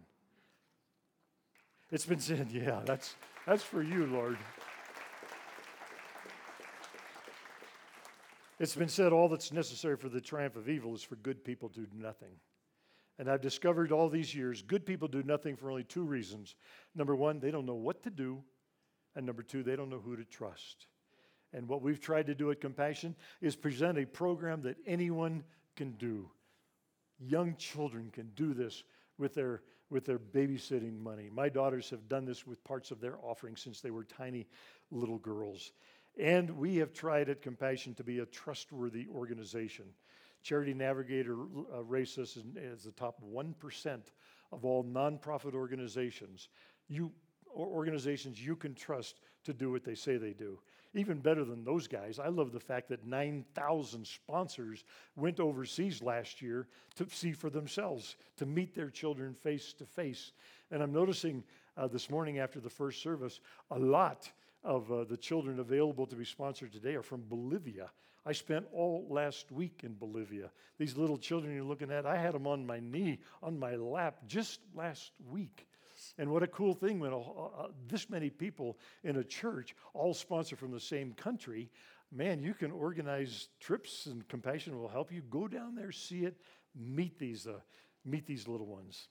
It's 1.91 2.07
been 2.07 2.21
said, 2.21 2.49
yeah, 2.53 2.81
that's, 2.85 3.15
that's 3.47 3.63
for 3.63 3.83
you, 3.83 4.07
Lord. 4.07 4.39
It's 8.59 8.75
been 8.75 8.89
said 8.89 9.13
all 9.13 9.29
that's 9.29 9.53
necessary 9.53 9.99
for 9.99 10.09
the 10.09 10.21
triumph 10.21 10.57
of 10.57 10.69
evil 10.69 10.95
is 10.95 11.03
for 11.03 11.17
good 11.17 11.45
people 11.45 11.69
to 11.71 11.81
do 11.81 11.87
nothing. 11.95 12.33
And 13.19 13.31
I've 13.31 13.43
discovered 13.43 13.93
all 13.93 14.09
these 14.09 14.35
years 14.35 14.63
good 14.63 14.87
people 14.87 15.09
do 15.09 15.23
nothing 15.23 15.57
for 15.57 15.71
only 15.71 15.85
two 15.85 16.05
reasons. 16.05 16.55
Number 16.95 17.15
one, 17.15 17.39
they 17.39 17.51
don't 17.51 17.67
know 17.67 17.75
what 17.75 18.03
to 18.05 18.11
do. 18.11 18.43
And 19.15 19.27
number 19.27 19.43
two, 19.43 19.63
they 19.63 19.77
don't 19.77 19.91
know 19.91 19.99
who 19.99 20.17
to 20.17 20.25
trust. 20.25 20.87
And 21.53 21.69
what 21.69 21.83
we've 21.83 22.01
tried 22.01 22.27
to 22.27 22.35
do 22.35 22.51
at 22.51 22.61
Compassion 22.61 23.15
is 23.41 23.57
present 23.57 23.99
a 23.99 24.07
program 24.07 24.63
that 24.63 24.77
anyone 24.87 25.45
can 25.77 25.93
do. 25.93 26.29
Young 27.19 27.57
children 27.57 28.11
can 28.13 28.31
do 28.35 28.53
this 28.53 28.83
with 29.19 29.35
their, 29.35 29.63
with 29.89 30.05
their 30.05 30.19
babysitting 30.19 30.99
money. 31.01 31.31
My 31.33 31.49
daughters 31.49 31.89
have 31.91 32.09
done 32.09 32.25
this 32.25 32.47
with 32.47 32.63
parts 32.65 32.91
of 32.91 33.01
their 33.01 33.17
offering 33.23 33.57
since 33.57 33.81
they 33.81 33.91
were 33.91 34.05
tiny 34.05 34.47
little 34.91 35.19
girls. 35.19 35.73
And 36.19 36.51
we 36.57 36.77
have 36.77 36.93
tried 36.93 37.29
at 37.29 37.43
Compassion 37.43 37.95
to 37.95 38.05
be 38.05 38.19
a 38.21 38.27
trustworthy 38.27 39.07
organization. 39.15 39.87
Charity 40.43 40.75
Navigator 40.75 41.37
uh, 41.75 41.83
rates 41.83 42.19
us 42.19 42.39
as, 42.73 42.85
the 42.85 42.93
top 42.93 43.21
1% 43.23 44.01
of 44.53 44.65
all 44.65 44.85
nonprofit 44.85 45.55
organizations. 45.55 46.49
You 46.89 47.13
organizations 47.55 48.45
you 48.45 48.55
can 48.55 48.75
trust 48.75 49.21
to 49.45 49.55
do 49.55 49.71
what 49.71 49.83
they 49.83 49.95
say 49.95 50.19
they 50.19 50.35
do. 50.35 50.59
Even 50.97 51.19
better 51.19 51.45
than 51.45 51.63
those 51.63 51.87
guys, 51.87 52.19
I 52.19 52.29
love 52.29 52.53
the 52.53 52.59
fact 52.59 52.89
that 52.89 53.07
9,000 53.07 54.07
sponsors 54.07 54.83
went 55.15 55.41
overseas 55.41 56.03
last 56.03 56.41
year 56.41 56.69
to 56.95 57.07
see 57.11 57.33
for 57.33 57.51
themselves, 57.51 58.17
to 58.39 58.47
meet 58.47 58.75
their 58.75 58.89
children 58.89 59.35
face 59.35 59.75
to 59.75 59.85
face. 59.85 60.33
And 60.71 60.83
I'm 60.83 60.95
noticing 60.95 61.45
uh, 61.77 61.87
this 61.87 62.09
morning 62.09 62.39
after 62.39 62.61
the 62.61 62.71
first 62.71 63.03
service, 63.03 63.41
a 63.71 63.79
lot 63.79 64.33
of 64.65 64.91
uh, 64.91 65.05
the 65.05 65.19
children 65.19 65.61
available 65.61 66.07
to 66.07 66.17
be 66.17 66.25
sponsored 66.25 66.73
today 66.73 66.95
are 66.95 67.03
from 67.03 67.25
Bolivia. 67.29 67.91
I 68.25 68.33
spent 68.33 68.67
all 68.73 69.07
last 69.11 69.53
week 69.53 69.83
in 69.85 69.97
Bolivia. 69.97 70.51
These 70.79 70.97
little 70.97 71.19
children 71.19 71.55
you're 71.55 71.63
looking 71.63 71.93
at, 71.93 72.07
I 72.07 72.17
had 72.17 72.33
them 72.33 72.47
on 72.47 72.67
my 72.67 72.81
knee, 72.81 73.19
on 73.43 73.59
my 73.59 73.77
lap, 73.77 74.21
just 74.27 74.61
last 74.75 75.13
week. 75.31 75.69
And 76.19 76.31
what 76.31 76.43
a 76.43 76.47
cool 76.47 76.75
thing 76.75 76.99
when 76.99 77.13
uh, 77.13 77.19
uh, 77.19 77.69
this 77.89 78.09
many 78.09 78.31
people 78.31 78.79
in 79.05 79.17
a 79.17 79.25
church 79.25 79.77
all 79.93 80.15
sponsor 80.15 80.57
from 80.57 80.73
the 80.73 80.81
same 80.81 81.13
country. 81.13 81.71
Man, 82.11 82.43
you 82.43 82.55
can 82.55 82.71
organize 82.71 83.49
trips, 83.61 84.07
and 84.07 84.27
Compassion 84.29 84.79
will 84.79 84.89
help 84.89 85.13
you 85.13 85.23
go 85.29 85.47
down 85.49 85.75
there, 85.75 85.93
see 85.93 86.25
it, 86.25 86.39
meet 86.75 87.19
these, 87.19 87.47
uh, 87.47 87.59
meet 88.05 88.27
these 88.27 88.49
little 88.49 88.67
ones. 88.67 89.09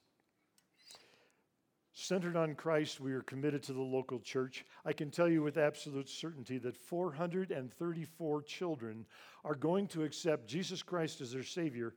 Centered 1.98 2.36
on 2.36 2.56
Christ, 2.56 3.00
we 3.00 3.14
are 3.14 3.22
committed 3.22 3.64
to 3.64 3.74
the 3.74 3.82
local 3.82 4.20
church. 4.20 4.66
I 4.84 4.92
can 4.92 5.12
tell 5.12 5.30
you 5.30 5.42
with 5.44 5.58
absolute 5.58 6.10
certainty 6.10 6.58
that 6.58 6.76
434 6.76 8.42
children 8.44 9.06
are 9.46 9.56
going 9.56 9.88
to 9.88 10.04
accept 10.04 10.48
Jesus 10.48 10.84
Christ 10.84 11.22
as 11.22 11.32
their 11.32 11.44
Savior 11.44 11.94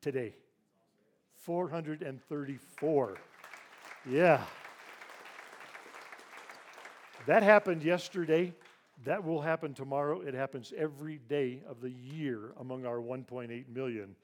today. 0.00 0.34
434. 1.34 3.18
Yeah. 4.08 4.42
That 7.26 7.42
happened 7.42 7.82
yesterday. 7.82 8.52
That 9.04 9.24
will 9.24 9.40
happen 9.40 9.72
tomorrow. 9.72 10.20
It 10.20 10.34
happens 10.34 10.72
every 10.76 11.18
day 11.28 11.62
of 11.66 11.80
the 11.80 11.90
year 11.90 12.52
among 12.60 12.84
our 12.84 12.98
1.8 12.98 13.68
million. 13.68 14.14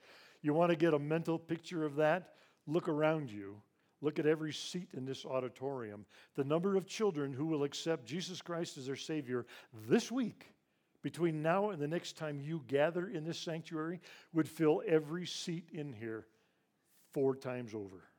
You 0.42 0.52
want 0.52 0.70
to 0.70 0.76
get 0.76 0.92
a 0.92 0.98
mental 0.98 1.38
picture 1.38 1.84
of 1.84 1.96
that? 1.96 2.34
Look 2.66 2.88
around 2.88 3.30
you. 3.30 3.56
Look 4.02 4.18
at 4.18 4.26
every 4.26 4.52
seat 4.52 4.88
in 4.94 5.04
this 5.04 5.24
auditorium. 5.24 6.06
The 6.34 6.44
number 6.44 6.76
of 6.76 6.86
children 6.86 7.32
who 7.32 7.46
will 7.46 7.64
accept 7.64 8.06
Jesus 8.06 8.40
Christ 8.40 8.78
as 8.78 8.86
their 8.86 8.96
Savior 8.96 9.46
this 9.88 10.12
week, 10.12 10.54
between 11.02 11.42
now 11.42 11.70
and 11.70 11.80
the 11.80 11.88
next 11.88 12.16
time 12.16 12.40
you 12.40 12.62
gather 12.68 13.08
in 13.08 13.24
this 13.24 13.38
sanctuary, 13.38 14.00
would 14.34 14.48
fill 14.48 14.82
every 14.86 15.26
seat 15.26 15.68
in 15.72 15.92
here 15.92 16.26
four 17.12 17.34
times 17.34 17.74
over. 17.74 18.09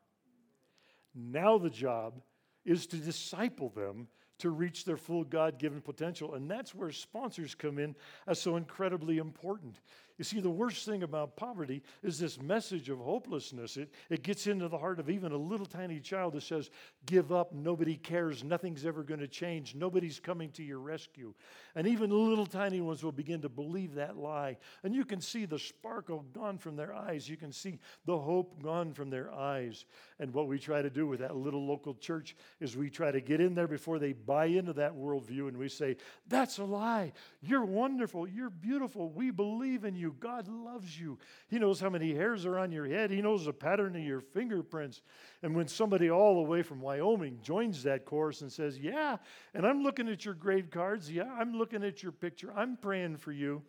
Now 1.16 1.58
the 1.58 1.70
job 1.70 2.22
is 2.66 2.88
to 2.88 2.98
disciple 2.98 3.70
them 3.70 4.08
to 4.40 4.50
reach 4.50 4.86
their 4.86 4.98
full 4.98 5.24
God 5.24 5.60
given 5.60 5.82
potential. 5.82 6.34
And 6.34 6.50
that's 6.50 6.74
where 6.74 6.92
sponsors 6.92 7.54
come 7.54 7.78
in 7.78 7.96
as 8.26 8.42
so 8.42 8.56
incredibly 8.56 9.20
important. 9.20 9.80
You 10.22 10.26
see, 10.26 10.40
the 10.40 10.52
worst 10.52 10.86
thing 10.86 11.02
about 11.02 11.36
poverty 11.36 11.82
is 12.04 12.20
this 12.20 12.40
message 12.40 12.90
of 12.90 13.00
hopelessness. 13.00 13.76
It, 13.76 13.92
it 14.08 14.22
gets 14.22 14.46
into 14.46 14.68
the 14.68 14.78
heart 14.78 15.00
of 15.00 15.10
even 15.10 15.32
a 15.32 15.36
little 15.36 15.66
tiny 15.66 16.00
child 16.00 16.34
that 16.34 16.44
says, 16.44 16.70
Give 17.08 17.32
up, 17.32 17.54
nobody 17.54 17.96
cares, 17.96 18.44
nothing's 18.44 18.86
ever 18.86 19.02
going 19.02 19.22
to 19.22 19.28
change, 19.28 19.74
nobody's 19.74 20.20
coming 20.20 20.52
to 20.52 20.64
your 20.64 20.78
rescue. 20.78 21.34
And 21.74 21.88
even 21.88 22.12
little 22.12 22.46
tiny 22.46 22.82
ones 22.82 23.04
will 23.04 23.12
begin 23.12 23.42
to 23.42 23.50
believe 23.50 23.96
that 23.96 24.16
lie. 24.16 24.58
And 24.84 24.94
you 24.94 25.06
can 25.06 25.22
see 25.22 25.46
the 25.46 25.58
sparkle 25.58 26.24
gone 26.34 26.60
from 26.60 26.76
their 26.76 26.94
eyes, 26.94 27.28
you 27.28 27.36
can 27.36 27.52
see 27.52 27.80
the 28.06 28.20
hope 28.20 28.62
gone 28.62 28.94
from 28.94 29.10
their 29.10 29.34
eyes. 29.34 29.86
And 30.20 30.32
what 30.36 30.48
we 30.48 30.60
try 30.60 30.84
to 30.84 30.92
do 30.92 31.08
with 31.08 31.22
that 31.22 31.36
little 31.36 31.66
local 31.66 31.96
church 31.96 32.36
is 32.60 32.78
we 32.78 32.92
try 32.92 33.12
to 33.12 33.22
get 33.22 33.42
in 33.42 33.56
there 33.56 33.68
before 33.68 33.98
they 33.98 34.14
buy 34.14 34.46
into 34.46 34.74
that 34.74 34.94
worldview 34.94 35.48
and 35.48 35.58
we 35.58 35.68
say, 35.68 35.98
That's 36.28 36.60
a 36.60 36.64
lie. 36.64 37.14
You're 37.42 37.66
wonderful. 37.66 38.28
You're 38.28 38.52
beautiful. 38.52 39.10
We 39.10 39.32
believe 39.32 39.84
in 39.84 39.96
you. 39.96 40.11
You. 40.12 40.18
God 40.20 40.48
loves 40.48 41.00
you. 41.00 41.18
He 41.48 41.60
knows 41.60 41.80
how 41.80 41.90
many 41.90 42.14
hairs 42.14 42.46
are 42.46 42.60
on 42.60 42.72
your 42.72 42.88
head, 42.88 43.12
He 43.12 43.22
knows 43.22 43.46
the 43.46 43.54
pattern 43.54 43.96
of 43.96 44.02
your 44.02 44.22
fingerprints. 44.22 45.02
And 45.44 45.56
when 45.56 45.68
somebody 45.68 46.10
all 46.10 46.36
the 46.36 46.50
way 46.50 46.62
from 46.62 46.82
Wyoming 46.82 47.40
joins 47.42 47.84
that 47.84 48.06
course 48.06 48.42
and 48.42 48.52
says, 48.52 48.78
Yeah, 48.78 49.18
and 49.54 49.66
I'm 49.66 49.84
looking 49.84 50.08
at 50.10 50.26
your 50.26 50.34
grade 50.34 50.72
cards, 50.72 51.12
yeah, 51.12 51.32
I'm 51.38 51.54
looking 51.54 51.84
at 51.84 52.04
your 52.04 52.12
picture, 52.12 52.52
I'm 52.56 52.78
praying 52.78 53.18
for 53.18 53.32
you. 53.32 53.62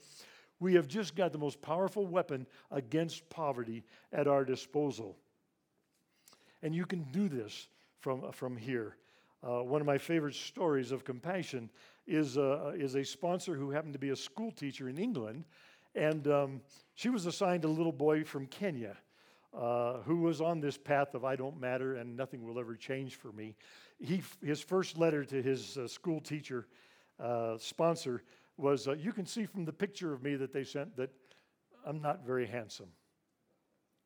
We 0.60 0.74
have 0.74 0.86
just 0.86 1.16
got 1.16 1.32
the 1.32 1.38
most 1.38 1.60
powerful 1.60 2.06
weapon 2.06 2.46
against 2.70 3.28
poverty 3.30 3.82
at 4.12 4.28
our 4.28 4.44
disposal. 4.44 5.16
And 6.62 6.72
you 6.72 6.86
can 6.86 7.02
do 7.10 7.28
this 7.28 7.66
from, 7.98 8.30
from 8.30 8.56
here. 8.56 8.96
Uh, 9.44 9.60
one 9.64 9.80
of 9.80 9.86
my 9.88 9.98
favorite 9.98 10.36
stories 10.36 10.92
of 10.92 11.04
compassion 11.04 11.68
is, 12.06 12.38
uh, 12.38 12.72
is 12.76 12.94
a 12.94 13.04
sponsor 13.04 13.54
who 13.54 13.70
happened 13.70 13.92
to 13.92 13.98
be 13.98 14.10
a 14.10 14.16
school 14.16 14.52
teacher 14.52 14.88
in 14.88 14.98
England. 14.98 15.44
And 15.94 16.26
um, 16.28 16.60
she 16.94 17.08
was 17.10 17.26
assigned 17.26 17.64
a 17.64 17.68
little 17.68 17.92
boy 17.92 18.24
from 18.24 18.46
Kenya 18.46 18.96
uh, 19.56 19.98
who 20.04 20.18
was 20.18 20.40
on 20.40 20.60
this 20.60 20.78
path 20.78 21.14
of 21.14 21.24
I 21.24 21.36
don't 21.36 21.60
matter 21.60 21.96
and 21.96 22.16
nothing 22.16 22.42
will 22.42 22.58
ever 22.58 22.74
change 22.74 23.16
for 23.16 23.32
me. 23.32 23.54
He, 23.98 24.22
his 24.42 24.60
first 24.60 24.96
letter 24.96 25.24
to 25.24 25.42
his 25.42 25.76
uh, 25.76 25.86
school 25.86 26.20
teacher 26.20 26.66
uh, 27.20 27.58
sponsor 27.58 28.22
was 28.56 28.88
uh, 28.88 28.92
You 28.92 29.12
can 29.12 29.26
see 29.26 29.44
from 29.44 29.64
the 29.64 29.72
picture 29.72 30.12
of 30.12 30.22
me 30.22 30.36
that 30.36 30.52
they 30.52 30.64
sent 30.64 30.96
that 30.96 31.10
I'm 31.86 32.00
not 32.00 32.24
very 32.24 32.46
handsome. 32.46 32.88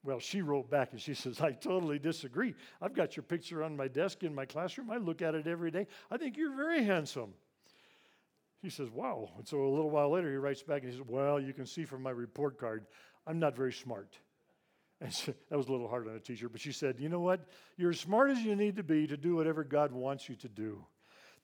Well, 0.03 0.18
she 0.20 0.41
wrote 0.41 0.70
back 0.70 0.93
and 0.93 1.01
she 1.01 1.14
says, 1.14 1.41
I 1.41 1.53
totally 1.53 1.99
disagree. 1.99 2.55
I've 2.80 2.95
got 2.95 3.16
your 3.16 3.24
picture 3.24 3.64
on 3.64 3.76
my 3.76 3.89
desk 3.89 4.22
in 4.22 4.34
my 4.34 4.47
classroom. 4.47 4.91
I 4.91 4.99
look 4.99 5.20
at 5.20 5.34
it 5.34 5.47
every 5.47 5.70
day. 5.70 5.87
I 6.11 6.16
think 6.16 6.37
you're 6.37 6.57
very 6.57 6.84
handsome. 6.84 7.34
He 8.66 8.70
says, 8.70 8.90
Wow. 8.90 9.30
And 9.38 9.46
so 9.46 9.62
a 9.62 9.68
little 9.68 9.90
while 9.90 10.10
later, 10.10 10.28
he 10.28 10.38
writes 10.38 10.60
back 10.60 10.82
and 10.82 10.90
he 10.90 10.98
says, 10.98 11.06
Well, 11.06 11.38
you 11.38 11.52
can 11.52 11.66
see 11.66 11.84
from 11.84 12.02
my 12.02 12.10
report 12.10 12.58
card, 12.58 12.84
I'm 13.24 13.38
not 13.38 13.56
very 13.56 13.72
smart. 13.72 14.18
And 14.98 15.12
so, 15.12 15.34
that 15.50 15.56
was 15.58 15.68
a 15.68 15.72
little 15.72 15.88
hard 15.88 16.08
on 16.08 16.16
a 16.16 16.20
teacher, 16.20 16.48
but 16.48 16.58
she 16.58 16.72
said, 16.72 16.96
You 16.98 17.08
know 17.08 17.20
what? 17.20 17.46
You're 17.76 17.90
as 17.90 18.00
smart 18.00 18.30
as 18.30 18.40
you 18.40 18.56
need 18.56 18.76
to 18.76 18.82
be 18.82 19.06
to 19.06 19.16
do 19.16 19.36
whatever 19.36 19.62
God 19.62 19.92
wants 19.92 20.28
you 20.28 20.36
to 20.36 20.48
do. 20.48 20.84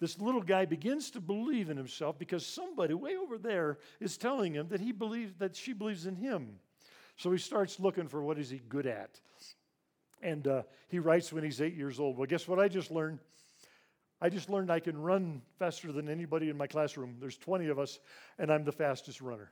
This 0.00 0.18
little 0.18 0.40
guy 0.40 0.64
begins 0.64 1.10
to 1.10 1.20
believe 1.20 1.68
in 1.68 1.76
himself 1.76 2.18
because 2.18 2.44
somebody 2.44 2.94
way 2.94 3.14
over 3.16 3.36
there 3.38 3.78
is 4.00 4.16
telling 4.16 4.54
him 4.54 4.68
that 4.70 4.80
he 4.80 4.90
believes 4.90 5.34
that 5.38 5.54
she 5.54 5.74
believes 5.74 6.06
in 6.06 6.16
him. 6.16 6.58
So 7.18 7.30
he 7.30 7.36
starts 7.36 7.78
looking 7.78 8.08
for 8.08 8.22
what 8.22 8.38
is 8.38 8.48
he 8.48 8.62
good 8.68 8.86
at. 8.86 9.20
And 10.22 10.48
uh, 10.48 10.62
he 10.88 10.98
writes 10.98 11.32
when 11.32 11.44
he's 11.44 11.60
eight 11.60 11.76
years 11.76 12.00
old. 12.00 12.16
Well, 12.16 12.26
guess 12.26 12.48
what 12.48 12.58
I 12.58 12.68
just 12.68 12.90
learned? 12.90 13.20
I 14.22 14.28
just 14.28 14.48
learned 14.48 14.70
I 14.70 14.78
can 14.78 14.96
run 15.02 15.42
faster 15.58 15.90
than 15.90 16.08
anybody 16.08 16.48
in 16.48 16.56
my 16.56 16.68
classroom. 16.68 17.16
There's 17.18 17.36
20 17.36 17.66
of 17.66 17.80
us, 17.80 17.98
and 18.38 18.52
I'm 18.52 18.62
the 18.62 18.70
fastest 18.70 19.20
runner. 19.20 19.50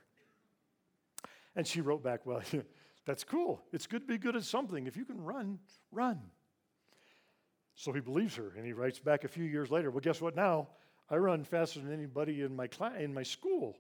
And 1.56 1.66
she 1.66 1.80
wrote 1.80 2.04
back, 2.04 2.24
Well, 2.24 2.40
that's 3.04 3.24
cool. 3.24 3.60
It's 3.72 3.88
good 3.88 4.02
to 4.02 4.06
be 4.06 4.16
good 4.16 4.36
at 4.36 4.44
something. 4.44 4.86
If 4.86 4.96
you 4.96 5.04
can 5.04 5.20
run, 5.20 5.58
run. 5.90 6.20
So 7.74 7.92
he 7.92 8.00
believes 8.00 8.36
her, 8.36 8.52
and 8.56 8.64
he 8.64 8.72
writes 8.72 9.00
back 9.00 9.24
a 9.24 9.28
few 9.28 9.42
years 9.42 9.72
later, 9.72 9.90
Well, 9.90 10.00
guess 10.00 10.20
what 10.20 10.36
now? 10.36 10.68
I 11.10 11.16
run 11.16 11.42
faster 11.42 11.80
than 11.80 11.92
anybody 11.92 12.42
in 12.42 12.54
my, 12.54 12.68
cl- 12.72 12.94
in 12.94 13.12
my 13.12 13.24
school. 13.24 13.76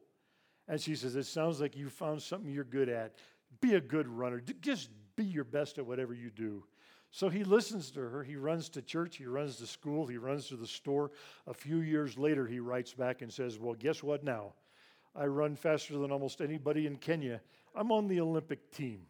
And 0.66 0.80
she 0.80 0.96
says, 0.96 1.14
It 1.14 1.26
sounds 1.26 1.60
like 1.60 1.76
you 1.76 1.88
found 1.88 2.20
something 2.20 2.50
you're 2.50 2.64
good 2.64 2.88
at. 2.88 3.14
Be 3.60 3.74
a 3.74 3.80
good 3.80 4.08
runner. 4.08 4.42
Just 4.60 4.90
be 5.14 5.24
your 5.24 5.44
best 5.44 5.78
at 5.78 5.86
whatever 5.86 6.14
you 6.14 6.30
do. 6.30 6.64
So 7.12 7.28
he 7.28 7.42
listens 7.42 7.90
to 7.92 8.00
her. 8.00 8.22
He 8.22 8.36
runs 8.36 8.68
to 8.70 8.82
church. 8.82 9.16
He 9.16 9.26
runs 9.26 9.56
to 9.56 9.66
school. 9.66 10.06
He 10.06 10.16
runs 10.16 10.48
to 10.48 10.56
the 10.56 10.66
store. 10.66 11.10
A 11.46 11.54
few 11.54 11.78
years 11.78 12.16
later, 12.16 12.46
he 12.46 12.60
writes 12.60 12.94
back 12.94 13.22
and 13.22 13.32
says, 13.32 13.58
Well, 13.58 13.74
guess 13.74 14.02
what 14.02 14.22
now? 14.22 14.52
I 15.16 15.24
run 15.26 15.56
faster 15.56 15.98
than 15.98 16.12
almost 16.12 16.40
anybody 16.40 16.86
in 16.86 16.96
Kenya. 16.96 17.40
I'm 17.74 17.90
on 17.90 18.06
the 18.06 18.20
Olympic 18.20 18.70
team. 18.70 19.00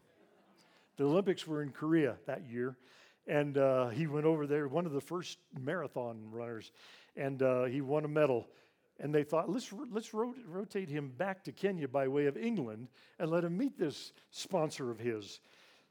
The 0.97 1.05
Olympics 1.05 1.45
were 1.45 1.61
in 1.61 1.69
Korea 1.69 2.17
that 2.25 2.49
year. 2.49 2.75
And 3.27 3.57
uh, 3.57 3.89
he 3.89 4.07
went 4.07 4.25
over 4.25 4.47
there, 4.47 4.67
one 4.67 4.87
of 4.87 4.93
the 4.93 5.01
first 5.01 5.37
marathon 5.59 6.23
runners, 6.31 6.71
and 7.15 7.41
uh, 7.43 7.65
he 7.65 7.81
won 7.81 8.03
a 8.03 8.07
medal. 8.07 8.47
And 8.99 9.13
they 9.13 9.23
thought, 9.23 9.49
let's, 9.49 9.71
let's 9.91 10.13
rotate 10.13 10.89
him 10.89 11.11
back 11.17 11.43
to 11.43 11.51
Kenya 11.51 11.87
by 11.87 12.07
way 12.07 12.25
of 12.25 12.35
England 12.35 12.87
and 13.19 13.31
let 13.31 13.43
him 13.43 13.57
meet 13.57 13.77
this 13.77 14.11
sponsor 14.31 14.91
of 14.91 14.99
his. 14.99 15.39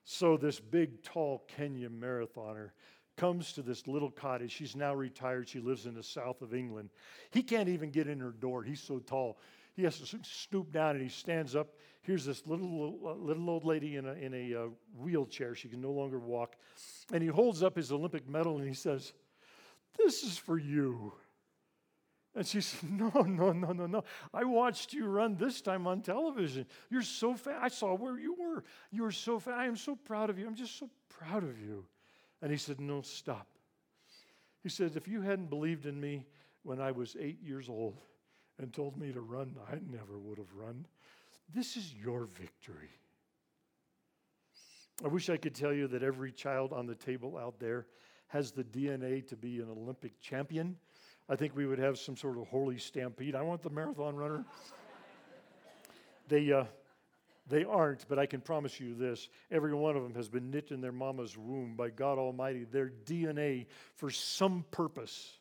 So, 0.05 0.37
this 0.37 0.61
big, 0.61 1.03
tall 1.03 1.45
Kenya 1.49 1.89
marathoner 1.89 2.71
comes 3.17 3.53
to 3.53 3.63
this 3.63 3.87
little 3.87 4.11
cottage. 4.11 4.51
She's 4.51 4.75
now 4.75 4.95
retired. 4.95 5.49
She 5.49 5.61
lives 5.61 5.85
in 5.85 5.95
the 5.95 6.03
south 6.03 6.41
of 6.41 6.55
England. 6.55 6.89
He 7.31 7.43
can't 7.43 7.69
even 7.69 7.91
get 7.91 8.09
in 8.09 8.19
her 8.21 8.31
door. 8.31 8.63
He's 8.63 8.81
so 8.81 8.99
tall. 8.99 9.39
He 9.75 9.85
has 9.85 9.99
to 9.99 10.19
stoop 10.23 10.73
down 10.73 10.93
and 10.93 11.03
he 11.03 11.09
stands 11.09 11.55
up. 11.55 11.75
Here's 12.03 12.25
this 12.25 12.47
little, 12.47 13.19
little 13.19 13.51
old 13.51 13.65
lady 13.65 13.97
in 13.97 14.07
a, 14.07 14.13
in 14.13 14.35
a 14.35 14.55
uh, 14.55 14.67
wheelchair. 14.97 15.55
She 15.55 15.69
can 15.69 15.81
no 15.81 15.91
longer 15.91 16.19
walk. 16.19 16.57
And 17.13 17.23
he 17.23 17.29
holds 17.29 17.63
up 17.63 17.77
his 17.77 17.93
Olympic 17.93 18.29
medal 18.29 18.57
and 18.57 18.67
he 18.67 18.75
says, 18.75 19.13
This 19.99 20.23
is 20.23 20.39
for 20.39 20.59
you. 20.59 21.13
And 22.35 22.47
she 22.47 22.61
said, 22.61 22.91
No, 22.99 23.11
no, 23.23 23.53
no, 23.53 23.73
no, 23.73 23.87
no. 23.87 24.05
I 24.33 24.45
watched 24.45 24.93
you 24.93 25.07
run 25.07 25.37
this 25.37 25.61
time 25.61 25.87
on 25.87 26.01
television. 26.01 26.67
You're 26.91 27.03
so 27.03 27.35
fast. 27.35 27.59
I 27.63 27.69
saw 27.69 27.95
where 27.95 28.19
you 28.19 28.35
were. 28.35 28.65
You 28.91 29.03
were 29.03 29.13
so 29.13 29.39
fast. 29.39 29.57
I 29.57 29.67
am 29.67 29.77
so 29.77 29.97
proud 29.97 30.31
of 30.31 30.39
you. 30.39 30.47
I'm 30.47 30.55
just 30.55 30.79
so 30.79 30.89
proud 31.09 31.43
of 31.43 31.61
you. 31.61 31.85
And 32.43 32.51
he 32.51 32.57
said, 32.57 32.81
No, 32.81 33.03
stop. 33.03 33.47
He 34.63 34.69
said, 34.69 34.93
If 34.97 35.09
you 35.09 35.23
hadn't 35.23 35.51
believed 35.51 35.87
in 35.87 36.01
me 36.01 36.25
when 36.63 36.81
I 36.81 36.93
was 36.93 37.17
eight 37.19 37.43
years 37.43 37.69
old 37.69 38.01
and 38.59 38.73
told 38.73 38.97
me 38.97 39.13
to 39.13 39.21
run, 39.21 39.57
I 39.71 39.77
never 39.91 40.19
would 40.19 40.39
have 40.39 40.55
run. 40.55 40.87
This 41.53 41.77
is 41.77 41.93
your 41.95 42.27
victory. 42.27 42.91
I 45.05 45.09
wish 45.09 45.31
I 45.31 45.39
could 45.39 45.55
tell 45.55 45.73
you 45.73 45.89
that 45.89 46.03
every 46.03 46.31
child 46.31 46.73
on 46.73 46.87
the 46.87 46.95
table 46.95 47.39
out 47.39 47.59
there 47.59 47.87
has 48.29 48.53
the 48.53 48.63
DNA 48.63 49.27
to 49.29 49.37
be 49.37 49.59
an 49.59 49.69
Olympic 49.71 50.21
champion 50.21 50.77
I 51.31 51.37
think 51.37 51.55
we 51.55 51.65
would 51.65 51.79
have 51.79 51.97
some 51.97 52.17
sort 52.17 52.37
of 52.39 52.49
holy 52.49 52.79
stampede. 52.79 53.37
I 53.37 53.43
want 53.43 53.63
the 53.63 53.71
marathon 53.71 54.17
runner. 54.17 54.45
they, 56.29 56.51
uh, 56.53 56.65
they 57.49 57.63
aren't, 57.63 58.09
but 58.09 58.19
I 58.19 58.27
can 58.27 58.41
promise 58.41 58.81
you 58.81 58.95
this 58.97 59.29
every 59.49 59.73
one 59.73 59.97
of 59.97 60.03
them 60.03 60.15
has 60.15 60.29
been 60.29 60.51
knit 60.51 60.73
in 60.73 60.81
their 60.81 60.91
mama's 60.91 61.39
womb 61.39 61.77
by 61.77 61.91
God 61.91 62.19
Almighty, 62.19 62.65
their 62.65 62.91
DNA 63.07 63.67
for 63.95 64.11
some 64.11 64.65
purpose. 64.73 65.39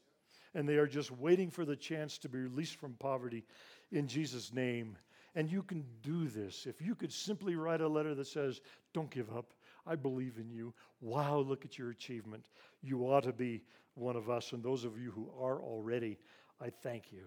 And 0.53 0.69
they 0.69 0.75
are 0.75 0.87
just 0.87 1.11
waiting 1.11 1.49
for 1.49 1.65
the 1.65 1.75
chance 1.75 2.19
to 2.19 2.29
be 2.29 2.37
released 2.37 2.75
from 2.75 2.93
poverty 2.93 3.43
in 3.91 4.07
Jesus' 4.07 4.53
name. 4.53 4.95
And 5.33 5.51
you 5.51 5.63
can 5.63 5.83
do 6.03 6.27
this. 6.27 6.67
If 6.67 6.81
you 6.81 6.93
could 6.93 7.13
simply 7.13 7.55
write 7.55 7.81
a 7.81 7.87
letter 7.87 8.13
that 8.13 8.27
says, 8.27 8.61
Don't 8.93 9.09
give 9.09 9.35
up. 9.35 9.53
I 9.87 9.95
believe 9.95 10.37
in 10.37 10.51
you. 10.51 10.73
Wow, 11.01 11.39
look 11.39 11.65
at 11.65 11.79
your 11.79 11.89
achievement. 11.89 12.45
You 12.81 13.01
ought 13.05 13.23
to 13.23 13.33
be 13.33 13.63
one 13.95 14.15
of 14.15 14.29
us. 14.29 14.53
And 14.53 14.63
those 14.63 14.85
of 14.85 14.99
you 14.99 15.11
who 15.11 15.29
are 15.39 15.61
already, 15.61 16.17
I 16.61 16.69
thank 16.69 17.11
you. 17.11 17.23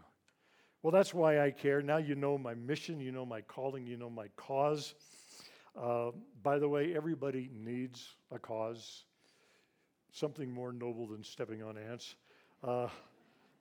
Well, 0.83 0.91
that's 0.91 1.15
why 1.15 1.41
I 1.41 1.51
care. 1.51 1.81
Now 1.81 1.99
you 1.99 2.15
know 2.15 2.37
my 2.37 2.55
mission, 2.55 3.01
you 3.01 3.13
know 3.13 3.25
my 3.25 3.41
calling, 3.43 3.87
you 3.87 3.97
know 3.97 4.11
my 4.11 4.29
cause. 4.37 4.95
Uh, 5.81 6.11
by 6.43 6.59
the 6.59 6.69
way, 6.69 6.95
everybody 6.95 7.49
needs 7.55 8.17
a 8.31 8.39
cause, 8.39 9.05
something 10.11 10.53
more 10.53 10.73
noble 10.73 11.07
than 11.07 11.23
stepping 11.23 11.63
on 11.63 11.79
ants. 11.79 12.17
Uh, 12.65 12.89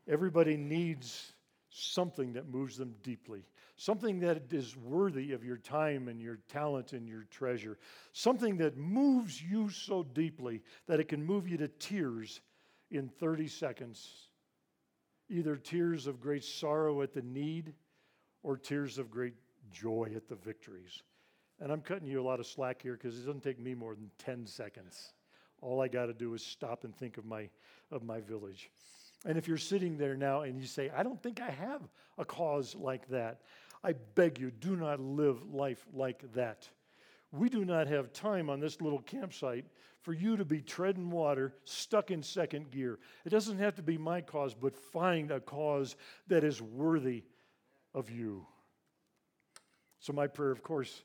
everybody 0.08 0.58
needs 0.58 1.34
something 1.70 2.34
that 2.34 2.49
moves 2.49 2.76
them 2.76 2.93
deeply, 3.02 3.45
something 3.78 4.20
that 4.20 4.52
is 4.52 4.76
worthy 4.76 5.32
of 5.32 5.43
your 5.43 5.58
time 5.58 6.08
and 6.08 6.20
your 6.22 6.39
talent 6.49 6.91
and 6.91 7.08
your 7.08 7.26
treasure, 7.32 7.78
something 8.12 8.58
that 8.58 8.78
moves 8.78 9.41
you 9.41 9.70
so 9.70 10.04
deeply 10.04 10.62
that 10.88 10.99
it 10.99 11.08
can 11.08 11.24
move 11.24 11.47
you 11.47 11.56
to 11.58 11.68
tears 11.68 12.41
in 12.92 13.08
30 13.08 13.48
seconds. 13.48 14.10
Either 15.30 15.56
tears 15.56 16.08
of 16.08 16.20
great 16.20 16.44
sorrow 16.44 17.02
at 17.02 17.14
the 17.14 17.22
need 17.22 17.74
or 18.44 18.58
tears 18.58 18.98
of 18.98 19.10
great 19.10 19.34
joy 19.72 20.12
at 20.16 20.28
the 20.28 20.36
victories. 20.36 21.04
And 21.60 21.72
I'm 21.72 21.82
cutting 21.82 22.08
you 22.08 22.20
a 22.20 22.24
lot 22.24 22.39
of 22.39 22.48
slack 22.48 22.82
here 22.82 22.94
because 22.94 23.18
it 23.18 23.26
doesn't 23.26 23.44
take 23.44 23.60
me 23.60 23.74
more 23.74 23.96
than 23.96 24.10
10 24.18 24.46
seconds. 24.46 25.14
All 25.62 25.80
I 25.80 25.88
got 25.88 26.08
to 26.08 26.14
do 26.14 26.34
is 26.34 26.44
stop 26.44 26.84
and 26.84 26.96
think 26.96 27.18
of 27.18 27.26
my, 27.26 27.50
of 27.92 28.04
my 28.04 28.20
village. 28.20 28.72
And 29.26 29.38
if 29.38 29.48
you're 29.48 29.58
sitting 29.58 29.98
there 29.98 30.18
now 30.18 30.42
and 30.42 30.60
you 30.60 30.66
say, 30.66 30.89
I 30.96 31.04
don't 31.04 31.22
think 31.22 31.39
I 31.39 31.52
have 31.52 31.82
a 32.18 32.26
cause 32.26 32.76
like 32.76 33.08
that, 33.10 33.42
I 33.84 33.94
beg 33.94 34.39
you, 34.39 34.52
do 34.52 34.76
not 34.76 35.00
live 35.00 35.54
life 35.54 35.86
like 35.94 36.24
that. 36.34 36.68
We 37.32 37.50
do 37.50 37.64
not 37.64 37.88
have 37.88 38.12
time 38.12 38.50
on 38.50 38.60
this 38.60 38.82
little 38.82 39.00
campsite 39.00 39.66
for 40.02 40.14
you 40.14 40.36
to 40.36 40.44
be 40.44 40.62
treading 40.62 41.10
water, 41.10 41.54
stuck 41.64 42.12
in 42.12 42.24
second 42.24 42.72
gear. 42.72 43.00
It 43.26 43.30
doesn't 43.30 43.60
have 43.60 43.76
to 43.76 43.82
be 43.82 43.98
my 43.98 44.22
cause, 44.22 44.54
but 44.54 44.76
find 44.76 45.32
a 45.32 45.40
cause 45.40 45.96
that 46.28 46.44
is 46.44 46.62
worthy 46.62 47.24
of 47.94 48.10
you. 48.10 48.46
So, 50.00 50.12
my 50.12 50.28
prayer, 50.28 50.52
of 50.52 50.64
course, 50.64 51.04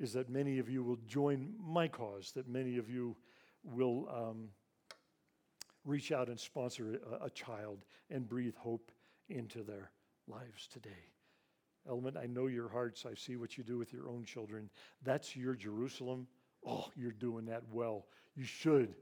is 0.00 0.14
that 0.14 0.30
many 0.30 0.58
of 0.58 0.68
you 0.68 0.82
will 0.82 0.98
join 1.06 1.54
my 1.60 1.86
cause, 1.86 2.32
that 2.32 2.48
many 2.48 2.78
of 2.78 2.88
you 2.88 3.14
will 3.62 4.08
um, 4.08 4.48
reach 5.84 6.10
out 6.10 6.28
and 6.28 6.40
sponsor 6.40 6.98
a, 7.20 7.26
a 7.26 7.30
child 7.30 7.84
and 8.10 8.26
breathe 8.26 8.56
hope 8.56 8.90
into 9.28 9.62
their 9.62 9.90
lives 10.26 10.66
today. 10.66 11.10
Element, 11.88 12.16
I 12.16 12.26
know 12.26 12.46
your 12.46 12.68
hearts. 12.68 13.06
I 13.06 13.14
see 13.14 13.36
what 13.36 13.56
you 13.56 13.64
do 13.64 13.78
with 13.78 13.92
your 13.92 14.08
own 14.08 14.24
children. 14.24 14.68
That's 15.02 15.34
your 15.34 15.54
Jerusalem. 15.54 16.26
Oh, 16.66 16.90
you're 16.94 17.10
doing 17.12 17.46
that 17.46 17.62
well. 17.72 18.06
You 18.36 18.44
should. 18.44 18.94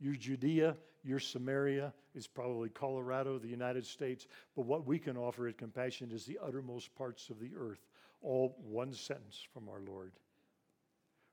Your 0.00 0.14
Judea, 0.14 0.76
your 1.04 1.20
Samaria 1.20 1.92
is 2.14 2.26
probably 2.26 2.68
Colorado, 2.68 3.38
the 3.38 3.48
United 3.48 3.86
States. 3.86 4.26
But 4.56 4.66
what 4.66 4.86
we 4.86 4.98
can 4.98 5.16
offer 5.16 5.46
at 5.48 5.56
Compassion 5.56 6.10
is 6.12 6.24
the 6.26 6.38
uttermost 6.42 6.94
parts 6.96 7.30
of 7.30 7.38
the 7.38 7.50
earth, 7.56 7.86
all 8.20 8.56
one 8.62 8.92
sentence 8.92 9.46
from 9.54 9.68
our 9.68 9.80
Lord. 9.80 10.12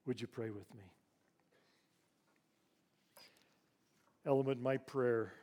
Would 0.06 0.22
you 0.22 0.28
pray 0.28 0.52
with 0.52 0.74
me? 0.76 0.84
Element, 4.26 4.62
my 4.62 4.78
prayer 4.78 5.34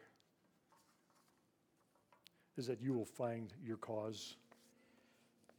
is 2.57 2.67
that 2.67 2.81
you 2.81 2.95
will 2.95 3.05
find 3.05 3.53
your 3.63 3.77
cause. 3.77 4.37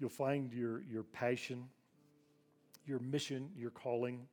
You'll 0.02 0.10
find 0.10 0.52
your, 0.52 0.82
your 0.92 1.04
passion, 1.04 1.66
your 2.88 2.98
mission, 2.98 3.52
your 3.56 3.70
calling. 3.70 4.26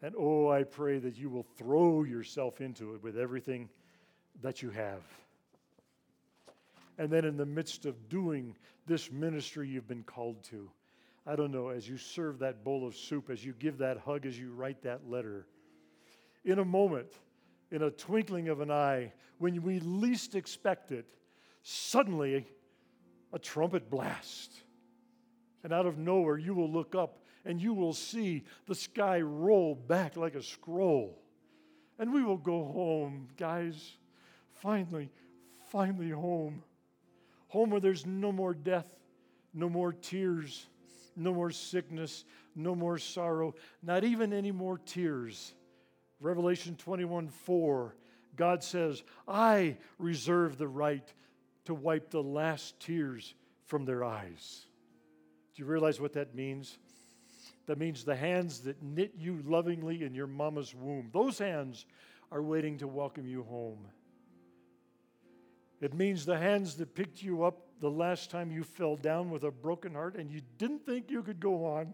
And 0.00 0.14
oh, 0.18 0.48
I 0.48 0.62
pray 0.62 0.98
that 0.98 1.14
you 1.18 1.28
will 1.28 1.46
throw 1.58 2.04
yourself 2.04 2.62
into 2.62 2.94
it 2.94 3.02
with 3.02 3.18
everything 3.18 3.68
that 4.40 4.62
you 4.62 4.70
have. 4.70 5.02
And 6.96 7.10
then, 7.10 7.26
in 7.26 7.36
the 7.36 7.44
midst 7.44 7.84
of 7.84 8.08
doing 8.08 8.56
this 8.86 9.12
ministry 9.12 9.68
you've 9.68 9.88
been 9.88 10.04
called 10.04 10.42
to, 10.44 10.70
I 11.26 11.36
don't 11.36 11.52
know, 11.52 11.68
as 11.68 11.86
you 11.86 11.98
serve 11.98 12.38
that 12.38 12.64
bowl 12.64 12.86
of 12.86 12.96
soup, 12.96 13.28
as 13.28 13.44
you 13.44 13.52
give 13.58 13.76
that 13.76 13.98
hug, 13.98 14.24
as 14.24 14.38
you 14.38 14.52
write 14.52 14.82
that 14.84 15.06
letter, 15.06 15.46
in 16.46 16.60
a 16.60 16.64
moment, 16.64 17.12
in 17.70 17.82
a 17.82 17.90
twinkling 17.90 18.48
of 18.48 18.62
an 18.62 18.70
eye, 18.70 19.12
when 19.36 19.60
we 19.60 19.80
least 19.80 20.34
expect 20.34 20.92
it, 20.92 21.04
suddenly 21.62 22.46
a 23.32 23.38
trumpet 23.38 23.90
blast. 23.90 24.52
And 25.64 25.72
out 25.72 25.86
of 25.86 25.98
nowhere, 25.98 26.36
you 26.36 26.54
will 26.54 26.70
look 26.70 26.94
up 26.94 27.18
and 27.44 27.60
you 27.60 27.74
will 27.74 27.92
see 27.92 28.44
the 28.66 28.74
sky 28.74 29.20
roll 29.20 29.74
back 29.74 30.16
like 30.16 30.34
a 30.34 30.42
scroll. 30.42 31.18
And 31.98 32.12
we 32.12 32.22
will 32.22 32.36
go 32.36 32.64
home, 32.64 33.28
guys. 33.36 33.96
Finally, 34.54 35.10
finally 35.68 36.10
home. 36.10 36.62
Home 37.48 37.70
where 37.70 37.80
there's 37.80 38.06
no 38.06 38.32
more 38.32 38.54
death, 38.54 38.86
no 39.52 39.68
more 39.68 39.92
tears, 39.92 40.66
no 41.16 41.34
more 41.34 41.50
sickness, 41.50 42.24
no 42.54 42.74
more 42.74 42.98
sorrow, 42.98 43.54
not 43.82 44.04
even 44.04 44.32
any 44.32 44.52
more 44.52 44.78
tears. 44.78 45.54
Revelation 46.20 46.76
21 46.76 47.28
4, 47.28 47.96
God 48.36 48.62
says, 48.62 49.02
I 49.26 49.76
reserve 49.98 50.56
the 50.56 50.68
right 50.68 51.12
to 51.64 51.74
wipe 51.74 52.10
the 52.10 52.22
last 52.22 52.78
tears 52.80 53.34
from 53.66 53.84
their 53.84 54.04
eyes. 54.04 54.66
Do 55.54 55.62
you 55.62 55.68
realize 55.68 56.00
what 56.00 56.14
that 56.14 56.34
means? 56.34 56.78
That 57.66 57.78
means 57.78 58.04
the 58.04 58.16
hands 58.16 58.60
that 58.60 58.82
knit 58.82 59.12
you 59.16 59.42
lovingly 59.46 60.02
in 60.02 60.14
your 60.14 60.26
mama's 60.26 60.74
womb, 60.74 61.10
those 61.12 61.38
hands 61.38 61.86
are 62.30 62.42
waiting 62.42 62.78
to 62.78 62.88
welcome 62.88 63.26
you 63.26 63.42
home. 63.44 63.86
It 65.80 65.94
means 65.94 66.24
the 66.24 66.38
hands 66.38 66.76
that 66.76 66.94
picked 66.94 67.22
you 67.22 67.42
up 67.42 67.66
the 67.80 67.90
last 67.90 68.30
time 68.30 68.52
you 68.52 68.62
fell 68.62 68.96
down 68.96 69.30
with 69.30 69.42
a 69.42 69.50
broken 69.50 69.94
heart 69.94 70.14
and 70.16 70.30
you 70.30 70.40
didn't 70.56 70.86
think 70.86 71.10
you 71.10 71.22
could 71.22 71.40
go 71.40 71.64
on. 71.66 71.92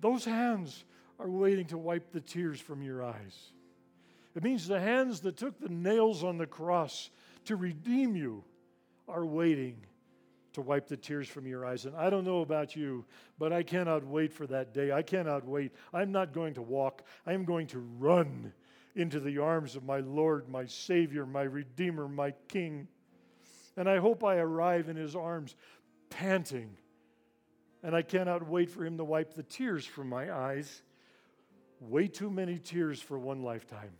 Those 0.00 0.24
hands 0.24 0.84
are 1.18 1.28
waiting 1.28 1.66
to 1.66 1.78
wipe 1.78 2.12
the 2.12 2.20
tears 2.20 2.60
from 2.60 2.82
your 2.82 3.04
eyes. 3.04 3.52
It 4.34 4.44
means 4.44 4.68
the 4.68 4.80
hands 4.80 5.20
that 5.20 5.36
took 5.36 5.58
the 5.58 5.68
nails 5.68 6.22
on 6.22 6.38
the 6.38 6.46
cross 6.46 7.10
to 7.46 7.56
redeem 7.56 8.14
you 8.14 8.44
are 9.08 9.24
waiting 9.24 9.76
to 10.52 10.62
wipe 10.62 10.88
the 10.88 10.96
tears 10.96 11.28
from 11.28 11.46
your 11.46 11.66
eyes. 11.66 11.84
And 11.84 11.94
I 11.94 12.08
don't 12.08 12.24
know 12.24 12.40
about 12.40 12.74
you, 12.74 13.04
but 13.38 13.52
I 13.52 13.62
cannot 13.62 14.04
wait 14.04 14.32
for 14.32 14.46
that 14.46 14.72
day. 14.72 14.90
I 14.90 15.02
cannot 15.02 15.44
wait. 15.44 15.72
I'm 15.92 16.10
not 16.10 16.32
going 16.32 16.54
to 16.54 16.62
walk, 16.62 17.02
I 17.26 17.34
am 17.34 17.44
going 17.44 17.66
to 17.68 17.78
run 17.98 18.52
into 18.94 19.20
the 19.20 19.36
arms 19.38 19.76
of 19.76 19.84
my 19.84 20.00
Lord, 20.00 20.48
my 20.48 20.64
Savior, 20.64 21.26
my 21.26 21.42
Redeemer, 21.42 22.08
my 22.08 22.32
King. 22.48 22.88
And 23.76 23.88
I 23.88 23.98
hope 23.98 24.24
I 24.24 24.36
arrive 24.36 24.88
in 24.88 24.96
his 24.96 25.14
arms 25.14 25.54
panting. 26.08 26.70
And 27.82 27.94
I 27.94 28.00
cannot 28.00 28.48
wait 28.48 28.70
for 28.70 28.84
him 28.84 28.96
to 28.96 29.04
wipe 29.04 29.34
the 29.34 29.42
tears 29.42 29.84
from 29.84 30.08
my 30.08 30.34
eyes. 30.34 30.82
Way 31.80 32.08
too 32.08 32.30
many 32.30 32.58
tears 32.58 33.02
for 33.02 33.18
one 33.18 33.42
lifetime. 33.42 33.92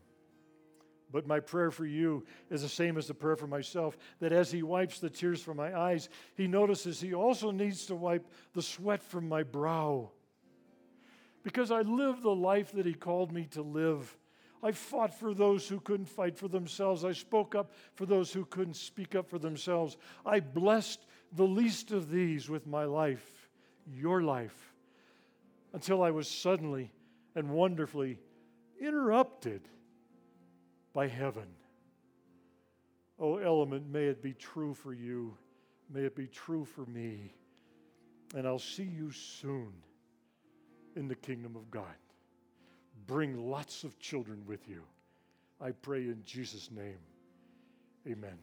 But 1.12 1.26
my 1.26 1.40
prayer 1.40 1.70
for 1.70 1.86
you 1.86 2.24
is 2.50 2.62
the 2.62 2.68
same 2.68 2.98
as 2.98 3.06
the 3.06 3.14
prayer 3.14 3.36
for 3.36 3.46
myself 3.46 3.96
that 4.18 4.32
as 4.32 4.50
He 4.50 4.62
wipes 4.62 4.98
the 4.98 5.10
tears 5.10 5.40
from 5.40 5.56
my 5.56 5.76
eyes, 5.78 6.08
He 6.34 6.46
notices 6.46 7.00
He 7.00 7.14
also 7.14 7.50
needs 7.50 7.86
to 7.86 7.94
wipe 7.94 8.26
the 8.54 8.62
sweat 8.62 9.02
from 9.02 9.28
my 9.28 9.42
brow. 9.42 10.10
Because 11.42 11.70
I 11.70 11.82
live 11.82 12.22
the 12.22 12.34
life 12.34 12.72
that 12.72 12.86
He 12.86 12.94
called 12.94 13.32
me 13.32 13.44
to 13.52 13.62
live. 13.62 14.16
I 14.62 14.72
fought 14.72 15.14
for 15.14 15.32
those 15.32 15.68
who 15.68 15.78
couldn't 15.78 16.08
fight 16.08 16.36
for 16.36 16.48
themselves. 16.48 17.04
I 17.04 17.12
spoke 17.12 17.54
up 17.54 17.72
for 17.94 18.04
those 18.04 18.32
who 18.32 18.44
couldn't 18.44 18.74
speak 18.74 19.14
up 19.14 19.30
for 19.30 19.38
themselves. 19.38 19.96
I 20.24 20.40
blessed 20.40 21.06
the 21.32 21.46
least 21.46 21.92
of 21.92 22.10
these 22.10 22.48
with 22.48 22.66
my 22.66 22.84
life, 22.84 23.48
your 23.86 24.22
life, 24.22 24.74
until 25.72 26.02
I 26.02 26.10
was 26.10 26.26
suddenly 26.26 26.90
and 27.36 27.50
wonderfully 27.50 28.18
interrupted 28.80 29.68
by 30.96 31.06
heaven. 31.06 31.46
Oh, 33.20 33.36
element, 33.36 33.86
may 33.92 34.04
it 34.04 34.22
be 34.22 34.32
true 34.32 34.72
for 34.72 34.94
you. 34.94 35.36
May 35.92 36.00
it 36.00 36.16
be 36.16 36.26
true 36.26 36.64
for 36.64 36.86
me. 36.86 37.34
And 38.34 38.46
I'll 38.46 38.58
see 38.58 38.90
you 38.96 39.12
soon 39.12 39.74
in 40.96 41.06
the 41.06 41.14
kingdom 41.14 41.54
of 41.54 41.70
God. 41.70 41.84
Bring 43.06 43.50
lots 43.50 43.84
of 43.84 43.98
children 43.98 44.42
with 44.46 44.66
you. 44.70 44.82
I 45.60 45.72
pray 45.72 46.00
in 46.00 46.22
Jesus' 46.24 46.70
name. 46.74 46.98
Amen. 48.08 48.38